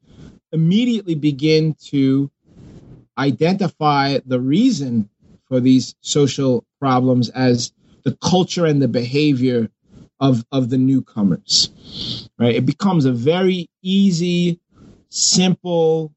immediately 0.51 1.15
begin 1.15 1.75
to 1.85 2.31
identify 3.17 4.19
the 4.25 4.39
reason 4.39 5.09
for 5.47 5.59
these 5.59 5.95
social 6.01 6.65
problems 6.79 7.29
as 7.29 7.73
the 8.03 8.17
culture 8.21 8.65
and 8.65 8.81
the 8.81 8.87
behavior 8.87 9.69
of, 10.19 10.45
of 10.51 10.69
the 10.69 10.77
newcomers. 10.77 11.69
Right? 12.37 12.55
It 12.55 12.65
becomes 12.65 13.05
a 13.05 13.11
very 13.11 13.69
easy, 13.81 14.59
simple, 15.09 16.13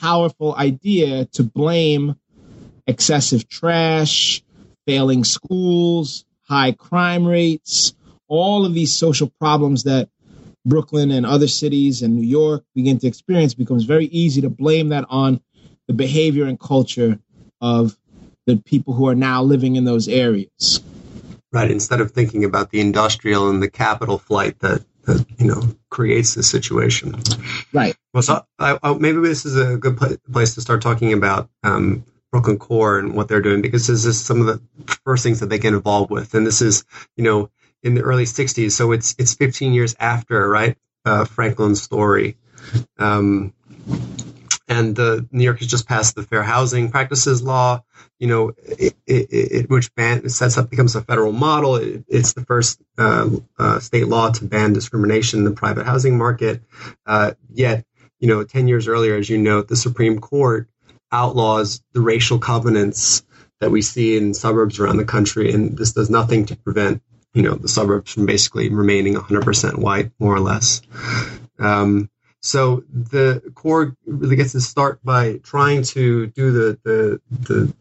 powerful 0.00 0.54
idea 0.54 1.26
to 1.26 1.42
blame 1.42 2.16
excessive 2.86 3.48
trash, 3.48 4.42
failing 4.86 5.24
schools, 5.24 6.24
high 6.42 6.72
crime 6.72 7.26
rates, 7.26 7.94
all 8.28 8.64
of 8.64 8.74
these 8.74 8.94
social 8.94 9.32
problems 9.40 9.84
that 9.84 10.08
Brooklyn 10.66 11.12
and 11.12 11.24
other 11.24 11.46
cities 11.46 12.02
and 12.02 12.16
New 12.16 12.26
York 12.26 12.64
begin 12.74 12.98
to 12.98 13.06
experience 13.06 13.54
becomes 13.54 13.84
very 13.84 14.06
easy 14.06 14.40
to 14.42 14.50
blame 14.50 14.88
that 14.90 15.06
on 15.08 15.40
the 15.86 15.94
behavior 15.94 16.44
and 16.44 16.58
culture 16.58 17.18
of 17.60 17.96
the 18.46 18.56
people 18.56 18.92
who 18.92 19.08
are 19.08 19.14
now 19.14 19.42
living 19.42 19.76
in 19.76 19.84
those 19.84 20.08
areas. 20.08 20.82
Right. 21.52 21.70
Instead 21.70 22.00
of 22.00 22.10
thinking 22.10 22.44
about 22.44 22.70
the 22.70 22.80
industrial 22.80 23.48
and 23.48 23.62
the 23.62 23.70
capital 23.70 24.18
flight 24.18 24.58
that, 24.58 24.84
that 25.04 25.24
you 25.38 25.46
know 25.46 25.62
creates 25.88 26.34
this 26.34 26.50
situation. 26.50 27.14
Right. 27.72 27.96
Well, 28.12 28.22
so 28.22 28.44
I, 28.58 28.78
I, 28.82 28.94
maybe 28.94 29.20
this 29.20 29.46
is 29.46 29.56
a 29.56 29.76
good 29.76 29.96
pl- 29.96 30.16
place 30.30 30.54
to 30.56 30.60
start 30.60 30.82
talking 30.82 31.12
about 31.12 31.48
um, 31.62 32.04
Brooklyn 32.32 32.58
Core 32.58 32.98
and 32.98 33.14
what 33.14 33.28
they're 33.28 33.40
doing 33.40 33.62
because 33.62 33.86
this 33.86 34.04
is 34.04 34.22
some 34.22 34.40
of 34.40 34.46
the 34.46 34.60
first 35.04 35.22
things 35.22 35.40
that 35.40 35.46
they 35.46 35.58
get 35.58 35.72
involved 35.72 36.10
with, 36.10 36.34
and 36.34 36.46
this 36.46 36.60
is 36.60 36.84
you 37.16 37.24
know 37.24 37.50
in 37.86 37.94
the 37.94 38.02
early 38.02 38.24
'60s, 38.24 38.72
so 38.72 38.92
it's 38.92 39.14
it's 39.18 39.34
15 39.34 39.72
years 39.72 39.94
after 39.98 40.48
right 40.48 40.76
uh, 41.04 41.24
Franklin's 41.24 41.82
story. 41.82 42.36
Um, 42.98 43.54
and 44.68 44.96
the 44.96 45.26
New 45.30 45.44
York 45.44 45.60
has 45.60 45.68
just 45.68 45.86
passed 45.86 46.16
the 46.16 46.24
Fair 46.24 46.42
Housing 46.42 46.90
Practices 46.90 47.42
Law, 47.42 47.84
you 48.18 48.26
know, 48.26 48.52
it, 48.58 48.96
it, 49.06 49.28
it, 49.30 49.70
which 49.70 49.94
ban, 49.94 50.28
sets 50.28 50.58
up 50.58 50.70
becomes 50.70 50.96
a 50.96 51.02
federal 51.02 51.32
model. 51.32 51.76
It, 51.76 52.04
it's 52.08 52.32
the 52.32 52.44
first 52.44 52.80
uh, 52.98 53.30
uh, 53.58 53.78
state 53.78 54.08
law 54.08 54.30
to 54.30 54.44
ban 54.44 54.72
discrimination 54.72 55.40
in 55.40 55.44
the 55.44 55.52
private 55.52 55.86
housing 55.86 56.18
market. 56.18 56.62
Uh, 57.06 57.34
yet, 57.52 57.84
you 58.18 58.26
know, 58.26 58.42
ten 58.42 58.66
years 58.66 58.88
earlier, 58.88 59.16
as 59.16 59.30
you 59.30 59.38
note, 59.38 59.68
the 59.68 59.76
Supreme 59.76 60.18
Court 60.18 60.68
outlaws 61.12 61.82
the 61.92 62.00
racial 62.00 62.38
covenants 62.40 63.22
that 63.60 63.70
we 63.70 63.82
see 63.82 64.16
in 64.16 64.34
suburbs 64.34 64.78
around 64.78 64.96
the 64.96 65.04
country, 65.04 65.52
and 65.52 65.78
this 65.78 65.92
does 65.92 66.10
nothing 66.10 66.46
to 66.46 66.56
prevent 66.56 67.02
you 67.36 67.42
know 67.42 67.54
the 67.54 67.68
suburbs 67.68 68.14
from 68.14 68.24
basically 68.24 68.70
remaining 68.70 69.14
100% 69.14 69.76
white, 69.76 70.10
more 70.18 70.34
or 70.34 70.40
less. 70.40 70.80
Um, 71.58 72.08
so 72.40 72.82
the 72.90 73.42
core 73.54 73.94
really 74.06 74.36
gets 74.36 74.52
to 74.52 74.60
start 74.60 75.00
by 75.04 75.38
trying 75.42 75.82
to 75.94 76.28
do 76.28 76.50
the 76.50 76.78
the, 76.82 77.20
the 77.30 77.74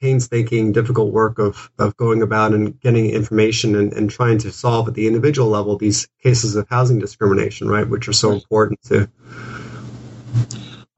painstaking, 0.00 0.72
difficult 0.72 1.12
work 1.12 1.38
of, 1.38 1.70
of 1.78 1.96
going 1.96 2.22
about 2.22 2.52
and 2.52 2.80
getting 2.80 3.10
information 3.10 3.74
and, 3.76 3.92
and 3.92 4.10
trying 4.10 4.38
to 4.38 4.52
solve 4.52 4.88
at 4.88 4.94
the 4.94 5.06
individual 5.06 5.48
level 5.48 5.76
these 5.76 6.08
cases 6.22 6.56
of 6.56 6.68
housing 6.68 6.98
discrimination, 6.98 7.68
right, 7.68 7.88
which 7.88 8.08
are 8.08 8.12
so 8.12 8.32
important 8.32 8.80
to. 8.82 9.08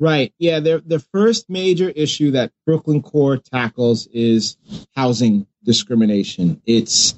Right. 0.02 0.34
Yeah. 0.36 0.58
The 0.58 0.82
the 0.84 0.98
first 0.98 1.48
major 1.48 1.88
issue 1.88 2.32
that 2.32 2.50
Brooklyn 2.66 3.02
Core 3.02 3.36
tackles 3.36 4.08
is 4.08 4.56
housing 4.96 5.46
discrimination. 5.62 6.60
It's, 6.66 7.14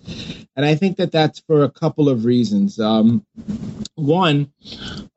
and 0.54 0.66
I 0.66 0.74
think 0.74 0.98
that 0.98 1.10
that's 1.10 1.40
for 1.40 1.64
a 1.64 1.70
couple 1.70 2.10
of 2.10 2.26
reasons. 2.26 2.78
Um, 2.78 3.24
one, 3.94 4.52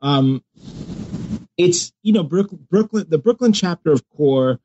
um, 0.01 0.45
it's 1.57 1.91
you 2.03 2.13
know 2.13 2.24
Brooklyn, 2.24 2.65
Brooklyn, 2.72 3.05
the 3.09 3.18
Brooklyn 3.18 3.51
chapter 3.51 3.91
of 3.91 4.01
Core 4.15 4.61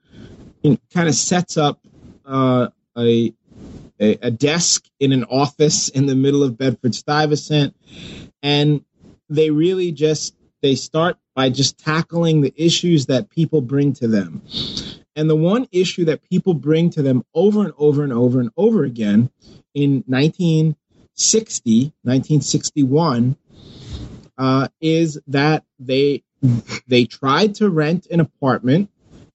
kind 0.62 1.09
of 1.09 1.16
sets 1.16 1.57
up 1.57 1.80
uh, 2.24 2.68
a, 2.96 3.34
a 4.00 4.18
a 4.22 4.30
desk 4.30 4.84
in 5.00 5.11
an 5.11 5.24
office 5.24 5.88
in 5.88 6.07
the 6.07 6.14
middle 6.14 6.44
of 6.44 6.57
Bedford 6.57 6.94
Stuyvesant, 6.94 7.74
and 8.44 8.84
they 9.28 9.50
really 9.50 9.90
just 9.90 10.36
they 10.62 10.74
start 10.74 11.16
by 11.34 11.50
just 11.50 11.78
tackling 11.78 12.40
the 12.40 12.54
issues 12.56 13.06
that 13.06 13.28
people 13.28 13.60
bring 13.60 13.92
to 13.94 14.08
them. 14.08 14.42
And 15.14 15.28
the 15.28 15.36
one 15.36 15.68
issue 15.72 16.06
that 16.06 16.22
people 16.28 16.54
bring 16.54 16.90
to 16.90 17.02
them 17.02 17.24
over 17.34 17.62
and 17.64 17.72
over 17.76 18.02
and 18.02 18.12
over 18.12 18.40
and 18.40 18.50
over 18.56 18.84
again 18.84 19.30
in 19.74 20.04
1960, 20.06 21.92
1961, 22.02 23.36
uh, 24.38 24.68
is 24.80 25.20
that 25.26 25.64
they 25.78 26.22
they 26.88 27.04
tried 27.04 27.54
to 27.56 27.70
rent 27.70 28.06
an 28.10 28.20
apartment 28.20 28.90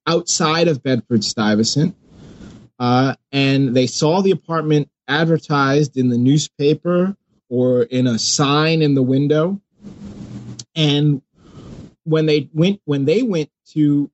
outside 0.05 0.67
of 0.67 0.83
Bedford 0.83 1.23
Stuyvesant, 1.23 1.95
uh, 2.79 3.15
and 3.31 3.75
they 3.75 3.87
saw 3.87 4.21
the 4.21 4.31
apartment 4.31 4.89
advertised 5.07 5.95
in 5.95 6.09
the 6.09 6.17
newspaper 6.17 7.15
or 7.49 7.83
in 7.83 8.07
a 8.07 8.19
sign 8.19 8.81
in 8.81 8.93
the 8.93 9.03
window, 9.03 9.61
and 10.77 11.21
when 12.03 12.27
they 12.27 12.49
went 12.53 12.79
when 12.85 13.03
they 13.03 13.23
went 13.23 13.49
to 13.73 14.09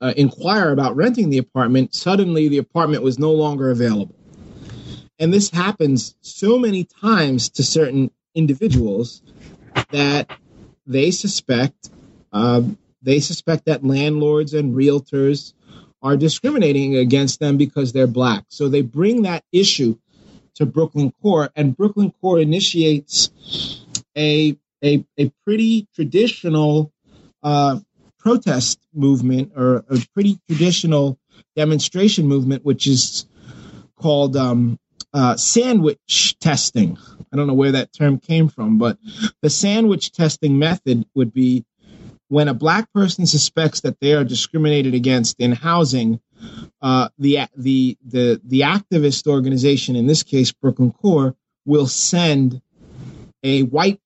uh, 0.00 0.14
inquire 0.16 0.72
about 0.72 0.96
renting 0.96 1.30
the 1.30 1.38
apartment, 1.38 1.94
suddenly 1.94 2.48
the 2.48 2.58
apartment 2.58 3.04
was 3.04 3.18
no 3.18 3.30
longer 3.30 3.70
available. 3.70 4.16
And 5.20 5.32
this 5.32 5.50
happens 5.50 6.16
so 6.22 6.58
many 6.58 6.84
times 6.84 7.50
to 7.50 7.62
certain 7.62 8.10
individuals 8.34 9.22
that 9.92 10.28
they 10.86 11.12
suspect 11.12 11.90
uh, 12.32 12.62
they 13.02 13.20
suspect 13.20 13.66
that 13.66 13.84
landlords 13.84 14.54
and 14.54 14.74
realtors 14.74 15.52
are 16.02 16.16
discriminating 16.16 16.96
against 16.96 17.38
them 17.38 17.56
because 17.56 17.92
they're 17.92 18.06
black. 18.06 18.44
So 18.48 18.68
they 18.68 18.82
bring 18.82 19.22
that 19.22 19.44
issue 19.52 19.98
to 20.54 20.66
Brooklyn 20.66 21.12
Core, 21.22 21.50
and 21.54 21.76
Brooklyn 21.76 22.12
Core 22.20 22.40
initiates 22.40 23.30
a 24.16 24.56
a, 24.84 25.04
a 25.18 25.30
pretty 25.44 25.88
traditional 25.94 26.92
uh, 27.42 27.78
protest 28.18 28.78
movement 28.92 29.52
or 29.56 29.84
a 29.88 29.98
pretty 30.12 30.38
traditional 30.48 31.18
demonstration 31.56 32.26
movement, 32.26 32.64
which 32.64 32.86
is 32.86 33.26
called 33.96 34.36
um, 34.36 34.78
uh, 35.12 35.36
sandwich 35.36 36.36
testing. 36.38 36.98
I 37.32 37.36
don't 37.36 37.46
know 37.46 37.54
where 37.54 37.72
that 37.72 37.92
term 37.92 38.18
came 38.18 38.48
from, 38.48 38.78
but 38.78 38.98
the 39.42 39.50
sandwich 39.50 40.12
testing 40.12 40.58
method 40.58 41.06
would 41.14 41.32
be 41.32 41.64
when 42.28 42.48
a 42.48 42.54
black 42.54 42.92
person 42.92 43.26
suspects 43.26 43.80
that 43.80 44.00
they 44.00 44.12
are 44.14 44.24
discriminated 44.24 44.94
against 44.94 45.38
in 45.38 45.52
housing, 45.52 46.20
uh, 46.82 47.08
the 47.18 47.40
the 47.56 47.96
the 48.04 48.40
the 48.44 48.60
activist 48.62 49.26
organization, 49.26 49.96
in 49.96 50.06
this 50.06 50.22
case 50.22 50.52
Brooklyn 50.52 50.92
Core, 50.92 51.36
will 51.64 51.86
send 51.86 52.60
a 53.42 53.62
white 53.62 54.00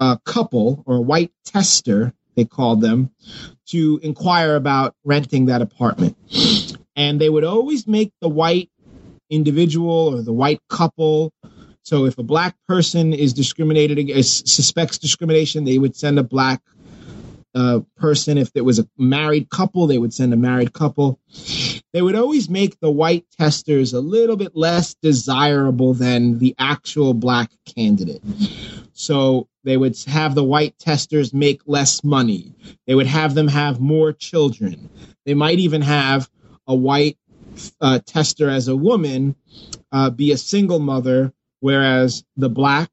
uh, 0.00 0.16
couple 0.24 0.82
or 0.86 0.96
a 0.96 1.00
white 1.00 1.32
tester 1.44 2.12
they 2.40 2.44
called 2.44 2.80
them, 2.80 3.10
to 3.66 4.00
inquire 4.02 4.56
about 4.56 4.94
renting 5.04 5.46
that 5.46 5.62
apartment. 5.62 6.16
And 6.96 7.20
they 7.20 7.28
would 7.28 7.44
always 7.44 7.86
make 7.86 8.12
the 8.20 8.28
white 8.28 8.70
individual 9.28 10.14
or 10.14 10.22
the 10.22 10.32
white 10.32 10.60
couple. 10.68 11.32
So 11.82 12.06
if 12.06 12.18
a 12.18 12.22
black 12.22 12.56
person 12.66 13.12
is 13.12 13.32
discriminated 13.32 13.98
against, 13.98 14.48
suspects 14.48 14.98
discrimination, 14.98 15.64
they 15.64 15.78
would 15.78 15.96
send 15.96 16.18
a 16.18 16.22
black 16.22 16.62
uh, 17.54 17.80
person. 17.96 18.38
If 18.38 18.50
it 18.54 18.64
was 18.64 18.78
a 18.78 18.88
married 18.96 19.50
couple, 19.50 19.86
they 19.86 19.98
would 19.98 20.14
send 20.14 20.32
a 20.32 20.36
married 20.36 20.72
couple. 20.72 21.18
They 21.92 22.02
would 22.02 22.14
always 22.14 22.48
make 22.48 22.78
the 22.80 22.90
white 22.90 23.26
testers 23.38 23.92
a 23.92 24.00
little 24.00 24.36
bit 24.36 24.54
less 24.54 24.94
desirable 24.94 25.94
than 25.94 26.38
the 26.38 26.54
actual 26.58 27.14
black 27.14 27.50
candidate. 27.64 28.22
So 28.92 29.48
they 29.64 29.76
would 29.76 29.98
have 30.06 30.34
the 30.34 30.44
white 30.44 30.78
testers 30.78 31.34
make 31.34 31.62
less 31.66 32.04
money. 32.04 32.54
They 32.86 32.94
would 32.94 33.06
have 33.06 33.34
them 33.34 33.48
have 33.48 33.80
more 33.80 34.12
children. 34.12 34.88
They 35.26 35.34
might 35.34 35.58
even 35.58 35.82
have 35.82 36.30
a 36.66 36.74
white 36.74 37.18
uh, 37.80 37.98
tester 38.06 38.48
as 38.48 38.68
a 38.68 38.76
woman 38.76 39.34
uh, 39.92 40.10
be 40.10 40.32
a 40.32 40.38
single 40.38 40.78
mother, 40.78 41.32
whereas 41.60 42.24
the 42.36 42.48
black 42.48 42.90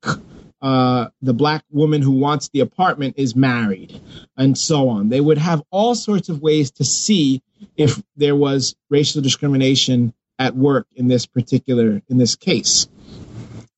uh, 0.61 1.07
the 1.21 1.33
black 1.33 1.63
woman 1.71 2.01
who 2.01 2.11
wants 2.11 2.49
the 2.49 2.61
apartment 2.61 3.15
is 3.17 3.35
married, 3.35 3.99
and 4.35 4.57
so 4.57 4.89
on. 4.89 5.09
They 5.09 5.21
would 5.21 5.37
have 5.37 5.61
all 5.71 5.95
sorts 5.95 6.29
of 6.29 6.41
ways 6.41 6.71
to 6.71 6.83
see 6.83 7.41
if 7.75 8.01
there 8.15 8.35
was 8.35 8.75
racial 8.89 9.21
discrimination 9.21 10.13
at 10.39 10.55
work 10.55 10.87
in 10.95 11.07
this 11.07 11.25
particular 11.25 12.01
in 12.07 12.17
this 12.17 12.35
case, 12.35 12.87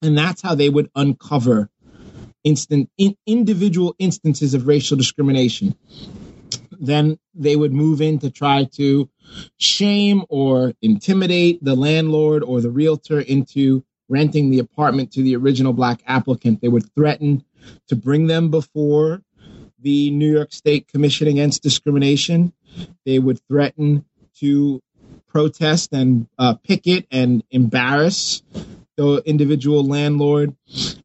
and 0.01 0.17
that's 0.17 0.41
how 0.41 0.55
they 0.55 0.69
would 0.69 0.89
uncover 0.95 1.69
instant 2.43 2.89
in, 2.97 3.15
individual 3.25 3.95
instances 3.99 4.53
of 4.53 4.67
racial 4.67 4.97
discrimination. 4.97 5.75
Then 6.79 7.19
they 7.33 7.57
would 7.57 7.73
move 7.73 8.01
in 8.01 8.19
to 8.19 8.29
try 8.29 8.63
to 8.75 9.09
shame 9.57 10.23
or 10.29 10.73
intimidate 10.81 11.63
the 11.63 11.75
landlord 11.75 12.41
or 12.43 12.61
the 12.61 12.69
realtor 12.69 13.19
into 13.19 13.83
renting 14.09 14.49
the 14.49 14.59
apartment 14.59 15.11
to 15.13 15.23
the 15.23 15.35
original 15.35 15.71
black 15.71 16.01
applicant. 16.05 16.61
They 16.61 16.67
would 16.67 16.91
threaten 16.93 17.43
to 17.87 17.95
bring 17.95 18.27
them 18.27 18.49
before 18.49 19.21
the 19.79 20.11
New 20.11 20.31
York 20.31 20.51
State 20.51 20.87
Commission 20.87 21.27
Against 21.27 21.63
Discrimination. 21.63 22.51
They 23.05 23.19
would 23.19 23.39
threaten 23.47 24.05
to 24.39 24.81
protest 25.27 25.93
and 25.93 26.27
uh, 26.37 26.55
picket 26.55 27.05
and 27.11 27.43
embarrass 27.51 28.41
the 28.97 29.21
individual 29.25 29.85
landlord. 29.85 30.55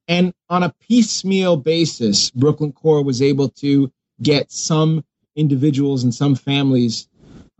And 0.08 0.34
on 0.48 0.62
a 0.62 0.74
piecemeal 0.88 1.56
basis, 1.56 2.30
Brooklyn 2.30 2.72
Core 2.72 3.04
was 3.04 3.22
able 3.22 3.50
to 3.50 3.92
get 4.20 4.50
some 4.50 5.04
individuals 5.36 6.02
and 6.02 6.14
some 6.14 6.34
families 6.34 7.08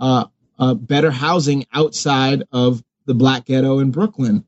uh, 0.00 0.24
uh, 0.58 0.74
better 0.74 1.10
housing 1.10 1.66
outside 1.72 2.44
of 2.52 2.82
the 3.06 3.14
black 3.14 3.44
ghetto 3.44 3.78
in 3.78 3.90
Brooklyn. 3.90 4.44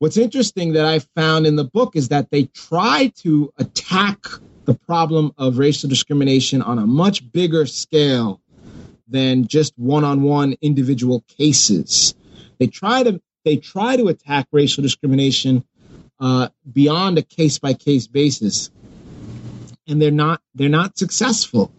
What's 0.00 0.16
interesting 0.16 0.72
that 0.72 0.86
I 0.86 1.00
found 1.14 1.46
in 1.46 1.56
the 1.56 1.64
book 1.64 1.94
is 1.94 2.08
that 2.08 2.30
they 2.30 2.44
try 2.44 3.12
to 3.16 3.52
attack 3.58 4.24
the 4.64 4.72
problem 4.72 5.34
of 5.36 5.58
racial 5.58 5.90
discrimination 5.90 6.62
on 6.62 6.78
a 6.78 6.86
much 6.86 7.30
bigger 7.30 7.66
scale 7.66 8.40
than 9.06 9.46
just 9.46 9.74
one-on-one 9.76 10.54
individual 10.62 11.22
cases. 11.28 12.14
They 12.58 12.66
try 12.66 13.02
to 13.02 13.20
they 13.44 13.58
try 13.58 13.96
to 13.98 14.08
attack 14.08 14.46
racial 14.52 14.82
discrimination 14.82 15.66
uh, 16.18 16.48
beyond 16.72 17.18
a 17.18 17.22
case-by-case 17.22 18.06
basis, 18.06 18.70
and 19.86 20.00
they're 20.00 20.10
not 20.10 20.40
they're 20.54 20.70
not 20.70 20.96
successful. 20.96 21.74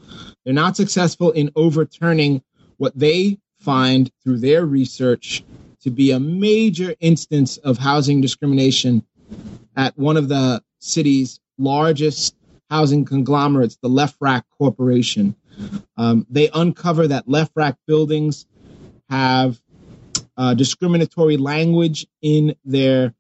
They're 0.45 0.53
not 0.53 0.75
successful 0.77 1.31
in 1.31 1.49
overturning 1.55 2.43
what 2.77 2.95
they 2.95 3.39
find 3.61 4.11
through 4.23 4.41
their 4.41 4.63
research 4.63 5.43
to 5.81 5.89
be 5.89 6.11
a 6.11 6.19
major 6.19 6.95
instance 6.99 7.57
of 7.57 7.77
housing 7.77 8.21
discrimination 8.21 9.05
at 9.75 9.97
one 9.97 10.17
of 10.17 10.27
the 10.29 10.61
city's 10.79 11.39
largest 11.57 12.35
housing 12.69 13.05
conglomerates, 13.05 13.77
the 13.81 13.89
Lefrak 13.89 14.43
Corporation. 14.57 15.35
Um, 15.97 16.25
they 16.29 16.49
uncover 16.53 17.07
that 17.07 17.27
Lefrak 17.27 17.75
buildings 17.85 18.45
have 19.09 19.61
uh, 20.37 20.53
discriminatory 20.53 21.37
language 21.37 22.07
in 22.21 22.55
their 22.63 23.13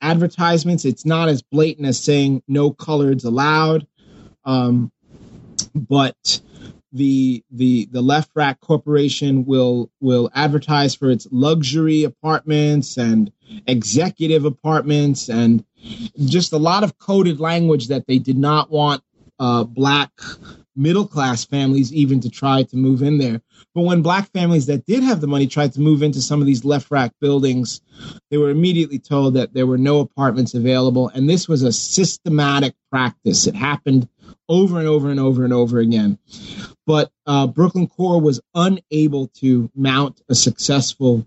advertisements. 0.00 0.84
It's 0.84 1.04
not 1.04 1.28
as 1.28 1.42
blatant 1.42 1.86
as 1.86 1.98
saying 2.02 2.42
no 2.46 2.70
coloreds 2.70 3.24
allowed, 3.24 3.86
um, 4.44 4.92
but 5.74 6.40
the 6.96 7.44
the 7.50 7.88
the 7.92 8.02
Lefrak 8.02 8.60
Corporation 8.60 9.44
will 9.44 9.90
will 10.00 10.30
advertise 10.34 10.94
for 10.94 11.10
its 11.10 11.26
luxury 11.30 12.04
apartments 12.04 12.96
and 12.96 13.30
executive 13.66 14.44
apartments 14.44 15.28
and 15.28 15.64
just 16.24 16.52
a 16.52 16.58
lot 16.58 16.82
of 16.82 16.98
coded 16.98 17.38
language 17.38 17.88
that 17.88 18.06
they 18.06 18.18
did 18.18 18.38
not 18.38 18.70
want 18.70 19.02
uh, 19.38 19.64
black 19.64 20.10
middle 20.76 21.06
class 21.06 21.44
families 21.44 21.92
even 21.92 22.20
to 22.20 22.28
try 22.28 22.62
to 22.62 22.76
move 22.76 23.02
in 23.02 23.18
there. 23.18 23.40
But 23.74 23.82
when 23.82 24.02
black 24.02 24.30
families 24.32 24.66
that 24.66 24.84
did 24.84 25.02
have 25.02 25.20
the 25.20 25.26
money 25.26 25.46
tried 25.46 25.72
to 25.72 25.80
move 25.80 26.02
into 26.02 26.20
some 26.20 26.40
of 26.40 26.46
these 26.46 26.62
Lefrak 26.62 27.12
buildings, 27.20 27.80
they 28.30 28.36
were 28.36 28.50
immediately 28.50 28.98
told 28.98 29.34
that 29.34 29.54
there 29.54 29.66
were 29.66 29.78
no 29.78 30.00
apartments 30.00 30.54
available. 30.54 31.08
And 31.08 31.28
this 31.28 31.48
was 31.48 31.62
a 31.62 31.72
systematic 31.72 32.74
practice. 32.90 33.46
It 33.46 33.54
happened 33.54 34.08
over 34.48 34.78
and 34.78 34.88
over 34.88 35.10
and 35.10 35.20
over 35.20 35.44
and 35.44 35.52
over 35.52 35.78
again. 35.78 36.18
But 36.86 37.10
uh, 37.26 37.46
Brooklyn 37.48 37.88
Core 37.88 38.20
was 38.20 38.40
unable 38.54 39.28
to 39.38 39.70
mount 39.74 40.22
a 40.28 40.34
successful 40.34 41.26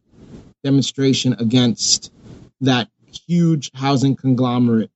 demonstration 0.63 1.33
against 1.33 2.11
that 2.61 2.89
huge 3.27 3.71
housing 3.73 4.15
conglomerate. 4.15 4.91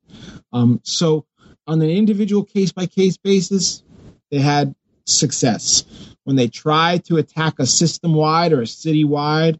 Um, 0.51 0.79
so, 0.83 1.25
on 1.65 1.81
an 1.81 1.89
individual 1.89 2.43
case 2.43 2.71
by 2.71 2.85
case 2.85 3.17
basis, 3.17 3.83
they 4.31 4.39
had 4.39 4.75
success. 5.05 5.83
When 6.23 6.35
they 6.35 6.47
tried 6.47 7.05
to 7.05 7.17
attack 7.17 7.55
a 7.59 7.65
system 7.65 8.13
wide 8.13 8.53
or 8.53 8.61
a 8.61 8.67
city 8.67 9.03
wide 9.03 9.59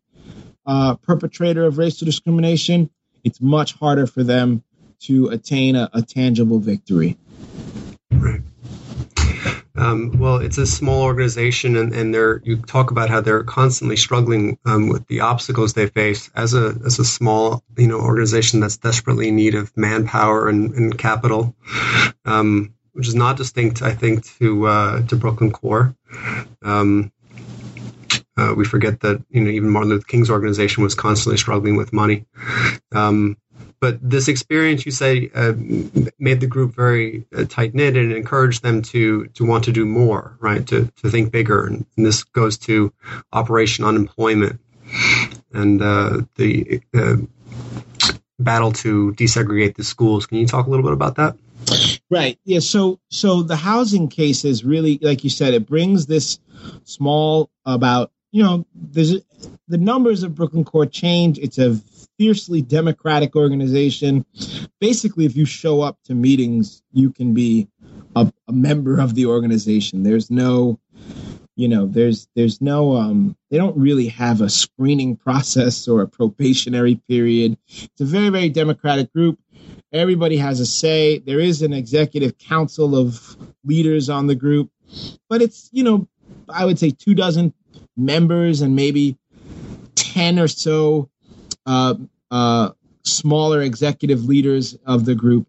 uh, 0.65 0.95
perpetrator 0.95 1.65
of 1.65 1.77
racial 1.77 2.05
discrimination, 2.05 2.89
it's 3.23 3.41
much 3.41 3.73
harder 3.73 4.07
for 4.07 4.23
them 4.23 4.63
to 5.01 5.27
attain 5.29 5.75
a, 5.75 5.89
a 5.93 6.01
tangible 6.01 6.59
victory. 6.59 7.17
Right. 8.11 8.41
Um, 9.75 10.19
well, 10.19 10.37
it's 10.37 10.59
a 10.59 10.67
small 10.67 11.01
organization, 11.01 11.75
and, 11.75 11.93
and 11.93 12.13
they're 12.13 12.41
you 12.43 12.57
talk 12.57 12.91
about 12.91 13.09
how 13.09 13.21
they're 13.21 13.43
constantly 13.43 13.97
struggling 13.97 14.59
um, 14.65 14.87
with 14.87 15.07
the 15.07 15.21
obstacles 15.21 15.73
they 15.73 15.87
face 15.87 16.29
as 16.35 16.53
a 16.53 16.75
as 16.85 16.99
a 16.99 17.05
small 17.05 17.63
you 17.75 17.87
know 17.87 17.99
organization 17.99 18.59
that's 18.59 18.77
desperately 18.77 19.29
in 19.29 19.35
need 19.35 19.55
of 19.55 19.75
manpower 19.75 20.47
and, 20.47 20.73
and 20.75 20.97
capital, 20.97 21.55
um, 22.25 22.73
which 22.91 23.07
is 23.07 23.15
not 23.15 23.37
distinct, 23.37 23.81
I 23.81 23.93
think, 23.93 24.25
to 24.37 24.67
uh, 24.67 25.01
to 25.07 25.15
Brooklyn 25.15 25.51
Core. 25.51 25.95
Um, 26.61 27.11
uh, 28.37 28.53
we 28.55 28.65
forget 28.65 28.99
that 28.99 29.23
you 29.31 29.41
know 29.41 29.49
even 29.49 29.69
Martin 29.69 29.89
Luther 29.89 30.05
King's 30.05 30.29
organization 30.29 30.83
was 30.83 30.93
constantly 30.93 31.37
struggling 31.37 31.77
with 31.77 31.91
money. 31.93 32.25
Um, 32.91 33.37
but 33.83 33.99
this 34.01 34.29
experience, 34.29 34.85
you 34.85 34.93
say, 34.93 35.29
uh, 35.35 35.51
made 36.17 36.39
the 36.39 36.47
group 36.47 36.73
very 36.73 37.25
uh, 37.35 37.43
tight 37.43 37.73
knit 37.73 37.97
and 37.97 38.13
encouraged 38.13 38.63
them 38.63 38.81
to 38.81 39.25
to 39.33 39.43
want 39.43 39.65
to 39.65 39.73
do 39.73 39.85
more, 39.85 40.37
right? 40.39 40.65
To 40.67 40.89
to 41.01 41.09
think 41.09 41.33
bigger, 41.33 41.65
and, 41.65 41.85
and 41.97 42.05
this 42.05 42.23
goes 42.23 42.57
to 42.59 42.93
Operation 43.33 43.83
Unemployment 43.83 44.61
and 45.51 45.81
uh, 45.81 46.21
the 46.35 46.81
uh, 46.93 47.17
battle 48.39 48.71
to 48.71 49.11
desegregate 49.17 49.75
the 49.75 49.83
schools. 49.83 50.27
Can 50.27 50.37
you 50.37 50.47
talk 50.47 50.65
a 50.65 50.69
little 50.69 50.85
bit 50.85 50.93
about 50.93 51.17
that? 51.17 51.35
Right. 52.09 52.39
Yeah. 52.45 52.59
So 52.59 53.01
so 53.09 53.43
the 53.43 53.57
housing 53.57 54.07
case 54.07 54.45
is 54.45 54.63
really, 54.63 54.97
like 55.01 55.25
you 55.25 55.29
said, 55.29 55.53
it 55.53 55.67
brings 55.67 56.05
this 56.05 56.39
small 56.85 57.49
about 57.65 58.13
you 58.31 58.43
know 58.43 58.65
there's 58.73 59.15
the 59.67 59.77
numbers 59.77 60.23
of 60.23 60.35
Brooklyn 60.35 60.63
Core 60.63 60.85
change. 60.85 61.37
It's 61.37 61.57
a 61.57 61.77
fiercely 62.17 62.61
democratic 62.61 63.35
organization. 63.35 64.25
Basically, 64.79 65.25
if 65.25 65.35
you 65.35 65.45
show 65.45 65.81
up 65.81 65.97
to 66.05 66.15
meetings, 66.15 66.81
you 66.91 67.11
can 67.11 67.33
be 67.33 67.67
a, 68.15 68.31
a 68.47 68.51
member 68.51 68.99
of 68.99 69.15
the 69.15 69.25
organization. 69.25 70.03
There's 70.03 70.29
no, 70.29 70.79
you 71.55 71.67
know, 71.67 71.85
there's 71.85 72.27
there's 72.35 72.61
no 72.61 72.95
um 72.95 73.35
they 73.49 73.57
don't 73.57 73.77
really 73.77 74.07
have 74.07 74.41
a 74.41 74.49
screening 74.49 75.15
process 75.25 75.87
or 75.87 76.01
a 76.01 76.07
probationary 76.07 77.01
period. 77.07 77.57
It's 77.67 78.01
a 78.01 78.05
very, 78.05 78.29
very 78.29 78.49
democratic 78.49 79.11
group. 79.13 79.39
Everybody 79.91 80.37
has 80.37 80.59
a 80.59 80.65
say. 80.65 81.19
There 81.19 81.39
is 81.39 81.61
an 81.61 81.73
executive 81.73 82.37
council 82.37 82.95
of 82.95 83.37
leaders 83.63 84.09
on 84.09 84.27
the 84.27 84.35
group, 84.35 84.71
but 85.29 85.41
it's, 85.41 85.69
you 85.71 85.83
know, 85.83 86.07
I 86.49 86.65
would 86.65 86.79
say 86.79 86.89
two 86.89 87.13
dozen 87.13 87.53
members 87.95 88.61
and 88.61 88.75
maybe 88.75 89.17
10 89.95 90.39
or 90.39 90.47
so 90.47 91.09
Uh, 91.65 91.95
uh, 92.31 92.71
smaller 93.03 93.61
executive 93.61 94.25
leaders 94.25 94.77
of 94.85 95.05
the 95.05 95.15
group. 95.15 95.47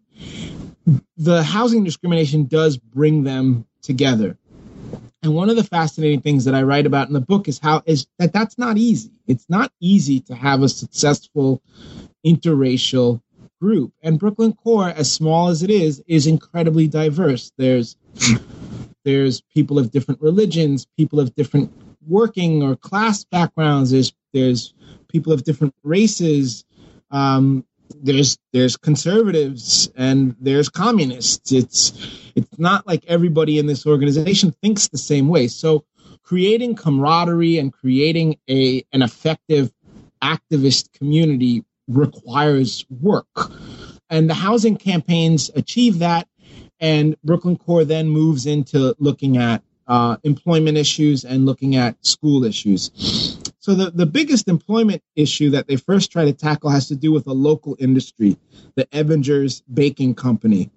The 1.17 1.43
housing 1.43 1.83
discrimination 1.83 2.45
does 2.45 2.77
bring 2.77 3.23
them 3.23 3.65
together. 3.81 4.37
And 5.23 5.33
one 5.33 5.49
of 5.49 5.55
the 5.55 5.63
fascinating 5.63 6.21
things 6.21 6.45
that 6.45 6.53
I 6.53 6.61
write 6.61 6.85
about 6.85 7.07
in 7.07 7.13
the 7.13 7.19
book 7.21 7.47
is 7.47 7.57
how 7.57 7.81
is 7.87 8.05
that 8.19 8.31
that's 8.31 8.59
not 8.59 8.77
easy. 8.77 9.11
It's 9.25 9.47
not 9.49 9.71
easy 9.79 10.19
to 10.21 10.35
have 10.35 10.61
a 10.61 10.69
successful 10.69 11.63
interracial 12.23 13.21
group. 13.59 13.91
And 14.03 14.19
Brooklyn 14.19 14.53
Core, 14.53 14.89
as 14.89 15.11
small 15.11 15.47
as 15.47 15.63
it 15.63 15.71
is, 15.71 16.03
is 16.05 16.27
incredibly 16.27 16.87
diverse. 16.87 17.51
There's 17.57 17.97
there's 19.03 19.41
people 19.41 19.79
of 19.79 19.89
different 19.89 20.21
religions, 20.21 20.85
people 20.95 21.19
of 21.19 21.33
different 21.33 21.71
working 22.07 22.61
or 22.61 22.75
class 22.75 23.23
backgrounds. 23.23 23.89
There's 23.89 24.13
there's 24.31 24.74
people 25.15 25.31
of 25.31 25.45
different 25.45 25.73
races. 25.81 26.65
Um, 27.09 27.65
there's 28.01 28.37
there's 28.51 28.75
conservatives 28.75 29.89
and 29.95 30.35
there's 30.41 30.67
communists. 30.67 31.53
It's 31.53 31.93
it's 32.35 32.59
not 32.59 32.85
like 32.85 33.05
everybody 33.07 33.57
in 33.57 33.65
this 33.65 33.85
organization 33.85 34.51
thinks 34.61 34.89
the 34.89 34.97
same 34.97 35.29
way. 35.29 35.47
So 35.47 35.85
creating 36.23 36.75
camaraderie 36.75 37.57
and 37.59 37.71
creating 37.71 38.37
a 38.49 38.83
an 38.91 39.01
effective 39.01 39.71
activist 40.21 40.91
community 40.91 41.63
requires 41.87 42.85
work. 42.89 43.51
And 44.09 44.29
the 44.29 44.33
housing 44.33 44.75
campaigns 44.75 45.49
achieve 45.55 45.99
that. 45.99 46.27
And 46.81 47.15
Brooklyn 47.23 47.55
Core 47.55 47.85
then 47.85 48.09
moves 48.09 48.45
into 48.45 48.95
looking 48.99 49.37
at 49.37 49.63
uh, 49.87 50.17
employment 50.23 50.77
issues 50.77 51.23
and 51.23 51.45
looking 51.45 51.77
at 51.77 51.95
school 52.05 52.43
issues. 52.43 53.39
So 53.65 53.73
the, 53.73 53.89
the 53.89 54.05
biggest 54.05 54.47
employment 54.47 55.01
issue 55.15 55.49
that 55.49 55.65
they 55.65 55.75
first 55.75 56.11
try 56.11 56.25
to 56.25 56.33
tackle 56.33 56.69
has 56.69 56.89
to 56.89 56.95
do 56.95 57.11
with 57.11 57.25
a 57.25 57.33
local 57.33 57.75
industry, 57.79 58.37
the 58.75 58.85
Ebinger's 58.85 59.61
Baking 59.61 60.13
Company. 60.13 60.69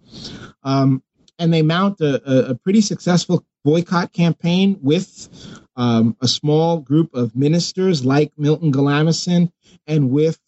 Um, 0.63 1.03
and 1.39 1.53
they 1.53 1.61
mount 1.61 2.01
a, 2.01 2.49
a, 2.53 2.55
pretty 2.55 2.81
successful 2.81 3.45
boycott 3.63 4.15
campaign 4.15 4.79
with 4.81 5.29
um, 5.77 6.17
a 6.23 6.27
small 6.27 6.79
group 6.79 7.15
of 7.15 7.37
ministers 7.37 8.07
like 8.07 8.33
Milton 8.39 8.73
Galamison 8.73 9.53
and 9.87 10.11
with 10.11 10.41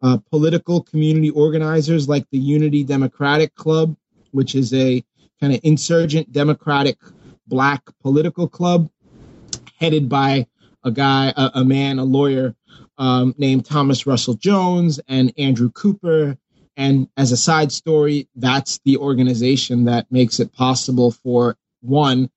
uh, 0.00 0.18
political 0.30 0.84
community 0.84 1.30
organizers 1.30 2.08
like 2.08 2.24
the 2.30 2.38
Unity 2.38 2.84
Democratic 2.84 3.56
Club, 3.56 3.96
which 4.30 4.54
is 4.54 4.72
a 4.72 5.02
kind 5.40 5.52
of 5.52 5.58
insurgent 5.64 6.30
democratic 6.30 6.98
black 7.48 7.82
political 8.00 8.46
club 8.46 8.88
headed 9.80 10.08
by 10.08 10.46
a 10.84 10.90
guy, 10.90 11.32
a, 11.36 11.50
a 11.54 11.64
man, 11.64 11.98
a 11.98 12.04
lawyer 12.04 12.54
um, 12.98 13.34
named 13.38 13.64
Thomas 13.64 14.06
Russell 14.06 14.34
Jones 14.34 15.00
and 15.08 15.32
Andrew 15.38 15.70
Cooper. 15.70 16.36
And 16.76 17.08
as 17.16 17.32
a 17.32 17.36
side 17.36 17.72
story, 17.72 18.28
that's 18.36 18.78
the 18.84 18.96
organization 18.96 19.84
that 19.84 20.06
makes 20.10 20.40
it 20.40 20.52
possible 20.52 21.10
for 21.10 21.56
one, 21.82 22.30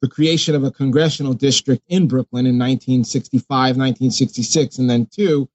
the 0.00 0.08
creation 0.08 0.54
of 0.54 0.64
a 0.64 0.70
congressional 0.70 1.34
district 1.34 1.82
in 1.88 2.06
Brooklyn 2.06 2.46
in 2.46 2.58
1965, 2.58 3.48
1966, 3.50 4.78
and 4.78 4.88
then 4.88 5.06
two, 5.06 5.48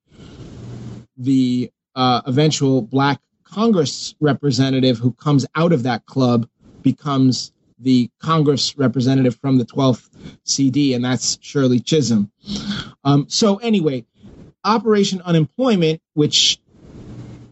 the 1.18 1.72
uh, 1.96 2.22
eventual 2.26 2.82
black 2.82 3.20
Congress 3.44 4.16
representative 4.20 4.98
who 4.98 5.12
comes 5.14 5.46
out 5.56 5.74
of 5.74 5.84
that 5.84 6.06
club 6.06 6.48
becomes 6.82 7.52
the 7.82 8.10
Congress 8.20 8.78
representative 8.78 9.36
from 9.36 9.58
the 9.58 9.66
12th 9.66 10.10
CD, 10.44 10.94
and 10.94 11.04
that's 11.04 11.38
Shirley 11.42 11.80
Chisholm. 11.80 12.32
Um, 13.04 13.26
so, 13.30 13.58
anyway, 13.58 14.06
Operation 14.64 15.22
Unemployment, 15.22 16.02
which 16.14 16.60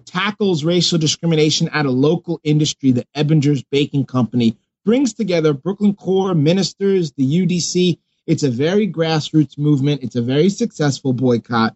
tackles 0.05 0.63
racial 0.63 0.97
discrimination 0.97 1.69
at 1.69 1.85
a 1.85 1.91
local 1.91 2.39
industry, 2.43 2.91
the 2.91 3.05
Ebinger's 3.15 3.63
Baking 3.63 4.05
Company, 4.05 4.57
brings 4.85 5.13
together 5.13 5.53
Brooklyn 5.53 5.93
Core, 5.93 6.33
ministers, 6.33 7.11
the 7.13 7.45
UDC. 7.45 7.99
It's 8.25 8.43
a 8.43 8.49
very 8.49 8.91
grassroots 8.91 9.57
movement. 9.57 10.03
It's 10.03 10.15
a 10.15 10.21
very 10.21 10.49
successful 10.49 11.13
boycott. 11.13 11.75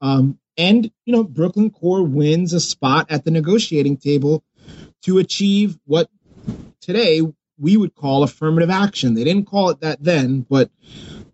Um, 0.00 0.38
and, 0.58 0.90
you 1.04 1.12
know, 1.12 1.24
Brooklyn 1.24 1.70
Core 1.70 2.02
wins 2.02 2.52
a 2.52 2.60
spot 2.60 3.10
at 3.10 3.24
the 3.24 3.30
negotiating 3.30 3.98
table 3.98 4.42
to 5.02 5.18
achieve 5.18 5.78
what 5.84 6.08
today 6.80 7.22
we 7.58 7.76
would 7.76 7.94
call 7.94 8.22
affirmative 8.22 8.70
action. 8.70 9.14
They 9.14 9.24
didn't 9.24 9.46
call 9.46 9.70
it 9.70 9.80
that 9.80 10.02
then, 10.02 10.40
but 10.48 10.70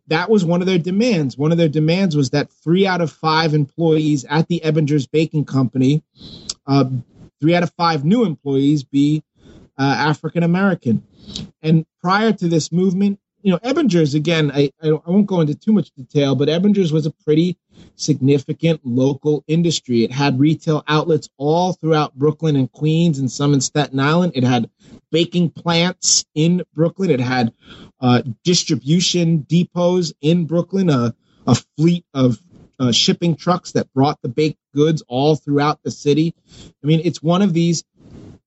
that 0.09 0.31
was 0.31 0.45
one 0.45 0.61
of 0.61 0.66
their 0.66 0.79
demands. 0.79 1.39
One 1.39 1.53
of 1.53 1.59
their 1.59 1.68
demands 1.68 2.16
was 2.16 2.31
that 2.31 2.51
three 2.51 2.87
out 2.87 3.01
of 3.01 3.11
five 3.11 3.55
employees 3.55 4.25
at 4.29 4.49
the 4.49 4.61
Ebinger's 4.64 5.07
Baking 5.07 5.45
Company, 5.45 6.03
uh, 6.66 6.85
three 7.41 7.55
out 7.55 7.62
of 7.62 7.73
five 7.77 8.05
new 8.05 8.25
employees 8.25 8.83
be 8.83 9.23
uh, 9.79 9.83
African 9.83 10.43
American. 10.43 11.03
And 11.62 11.87
prior 12.01 12.33
to 12.33 12.49
this 12.49 12.70
movement, 12.73 13.20
you 13.43 13.51
know, 13.51 13.59
Ebinger's 13.59 14.14
again, 14.14 14.51
I, 14.53 14.72
I, 14.82 14.93
won't 14.93 15.26
go 15.26 15.40
into 15.40 15.55
too 15.55 15.72
much 15.72 15.90
detail, 15.93 16.34
but 16.34 16.49
Ebinger's 16.49 16.93
was 16.93 17.07
a 17.07 17.11
pretty 17.11 17.59
significant 17.97 18.80
local 18.84 19.45
industry. 19.49 20.05
It 20.05 20.12
had 20.12 20.38
retail 20.38 20.84
outlets 20.86 21.28
all 21.36 21.72
throughout 21.72 22.14
Brooklyn 22.14 22.57
and 22.57 22.70
Queens 22.70 23.18
and 23.18 23.30
some 23.30 23.53
in 23.53 23.61
Staten 23.61 23.99
Island. 23.99 24.32
It 24.36 24.45
had 24.45 24.70
baking 25.11 25.51
plants 25.51 26.24
in 26.34 26.62
Brooklyn. 26.74 27.11
It 27.11 27.20
had 27.20 27.53
uh, 28.01 28.22
distribution 28.45 29.45
depots 29.49 30.12
in 30.20 30.47
Brooklyn, 30.47 30.88
a, 30.88 31.14
a 31.47 31.57
fleet 31.76 32.05
of 32.14 32.40
uh, 32.78 32.93
shipping 32.93 33.36
trucks 33.36 33.72
that 33.72 33.93
brought 33.93 34.20
the 34.22 34.28
baked 34.28 34.59
goods 34.74 35.03
all 35.07 35.36
throughout 35.36 35.82
the 35.82 35.90
city. 35.90 36.34
I 36.82 36.86
mean, 36.86 37.01
it's 37.05 37.22
one 37.22 37.43
of 37.43 37.53
these 37.53 37.84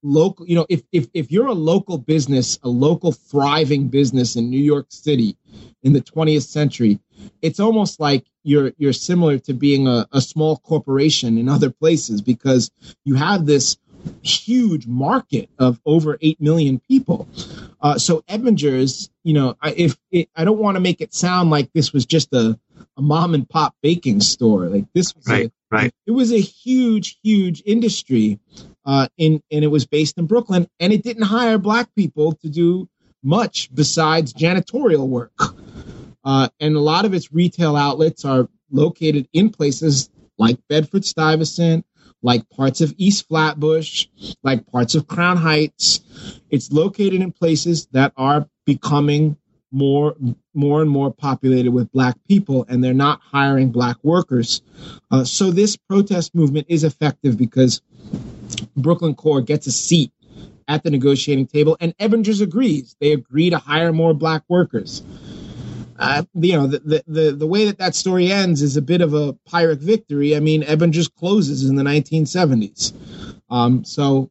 local 0.06 0.47
you 0.47 0.56
know 0.56 0.68
if, 0.70 0.84
if 0.91 1.08
if 1.16 1.32
you're 1.32 1.47
a 1.47 1.53
local 1.53 1.97
business 1.97 2.60
a 2.64 2.70
local 2.70 3.12
thriving 3.12 3.88
business 3.88 4.36
in 4.36 4.49
new 4.49 4.62
york 4.62 4.86
city 4.89 5.36
in 5.82 5.93
the 5.93 6.01
20th 6.01 6.43
century 6.43 6.99
it's 7.41 7.60
almost 7.60 7.99
like 7.99 8.24
you're 8.43 8.72
you're 8.78 8.93
similar 8.93 9.39
to 9.39 9.53
being 9.53 9.88
a, 9.88 10.08
a 10.12 10.22
small 10.22 10.58
corporation 10.58 11.39
in 11.39 11.49
other 11.49 11.72
places 11.72 12.22
because 12.22 12.70
you 13.03 13.16
have 13.16 13.47
this 13.47 13.78
huge 14.22 14.86
market 14.86 15.49
of 15.58 15.80
over 15.88 16.20
8 16.22 16.39
million 16.39 16.80
people 16.88 17.28
uh, 17.82 17.97
so 17.97 18.22
Ebinger's 18.30 19.10
you 19.24 19.34
know 19.34 19.58
I, 19.60 19.72
if 19.72 19.97
it, 20.12 20.30
i 20.36 20.45
don't 20.45 20.60
want 20.60 20.76
to 20.76 20.82
make 20.82 21.01
it 21.01 21.16
sound 21.16 21.49
like 21.49 21.74
this 21.74 21.91
was 21.93 22.06
just 22.06 22.32
a, 22.32 22.60
a 22.95 23.01
mom 23.01 23.34
and 23.34 23.49
pop 23.49 23.76
baking 23.82 24.22
store 24.22 24.68
like 24.68 24.86
this 24.93 25.16
was 25.16 25.26
right, 25.28 25.47
a, 25.47 25.76
right. 25.76 25.93
it 26.06 26.12
was 26.12 26.32
a 26.32 26.39
huge 26.39 27.18
huge 27.24 27.64
industry 27.66 28.39
uh, 28.86 29.07
in, 29.17 29.41
and 29.51 29.63
it 29.63 29.69
was 29.69 29.86
based 29.86 30.17
in 30.17 30.25
Brooklyn, 30.25 30.67
and 30.79 30.93
it 30.93 31.03
didn't 31.03 31.23
hire 31.23 31.57
black 31.57 31.93
people 31.95 32.33
to 32.33 32.49
do 32.49 32.88
much 33.23 33.73
besides 33.73 34.33
janitorial 34.33 35.07
work. 35.07 35.33
Uh, 36.23 36.49
and 36.59 36.75
a 36.75 36.79
lot 36.79 37.05
of 37.05 37.13
its 37.13 37.31
retail 37.31 37.75
outlets 37.75 38.25
are 38.25 38.47
located 38.71 39.27
in 39.33 39.49
places 39.49 40.09
like 40.38 40.57
Bedford 40.67 41.05
Stuyvesant, 41.05 41.86
like 42.21 42.49
parts 42.49 42.81
of 42.81 42.93
East 42.97 43.27
Flatbush, 43.27 44.07
like 44.43 44.65
parts 44.67 44.95
of 44.95 45.07
Crown 45.07 45.38
Heights. 45.38 46.01
It's 46.49 46.71
located 46.71 47.21
in 47.21 47.31
places 47.31 47.88
that 47.91 48.13
are 48.17 48.47
becoming 48.65 49.38
more 49.71 50.15
more 50.53 50.81
and 50.81 50.89
more 50.89 51.11
populated 51.11 51.71
with 51.71 51.91
black 51.91 52.15
people 52.29 52.65
and 52.69 52.81
they're 52.81 52.93
not 52.93 53.19
hiring 53.21 53.71
black 53.71 53.97
workers 54.03 54.61
uh, 55.11 55.23
so 55.25 55.51
this 55.51 55.75
protest 55.75 56.33
movement 56.33 56.65
is 56.69 56.86
effective 56.86 57.38
because 57.38 57.81
Brooklyn 58.75 59.15
Core 59.15 59.41
gets 59.41 59.67
a 59.67 59.71
seat 59.71 60.11
at 60.67 60.83
the 60.83 60.89
negotiating 60.89 61.47
table, 61.47 61.77
and 61.79 61.95
Ebingers 61.97 62.41
agrees. 62.41 62.95
They 62.99 63.11
agree 63.11 63.49
to 63.51 63.57
hire 63.57 63.93
more 63.93 64.13
black 64.13 64.43
workers. 64.47 65.03
Uh, 65.97 66.23
you 66.33 66.53
know, 66.53 66.67
the, 66.67 67.03
the, 67.07 67.31
the 67.31 67.47
way 67.47 67.65
that 67.65 67.77
that 67.77 67.95
story 67.95 68.31
ends 68.31 68.61
is 68.61 68.75
a 68.75 68.81
bit 68.81 69.01
of 69.01 69.13
a 69.13 69.33
Pyrrhic 69.49 69.79
victory. 69.79 70.35
I 70.35 70.39
mean, 70.39 70.63
Ebingers 70.63 71.13
closes 71.13 71.69
in 71.69 71.75
the 71.75 71.83
1970s. 71.83 72.93
Um, 73.49 73.85
so, 73.85 74.29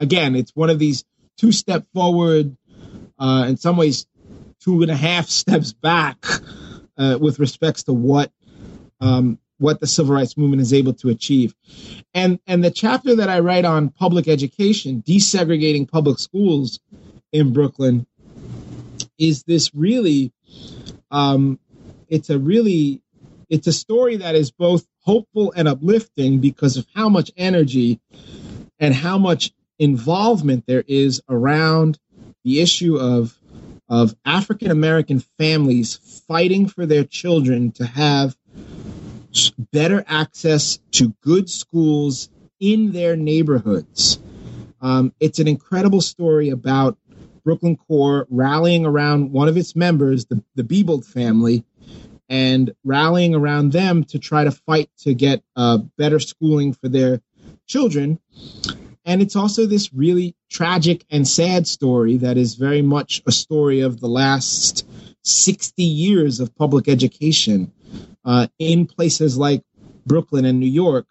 again, 0.00 0.34
it's 0.34 0.50
one 0.56 0.70
of 0.70 0.78
these 0.78 1.04
two 1.36 1.52
step 1.52 1.86
forward, 1.94 2.56
uh, 3.18 3.46
in 3.48 3.56
some 3.56 3.76
ways, 3.76 4.06
two 4.60 4.82
and 4.82 4.90
a 4.90 4.96
half 4.96 5.26
steps 5.28 5.72
back 5.72 6.24
uh, 6.98 7.18
with 7.20 7.38
respects 7.38 7.84
to 7.84 7.92
what 7.92 8.32
um, 9.00 9.38
what 9.58 9.80
the 9.80 9.86
civil 9.86 10.14
rights 10.14 10.36
movement 10.36 10.62
is 10.62 10.72
able 10.72 10.94
to 10.94 11.08
achieve. 11.08 11.54
And 12.14 12.38
and 12.46 12.62
the 12.62 12.70
chapter 12.70 13.16
that 13.16 13.28
I 13.28 13.40
write 13.40 13.64
on 13.64 13.90
public 13.90 14.28
education, 14.28 15.02
desegregating 15.06 15.90
public 15.90 16.18
schools 16.18 16.80
in 17.32 17.52
Brooklyn, 17.52 18.06
is 19.18 19.42
this 19.44 19.74
really 19.74 20.32
um, 21.10 21.58
it's 22.08 22.30
a 22.30 22.38
really 22.38 23.02
it's 23.48 23.66
a 23.66 23.72
story 23.72 24.16
that 24.16 24.34
is 24.34 24.50
both 24.50 24.86
hopeful 25.00 25.52
and 25.56 25.68
uplifting 25.68 26.40
because 26.40 26.76
of 26.76 26.86
how 26.94 27.08
much 27.08 27.30
energy 27.36 28.00
and 28.80 28.92
how 28.92 29.18
much 29.18 29.52
involvement 29.78 30.64
there 30.66 30.84
is 30.86 31.22
around 31.28 31.98
the 32.44 32.60
issue 32.60 32.96
of 32.96 33.38
of 33.88 34.16
African 34.24 34.70
American 34.70 35.20
families 35.38 35.96
fighting 36.26 36.68
for 36.68 36.86
their 36.86 37.04
children 37.04 37.70
to 37.72 37.86
have 37.86 38.36
better 39.72 40.04
access 40.06 40.78
to 40.92 41.14
good 41.20 41.48
schools 41.48 42.28
in 42.60 42.92
their 42.92 43.16
neighborhoods. 43.16 44.18
Um, 44.80 45.12
it's 45.20 45.38
an 45.38 45.48
incredible 45.48 46.00
story 46.00 46.50
about 46.50 46.98
Brooklyn 47.44 47.76
Core 47.76 48.26
rallying 48.30 48.84
around 48.84 49.32
one 49.32 49.48
of 49.48 49.56
its 49.56 49.76
members, 49.76 50.26
the, 50.26 50.42
the 50.54 50.64
Bibuld 50.64 51.04
family, 51.04 51.64
and 52.28 52.74
rallying 52.84 53.34
around 53.34 53.72
them 53.72 54.04
to 54.04 54.18
try 54.18 54.44
to 54.44 54.50
fight 54.50 54.90
to 54.98 55.14
get 55.14 55.42
uh, 55.54 55.78
better 55.96 56.18
schooling 56.18 56.72
for 56.72 56.88
their 56.88 57.20
children. 57.66 58.18
And 59.04 59.22
it's 59.22 59.36
also 59.36 59.66
this 59.66 59.94
really 59.94 60.34
tragic 60.50 61.04
and 61.10 61.26
sad 61.26 61.68
story 61.68 62.16
that 62.18 62.36
is 62.36 62.56
very 62.56 62.82
much 62.82 63.22
a 63.26 63.32
story 63.32 63.80
of 63.80 64.00
the 64.00 64.08
last 64.08 64.84
60 65.22 65.82
years 65.82 66.40
of 66.40 66.54
public 66.56 66.88
education 66.88 67.72
uh, 68.26 68.48
in 68.58 68.86
places 68.86 69.38
like 69.38 69.62
Brooklyn 70.04 70.44
and 70.44 70.60
New 70.60 70.66
York, 70.66 71.06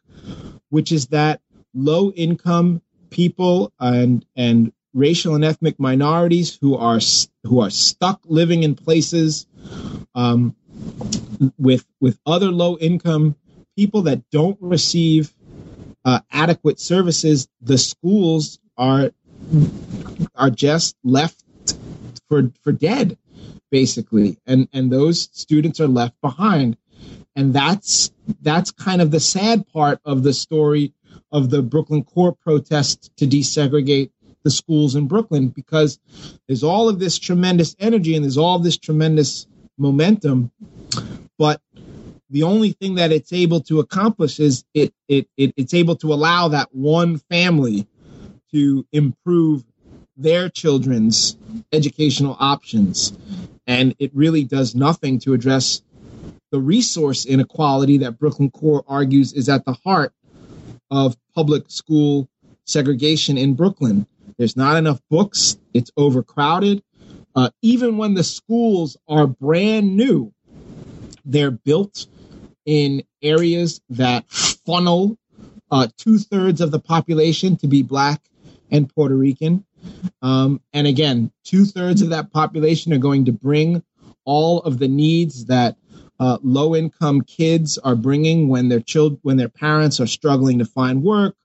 which 0.69 0.91
is 0.91 1.07
that 1.07 1.41
low 1.73 2.11
income 2.11 2.81
people 3.09 3.73
and 3.79 4.25
and 4.35 4.71
racial 4.93 5.35
and 5.35 5.43
ethnic 5.43 5.79
minorities 5.79 6.57
who 6.61 6.75
are 6.75 6.99
who 7.43 7.59
are 7.61 7.69
stuck 7.69 8.21
living 8.25 8.63
in 8.63 8.75
places 8.75 9.47
um, 10.13 10.55
with 11.57 11.85
with 11.99 12.19
other 12.25 12.51
low 12.51 12.77
income 12.77 13.35
people 13.75 14.03
that 14.03 14.29
don't 14.31 14.57
receive 14.61 15.33
uh, 16.05 16.19
adequate 16.31 16.79
services, 16.79 17.47
the 17.61 17.77
schools 17.77 18.59
are 18.77 19.11
are 20.35 20.49
just 20.49 20.95
left 21.03 21.43
for 22.29 22.51
for 22.61 22.71
dead, 22.71 23.17
basically, 23.71 24.37
and 24.45 24.67
and 24.71 24.91
those 24.91 25.29
students 25.33 25.79
are 25.79 25.87
left 25.87 26.19
behind, 26.21 26.77
and 27.35 27.53
that's 27.53 28.11
that's 28.41 28.71
kind 28.71 29.01
of 29.01 29.11
the 29.11 29.19
sad 29.19 29.67
part 29.67 29.99
of 30.05 30.23
the 30.23 30.33
story 30.33 30.93
of 31.31 31.49
the 31.49 31.61
Brooklyn 31.61 32.03
Core 32.03 32.33
protest 32.33 33.11
to 33.17 33.27
desegregate 33.27 34.11
the 34.43 34.51
schools 34.51 34.95
in 34.95 35.07
Brooklyn 35.07 35.49
because 35.49 35.99
there's 36.47 36.63
all 36.63 36.87
of 36.87 36.99
this 36.99 37.17
tremendous 37.19 37.75
energy 37.79 38.15
and 38.15 38.23
there's 38.23 38.37
all 38.37 38.59
this 38.59 38.77
tremendous 38.77 39.47
momentum, 39.77 40.51
but 41.37 41.61
the 42.29 42.43
only 42.43 42.71
thing 42.71 42.95
that 42.95 43.11
it's 43.11 43.33
able 43.33 43.61
to 43.61 43.79
accomplish 43.79 44.39
is 44.39 44.63
it, 44.73 44.93
it, 45.07 45.27
it 45.37 45.53
it's 45.57 45.73
able 45.73 45.95
to 45.97 46.13
allow 46.13 46.47
that 46.49 46.73
one 46.73 47.17
family 47.17 47.87
to 48.51 48.85
improve 48.91 49.63
their 50.17 50.49
children's 50.49 51.37
educational 51.71 52.37
options. 52.39 53.13
And 53.67 53.95
it 53.99 54.11
really 54.13 54.43
does 54.43 54.75
nothing 54.75 55.19
to 55.19 55.33
address 55.33 55.81
the 56.55 56.61
resource 56.61 57.25
inequality 57.25 57.97
that 57.97 58.17
brooklyn 58.17 58.49
core 58.49 58.81
argues 58.87 59.33
is 59.33 59.49
at 59.49 59.65
the 59.65 59.73
heart 59.83 60.13
of 60.89 61.17
public 61.35 61.65
school 61.67 62.29
segregation 62.63 63.37
in 63.37 63.55
brooklyn. 63.55 64.07
There's 64.37 64.55
not 64.55 64.77
enough 64.77 65.01
books. 65.09 65.57
It's 65.73 65.91
overcrowded. 65.97 66.81
Uh, 67.35 67.49
even 67.61 67.97
when 67.97 68.13
the 68.13 68.23
schools 68.23 68.95
are 69.09 69.27
brand 69.27 69.97
new 69.97 70.33
they're 71.25 71.51
built 71.51 72.07
in 72.65 73.03
areas 73.21 73.81
that 73.89 74.23
funnel 74.31 75.17
uh, 75.71 75.89
two 75.97 76.17
thirds 76.19 76.61
of 76.61 76.71
the 76.71 76.79
population 76.79 77.57
to 77.57 77.67
be 77.67 77.83
black 77.83 78.21
and 78.71 78.87
Puerto 78.95 79.15
Rican. 79.15 79.65
Um, 80.21 80.61
and 80.71 80.87
again, 80.87 81.33
two 81.43 81.65
thirds 81.65 82.01
of 82.01 82.11
that 82.11 82.31
population 82.31 82.93
are 82.93 82.97
going 82.97 83.25
to 83.25 83.33
bring 83.33 83.83
all 84.23 84.61
of 84.61 84.79
the 84.79 84.87
needs 84.87 85.45
that 85.45 85.75
uh, 86.19 86.37
low 86.43 86.75
income 86.75 87.21
kids 87.21 87.77
are 87.77 87.95
bringing 87.95 88.47
when 88.47 88.69
their 88.69 88.79
children, 88.79 89.19
when 89.23 89.37
their 89.37 89.49
parents 89.49 89.99
are 89.99 90.07
struggling 90.07 90.59
to 90.59 90.65
find 90.65 91.03
work, 91.03 91.35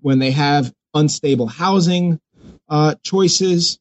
when 0.00 0.18
they 0.18 0.30
have 0.30 0.72
unstable 0.94 1.46
housing 1.46 2.20
uh, 2.68 2.94
choices, 3.02 3.78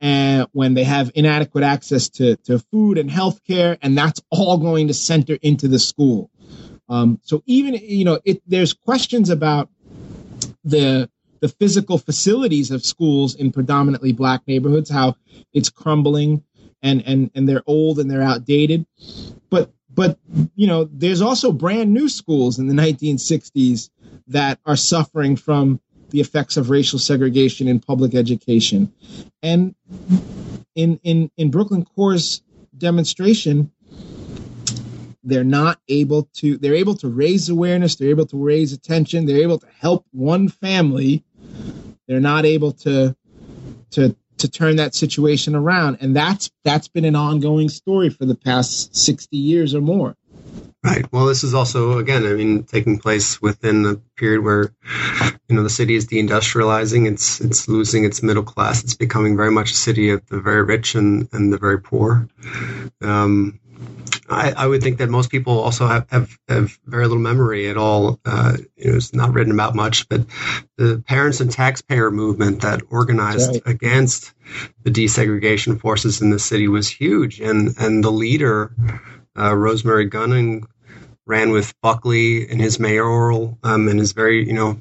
and 0.00 0.46
when 0.52 0.74
they 0.74 0.84
have 0.84 1.10
inadequate 1.14 1.64
access 1.64 2.08
to, 2.08 2.36
to 2.36 2.58
food 2.58 2.96
and 2.98 3.10
health 3.10 3.42
care, 3.44 3.76
and 3.82 3.96
that's 3.96 4.22
all 4.30 4.56
going 4.58 4.88
to 4.88 4.94
center 4.94 5.36
into 5.42 5.68
the 5.68 5.78
school. 5.78 6.30
Um, 6.88 7.20
so 7.22 7.42
even 7.46 7.74
you 7.74 8.04
know, 8.04 8.20
it, 8.24 8.42
there's 8.46 8.72
questions 8.72 9.30
about 9.30 9.68
the 10.64 11.08
the 11.40 11.48
physical 11.48 11.96
facilities 11.96 12.70
of 12.70 12.84
schools 12.84 13.34
in 13.34 13.50
predominantly 13.50 14.12
black 14.12 14.46
neighborhoods, 14.46 14.90
how 14.90 15.16
it's 15.54 15.70
crumbling 15.70 16.44
and 16.82 17.02
and 17.06 17.30
and 17.34 17.48
they're 17.48 17.62
old 17.66 17.98
and 17.98 18.10
they're 18.10 18.22
outdated. 18.22 18.86
But 19.48 19.72
but 19.92 20.18
you 20.54 20.66
know, 20.66 20.84
there's 20.84 21.20
also 21.20 21.52
brand 21.52 21.92
new 21.92 22.08
schools 22.08 22.58
in 22.58 22.68
the 22.68 22.74
1960s 22.74 23.90
that 24.28 24.58
are 24.64 24.76
suffering 24.76 25.36
from 25.36 25.80
the 26.10 26.20
effects 26.20 26.56
of 26.56 26.70
racial 26.70 26.98
segregation 26.98 27.68
in 27.68 27.80
public 27.80 28.14
education. 28.14 28.92
And 29.42 29.74
in 30.74 31.00
in 31.02 31.30
in 31.36 31.50
Brooklyn 31.50 31.84
Core's 31.84 32.42
demonstration, 32.76 33.70
they're 35.22 35.44
not 35.44 35.78
able 35.88 36.24
to 36.34 36.56
they're 36.58 36.74
able 36.74 36.94
to 36.96 37.08
raise 37.08 37.48
awareness, 37.48 37.96
they're 37.96 38.10
able 38.10 38.26
to 38.26 38.36
raise 38.36 38.72
attention, 38.72 39.26
they're 39.26 39.42
able 39.42 39.58
to 39.58 39.68
help 39.78 40.06
one 40.12 40.48
family. 40.48 41.24
They're 42.06 42.20
not 42.20 42.44
able 42.44 42.72
to 42.72 43.14
to 43.92 44.16
to 44.40 44.48
turn 44.48 44.76
that 44.76 44.94
situation 44.94 45.54
around 45.54 45.98
and 46.00 46.16
that's 46.16 46.50
that's 46.64 46.88
been 46.88 47.04
an 47.04 47.16
ongoing 47.16 47.68
story 47.68 48.10
for 48.10 48.26
the 48.26 48.34
past 48.34 48.94
60 48.96 49.36
years 49.36 49.74
or 49.74 49.80
more 49.80 50.16
Right. 50.82 51.04
Well, 51.12 51.26
this 51.26 51.44
is 51.44 51.52
also, 51.52 51.98
again, 51.98 52.24
I 52.24 52.32
mean, 52.32 52.62
taking 52.64 52.98
place 52.98 53.42
within 53.42 53.82
the 53.82 54.00
period 54.16 54.42
where, 54.42 54.72
you 55.46 55.54
know, 55.54 55.62
the 55.62 55.68
city 55.68 55.94
is 55.94 56.06
deindustrializing. 56.06 57.06
It's 57.06 57.38
it's 57.38 57.68
losing 57.68 58.04
its 58.04 58.22
middle 58.22 58.42
class. 58.42 58.82
It's 58.82 58.94
becoming 58.94 59.36
very 59.36 59.50
much 59.50 59.72
a 59.72 59.74
city 59.74 60.08
of 60.08 60.24
the 60.28 60.40
very 60.40 60.62
rich 60.62 60.94
and, 60.94 61.28
and 61.32 61.52
the 61.52 61.58
very 61.58 61.78
poor. 61.78 62.26
Um, 63.02 63.60
I, 64.30 64.52
I 64.56 64.66
would 64.66 64.82
think 64.82 64.98
that 64.98 65.10
most 65.10 65.30
people 65.30 65.58
also 65.58 65.86
have, 65.86 66.08
have, 66.10 66.38
have 66.48 66.78
very 66.86 67.04
little 67.06 67.22
memory 67.22 67.68
at 67.68 67.76
all. 67.76 68.20
Uh, 68.24 68.56
it 68.76 68.94
was 68.94 69.12
not 69.12 69.34
written 69.34 69.52
about 69.52 69.74
much, 69.74 70.08
but 70.08 70.24
the 70.78 71.02
parents 71.06 71.40
and 71.40 71.50
taxpayer 71.50 72.10
movement 72.10 72.62
that 72.62 72.82
organized 72.90 73.50
right. 73.50 73.62
against 73.66 74.32
the 74.84 74.90
desegregation 74.90 75.80
forces 75.80 76.20
in 76.22 76.30
the 76.30 76.38
city 76.38 76.68
was 76.68 76.88
huge. 76.88 77.40
And, 77.40 77.74
and 77.78 78.04
the 78.04 78.12
leader, 78.12 78.72
uh, 79.36 79.54
Rosemary 79.54 80.06
Gunning 80.06 80.66
ran 81.26 81.50
with 81.50 81.74
Buckley 81.80 82.48
in 82.48 82.58
his 82.58 82.78
mayoral 82.78 83.58
um, 83.62 83.88
and 83.88 83.98
his 83.98 84.12
very, 84.12 84.46
you 84.46 84.54
know, 84.54 84.80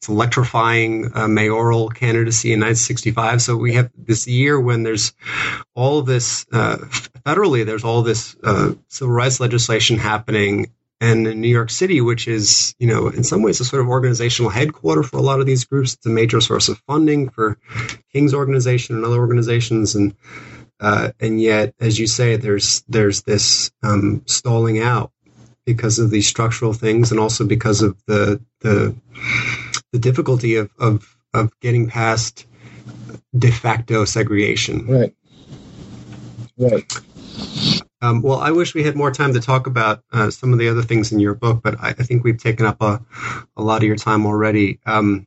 it's 0.00 0.08
electrifying 0.08 1.14
uh, 1.14 1.28
mayoral 1.28 1.90
candidacy 1.90 2.54
in 2.54 2.60
1965. 2.60 3.42
So 3.42 3.54
we 3.54 3.74
have 3.74 3.90
this 3.94 4.26
year 4.26 4.58
when 4.58 4.82
there's 4.82 5.12
all 5.74 6.00
this 6.00 6.46
uh, 6.50 6.78
federally, 7.26 7.66
there's 7.66 7.84
all 7.84 8.00
this 8.00 8.34
uh, 8.42 8.72
civil 8.88 9.12
rights 9.12 9.40
legislation 9.40 9.98
happening. 9.98 10.72
And 11.02 11.26
in 11.26 11.42
New 11.42 11.48
York 11.48 11.68
City, 11.68 12.00
which 12.00 12.28
is, 12.28 12.74
you 12.78 12.86
know, 12.86 13.08
in 13.08 13.24
some 13.24 13.42
ways 13.42 13.60
a 13.60 13.64
sort 13.66 13.82
of 13.82 13.88
organizational 13.88 14.50
headquarter 14.50 15.02
for 15.02 15.18
a 15.18 15.22
lot 15.22 15.40
of 15.40 15.44
these 15.44 15.64
groups, 15.64 15.92
it's 15.92 16.06
a 16.06 16.10
major 16.10 16.40
source 16.40 16.70
of 16.70 16.78
funding 16.86 17.28
for 17.28 17.58
King's 18.10 18.32
organization 18.32 18.96
and 18.96 19.04
other 19.04 19.18
organizations. 19.18 19.94
And 19.96 20.14
uh, 20.80 21.10
and 21.20 21.38
yet, 21.38 21.74
as 21.78 21.98
you 21.98 22.06
say, 22.06 22.36
there's 22.36 22.82
there's 22.88 23.22
this 23.22 23.70
um, 23.82 24.22
stalling 24.24 24.80
out 24.80 25.12
because 25.66 25.98
of 25.98 26.10
these 26.10 26.26
structural 26.26 26.72
things, 26.72 27.10
and 27.10 27.20
also 27.20 27.46
because 27.46 27.82
of 27.82 28.02
the 28.06 28.40
the 28.60 28.96
the 29.92 29.98
difficulty 29.98 30.56
of 30.56 30.70
of, 30.78 31.16
of 31.34 31.58
getting 31.60 31.88
past 31.88 32.46
de 33.36 33.50
facto 33.50 34.04
segregation. 34.04 34.86
Right. 34.86 35.14
Right. 36.58 36.92
Um, 38.02 38.22
well, 38.22 38.38
I 38.38 38.50
wish 38.50 38.74
we 38.74 38.82
had 38.82 38.96
more 38.96 39.10
time 39.10 39.34
to 39.34 39.40
talk 39.40 39.66
about 39.66 40.02
uh, 40.12 40.30
some 40.30 40.52
of 40.52 40.58
the 40.58 40.68
other 40.68 40.82
things 40.82 41.12
in 41.12 41.20
your 41.20 41.34
book, 41.34 41.60
but 41.62 41.78
I, 41.80 41.88
I 41.90 41.92
think 41.92 42.24
we've 42.24 42.38
taken 42.38 42.64
up 42.64 42.80
a, 42.80 43.02
a 43.56 43.62
lot 43.62 43.82
of 43.82 43.86
your 43.86 43.96
time 43.96 44.26
already. 44.26 44.80
Um, 44.86 45.26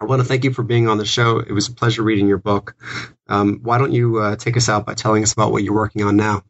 I 0.00 0.04
want 0.04 0.20
to 0.20 0.28
thank 0.28 0.44
you 0.44 0.52
for 0.52 0.62
being 0.62 0.88
on 0.88 0.98
the 0.98 1.06
show. 1.06 1.38
It 1.38 1.52
was 1.52 1.68
a 1.68 1.72
pleasure 1.72 2.02
reading 2.02 2.28
your 2.28 2.38
book. 2.38 2.74
Um, 3.28 3.60
why 3.62 3.78
don't 3.78 3.92
you 3.92 4.18
uh, 4.18 4.36
take 4.36 4.56
us 4.56 4.68
out 4.68 4.84
by 4.84 4.94
telling 4.94 5.22
us 5.22 5.32
about 5.32 5.52
what 5.52 5.62
you're 5.62 5.74
working 5.74 6.02
on 6.02 6.16
now? 6.16 6.42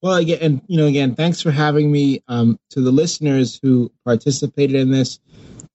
Well, 0.00 0.14
again, 0.14 0.38
and 0.40 0.62
you 0.68 0.78
know, 0.78 0.86
again, 0.86 1.14
thanks 1.14 1.40
for 1.40 1.50
having 1.50 1.92
me. 1.92 2.22
Um, 2.28 2.58
to 2.70 2.80
the 2.80 2.90
listeners 2.90 3.58
who 3.62 3.92
participated 4.04 4.76
in 4.76 4.90
this, 4.90 5.20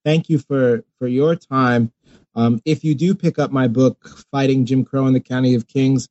thank 0.03 0.29
you 0.29 0.39
for 0.39 0.83
for 0.97 1.07
your 1.07 1.35
time. 1.35 1.91
Um, 2.35 2.61
if 2.65 2.83
you 2.83 2.95
do 2.95 3.15
pick 3.15 3.39
up 3.39 3.51
my 3.51 3.67
book, 3.67 4.07
"Fighting 4.31 4.65
Jim 4.65 4.85
Crow 4.85 5.07
in 5.07 5.13
the 5.13 5.19
County 5.19 5.55
of 5.55 5.67
Kings," 5.67 6.09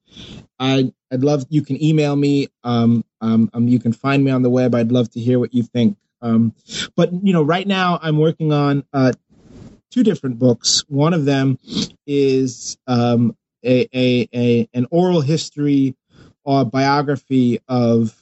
I, 0.59 0.93
would 1.11 1.25
love 1.25 1.47
you 1.49 1.63
can 1.63 1.83
email 1.83 2.17
me. 2.17 2.49
Um, 2.65 3.05
um, 3.21 3.51
um, 3.55 3.69
you 3.69 3.79
can 3.79 3.93
find 3.93 4.25
me 4.25 4.31
on 4.31 4.43
the 4.43 4.51
web. 4.51 4.75
I'd 4.75 4.93
love 4.93 5.11
to 5.13 5.21
hear 5.21 5.39
what 5.39 5.55
you 5.55 5.63
think. 5.63 5.97
Um, 6.21 6.55
but 6.97 7.13
you 7.13 7.33
know, 7.33 7.43
right 7.43 7.67
now 7.67 7.99
I'm 8.03 8.19
working 8.19 8.53
on 8.53 8.85
uh, 8.93 9.13
two 9.91 10.03
different 10.03 10.39
books. 10.39 10.85
One 10.89 11.15
of 11.15 11.25
them 11.25 11.59
is 12.07 12.77
um, 12.87 13.37
a, 13.65 13.89
a, 13.97 14.29
a, 14.35 14.69
an 14.75 14.87
oral 14.91 15.21
history 15.21 15.97
or 16.45 16.65
biography 16.65 17.61
of 17.69 18.15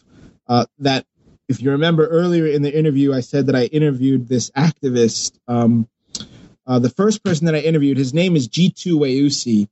uh, 0.46 0.66
that. 0.78 1.06
If 1.48 1.62
you 1.62 1.70
remember 1.70 2.06
earlier 2.06 2.46
in 2.46 2.62
the 2.62 2.76
interview, 2.76 3.14
I 3.14 3.20
said 3.20 3.46
that 3.46 3.54
I 3.54 3.64
interviewed 3.66 4.28
this 4.28 4.50
activist. 4.50 5.38
Um, 5.46 5.88
uh, 6.66 6.80
the 6.80 6.90
first 6.90 7.22
person 7.22 7.46
that 7.46 7.54
I 7.54 7.60
interviewed, 7.60 7.98
his 7.98 8.12
name 8.12 8.34
is 8.34 8.48
Jitu 8.48 8.98
Weusi, 8.98 9.68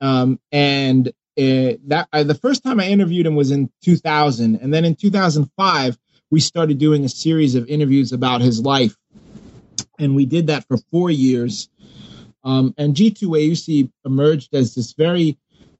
Um, 0.00 0.38
and 0.52 1.08
uh, 1.08 1.80
that 1.86 2.08
the 2.12 2.38
first 2.40 2.62
time 2.62 2.80
I 2.80 2.88
interviewed 2.88 3.26
him 3.26 3.34
was 3.34 3.50
in 3.50 3.70
2000, 3.82 4.56
and 4.56 4.72
then 4.72 4.84
in 4.84 4.94
2005 4.94 5.98
we 6.30 6.40
started 6.40 6.78
doing 6.78 7.04
a 7.04 7.08
series 7.08 7.54
of 7.54 7.68
interviews 7.68 8.12
about 8.12 8.42
his 8.42 8.60
life, 8.60 8.96
and 9.98 10.14
we 10.14 10.26
did 10.26 10.48
that 10.48 10.66
for 10.68 10.76
four 10.90 11.10
years. 11.10 11.70
Um, 12.44 12.74
and 12.76 12.94
Jitu 12.94 13.24
Weusi 13.24 13.90
emerged 14.04 14.54
as 14.54 14.74
this 14.74 14.92
very 14.92 15.38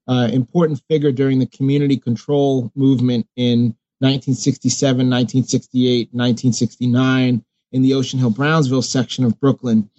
uh, 0.09 0.29
important 0.33 0.83
figure 0.89 1.13
during 1.13 1.39
the 1.39 1.47
community 1.47 1.99
control 1.99 2.73
movement 2.75 3.29
in 3.37 3.77
1967, 4.01 4.97
1968, 4.99 6.09
1969 6.13 7.45
in 7.73 7.83
the 7.83 7.95
Ocean 7.95 8.19
Hill 8.19 8.31
Brownsville 8.31 8.83
section 8.83 9.25
of 9.25 9.39
Brooklyn. 9.41 9.91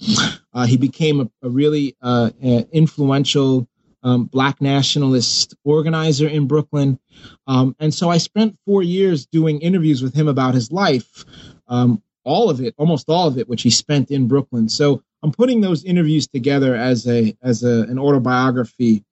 Uh, 0.53 0.65
he 0.65 0.77
became 0.77 1.19
a, 1.21 1.29
a 1.43 1.49
really 1.49 1.95
uh, 2.01 2.31
influential 2.71 3.67
um, 4.03 4.25
black 4.25 4.61
nationalist 4.61 5.55
organizer 5.63 6.27
in 6.27 6.47
Brooklyn. 6.47 6.99
Um, 7.45 7.75
and 7.79 7.93
so 7.93 8.09
I 8.09 8.17
spent 8.17 8.57
four 8.65 8.83
years 8.83 9.25
doing 9.25 9.59
interviews 9.61 10.01
with 10.01 10.13
him 10.13 10.27
about 10.27 10.53
his 10.53 10.71
life, 10.71 11.25
um, 11.67 12.01
all 12.23 12.49
of 12.49 12.61
it, 12.61 12.73
almost 12.77 13.09
all 13.09 13.27
of 13.27 13.37
it, 13.37 13.47
which 13.47 13.63
he 13.63 13.69
spent 13.69 14.11
in 14.11 14.27
Brooklyn. 14.27 14.69
So 14.69 15.03
I'm 15.23 15.31
putting 15.31 15.61
those 15.61 15.83
interviews 15.83 16.27
together 16.27 16.75
as 16.75 17.07
a 17.07 17.35
as 17.41 17.63
a, 17.63 17.83
an 17.83 17.99
autobiography 17.99 19.03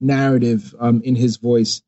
narrative 0.00 0.74
um, 0.78 1.02
in 1.02 1.16
his 1.16 1.38
voice, 1.38 1.82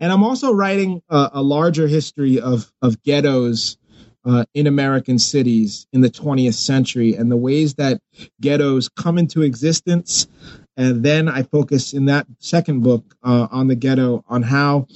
and 0.00 0.12
I'm 0.12 0.24
also 0.24 0.52
writing 0.52 1.02
a, 1.08 1.30
a 1.34 1.42
larger 1.42 1.86
history 1.86 2.40
of 2.40 2.72
of 2.82 3.02
ghettos 3.02 3.76
uh, 4.24 4.44
in 4.54 4.66
American 4.66 5.18
cities 5.18 5.86
in 5.92 6.00
the 6.00 6.10
20th 6.10 6.54
century 6.54 7.14
and 7.14 7.30
the 7.30 7.36
ways 7.36 7.74
that 7.74 8.00
ghettos 8.40 8.88
come 8.88 9.18
into 9.18 9.42
existence. 9.42 10.28
And 10.76 11.04
then 11.04 11.28
I 11.28 11.42
focus 11.42 11.92
in 11.92 12.06
that 12.06 12.26
second 12.38 12.82
book 12.82 13.14
uh, 13.22 13.46
on 13.50 13.68
the 13.68 13.74
ghetto, 13.74 14.24
on 14.28 14.42
how 14.42 14.86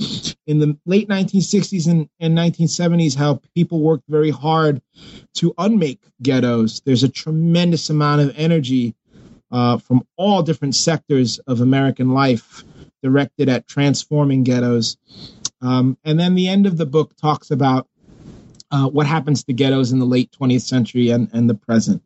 in 0.46 0.58
the 0.58 0.76
late 0.86 1.08
1960s 1.08 1.90
and, 1.90 2.08
and 2.18 2.36
1970s, 2.36 3.14
how 3.14 3.40
people 3.54 3.80
worked 3.80 4.04
very 4.08 4.30
hard 4.30 4.80
to 5.34 5.54
unmake 5.58 6.00
ghettos. 6.22 6.80
There's 6.80 7.02
a 7.02 7.08
tremendous 7.08 7.90
amount 7.90 8.22
of 8.22 8.34
energy 8.36 8.94
uh, 9.50 9.76
from 9.78 10.06
all 10.16 10.42
different 10.42 10.74
sectors 10.74 11.38
of 11.40 11.60
American 11.60 12.12
life 12.12 12.64
directed 13.02 13.48
at 13.48 13.68
transforming 13.68 14.44
ghettos. 14.44 14.96
Um, 15.60 15.98
and 16.04 16.18
then 16.18 16.34
the 16.34 16.48
end 16.48 16.66
of 16.66 16.76
the 16.76 16.86
book 16.86 17.16
talks 17.16 17.50
about 17.50 17.86
uh, 18.70 18.88
what 18.88 19.06
happens 19.06 19.44
to 19.44 19.52
ghettos 19.52 19.92
in 19.92 19.98
the 19.98 20.06
late 20.06 20.34
20th 20.38 20.62
century 20.62 21.10
and, 21.10 21.30
and 21.32 21.48
the 21.48 21.54
present. 21.54 22.02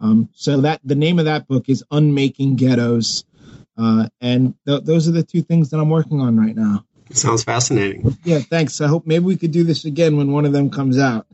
Um, 0.00 0.28
so 0.32 0.62
that 0.62 0.80
the 0.84 0.94
name 0.94 1.18
of 1.18 1.26
that 1.26 1.46
book 1.46 1.68
is 1.68 1.84
Unmaking 1.90 2.56
Ghettos, 2.56 3.24
uh, 3.76 4.08
and 4.20 4.54
th- 4.66 4.84
those 4.84 5.08
are 5.08 5.12
the 5.12 5.22
two 5.22 5.42
things 5.42 5.70
that 5.70 5.78
I'm 5.78 5.90
working 5.90 6.20
on 6.20 6.36
right 6.36 6.54
now. 6.54 6.84
It 7.08 7.16
sounds 7.16 7.42
fascinating. 7.42 8.16
Yeah, 8.24 8.38
thanks. 8.38 8.80
I 8.80 8.86
hope 8.86 9.06
maybe 9.06 9.24
we 9.24 9.36
could 9.36 9.50
do 9.50 9.64
this 9.64 9.84
again 9.84 10.16
when 10.16 10.30
one 10.30 10.46
of 10.46 10.52
them 10.52 10.70
comes 10.70 10.98
out. 10.98 11.26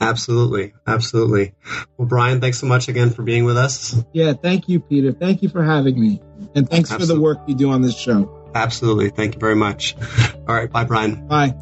Absolutely, 0.00 0.74
absolutely. 0.86 1.54
Well, 1.96 2.06
Brian, 2.06 2.40
thanks 2.40 2.58
so 2.60 2.66
much 2.66 2.88
again 2.88 3.10
for 3.10 3.22
being 3.22 3.44
with 3.44 3.56
us. 3.56 3.96
Yeah, 4.12 4.34
thank 4.34 4.68
you, 4.68 4.80
Peter. 4.80 5.12
Thank 5.12 5.42
you 5.42 5.48
for 5.48 5.62
having 5.64 6.00
me, 6.00 6.20
and 6.54 6.68
thanks 6.68 6.90
absolutely. 6.90 7.06
for 7.06 7.14
the 7.14 7.20
work 7.20 7.38
you 7.48 7.54
do 7.54 7.70
on 7.70 7.82
this 7.82 7.96
show. 7.96 8.50
Absolutely. 8.54 9.10
Thank 9.10 9.34
you 9.34 9.40
very 9.40 9.56
much. 9.56 9.96
All 10.46 10.54
right. 10.54 10.70
Bye, 10.70 10.84
Brian. 10.84 11.26
Bye. 11.26 11.54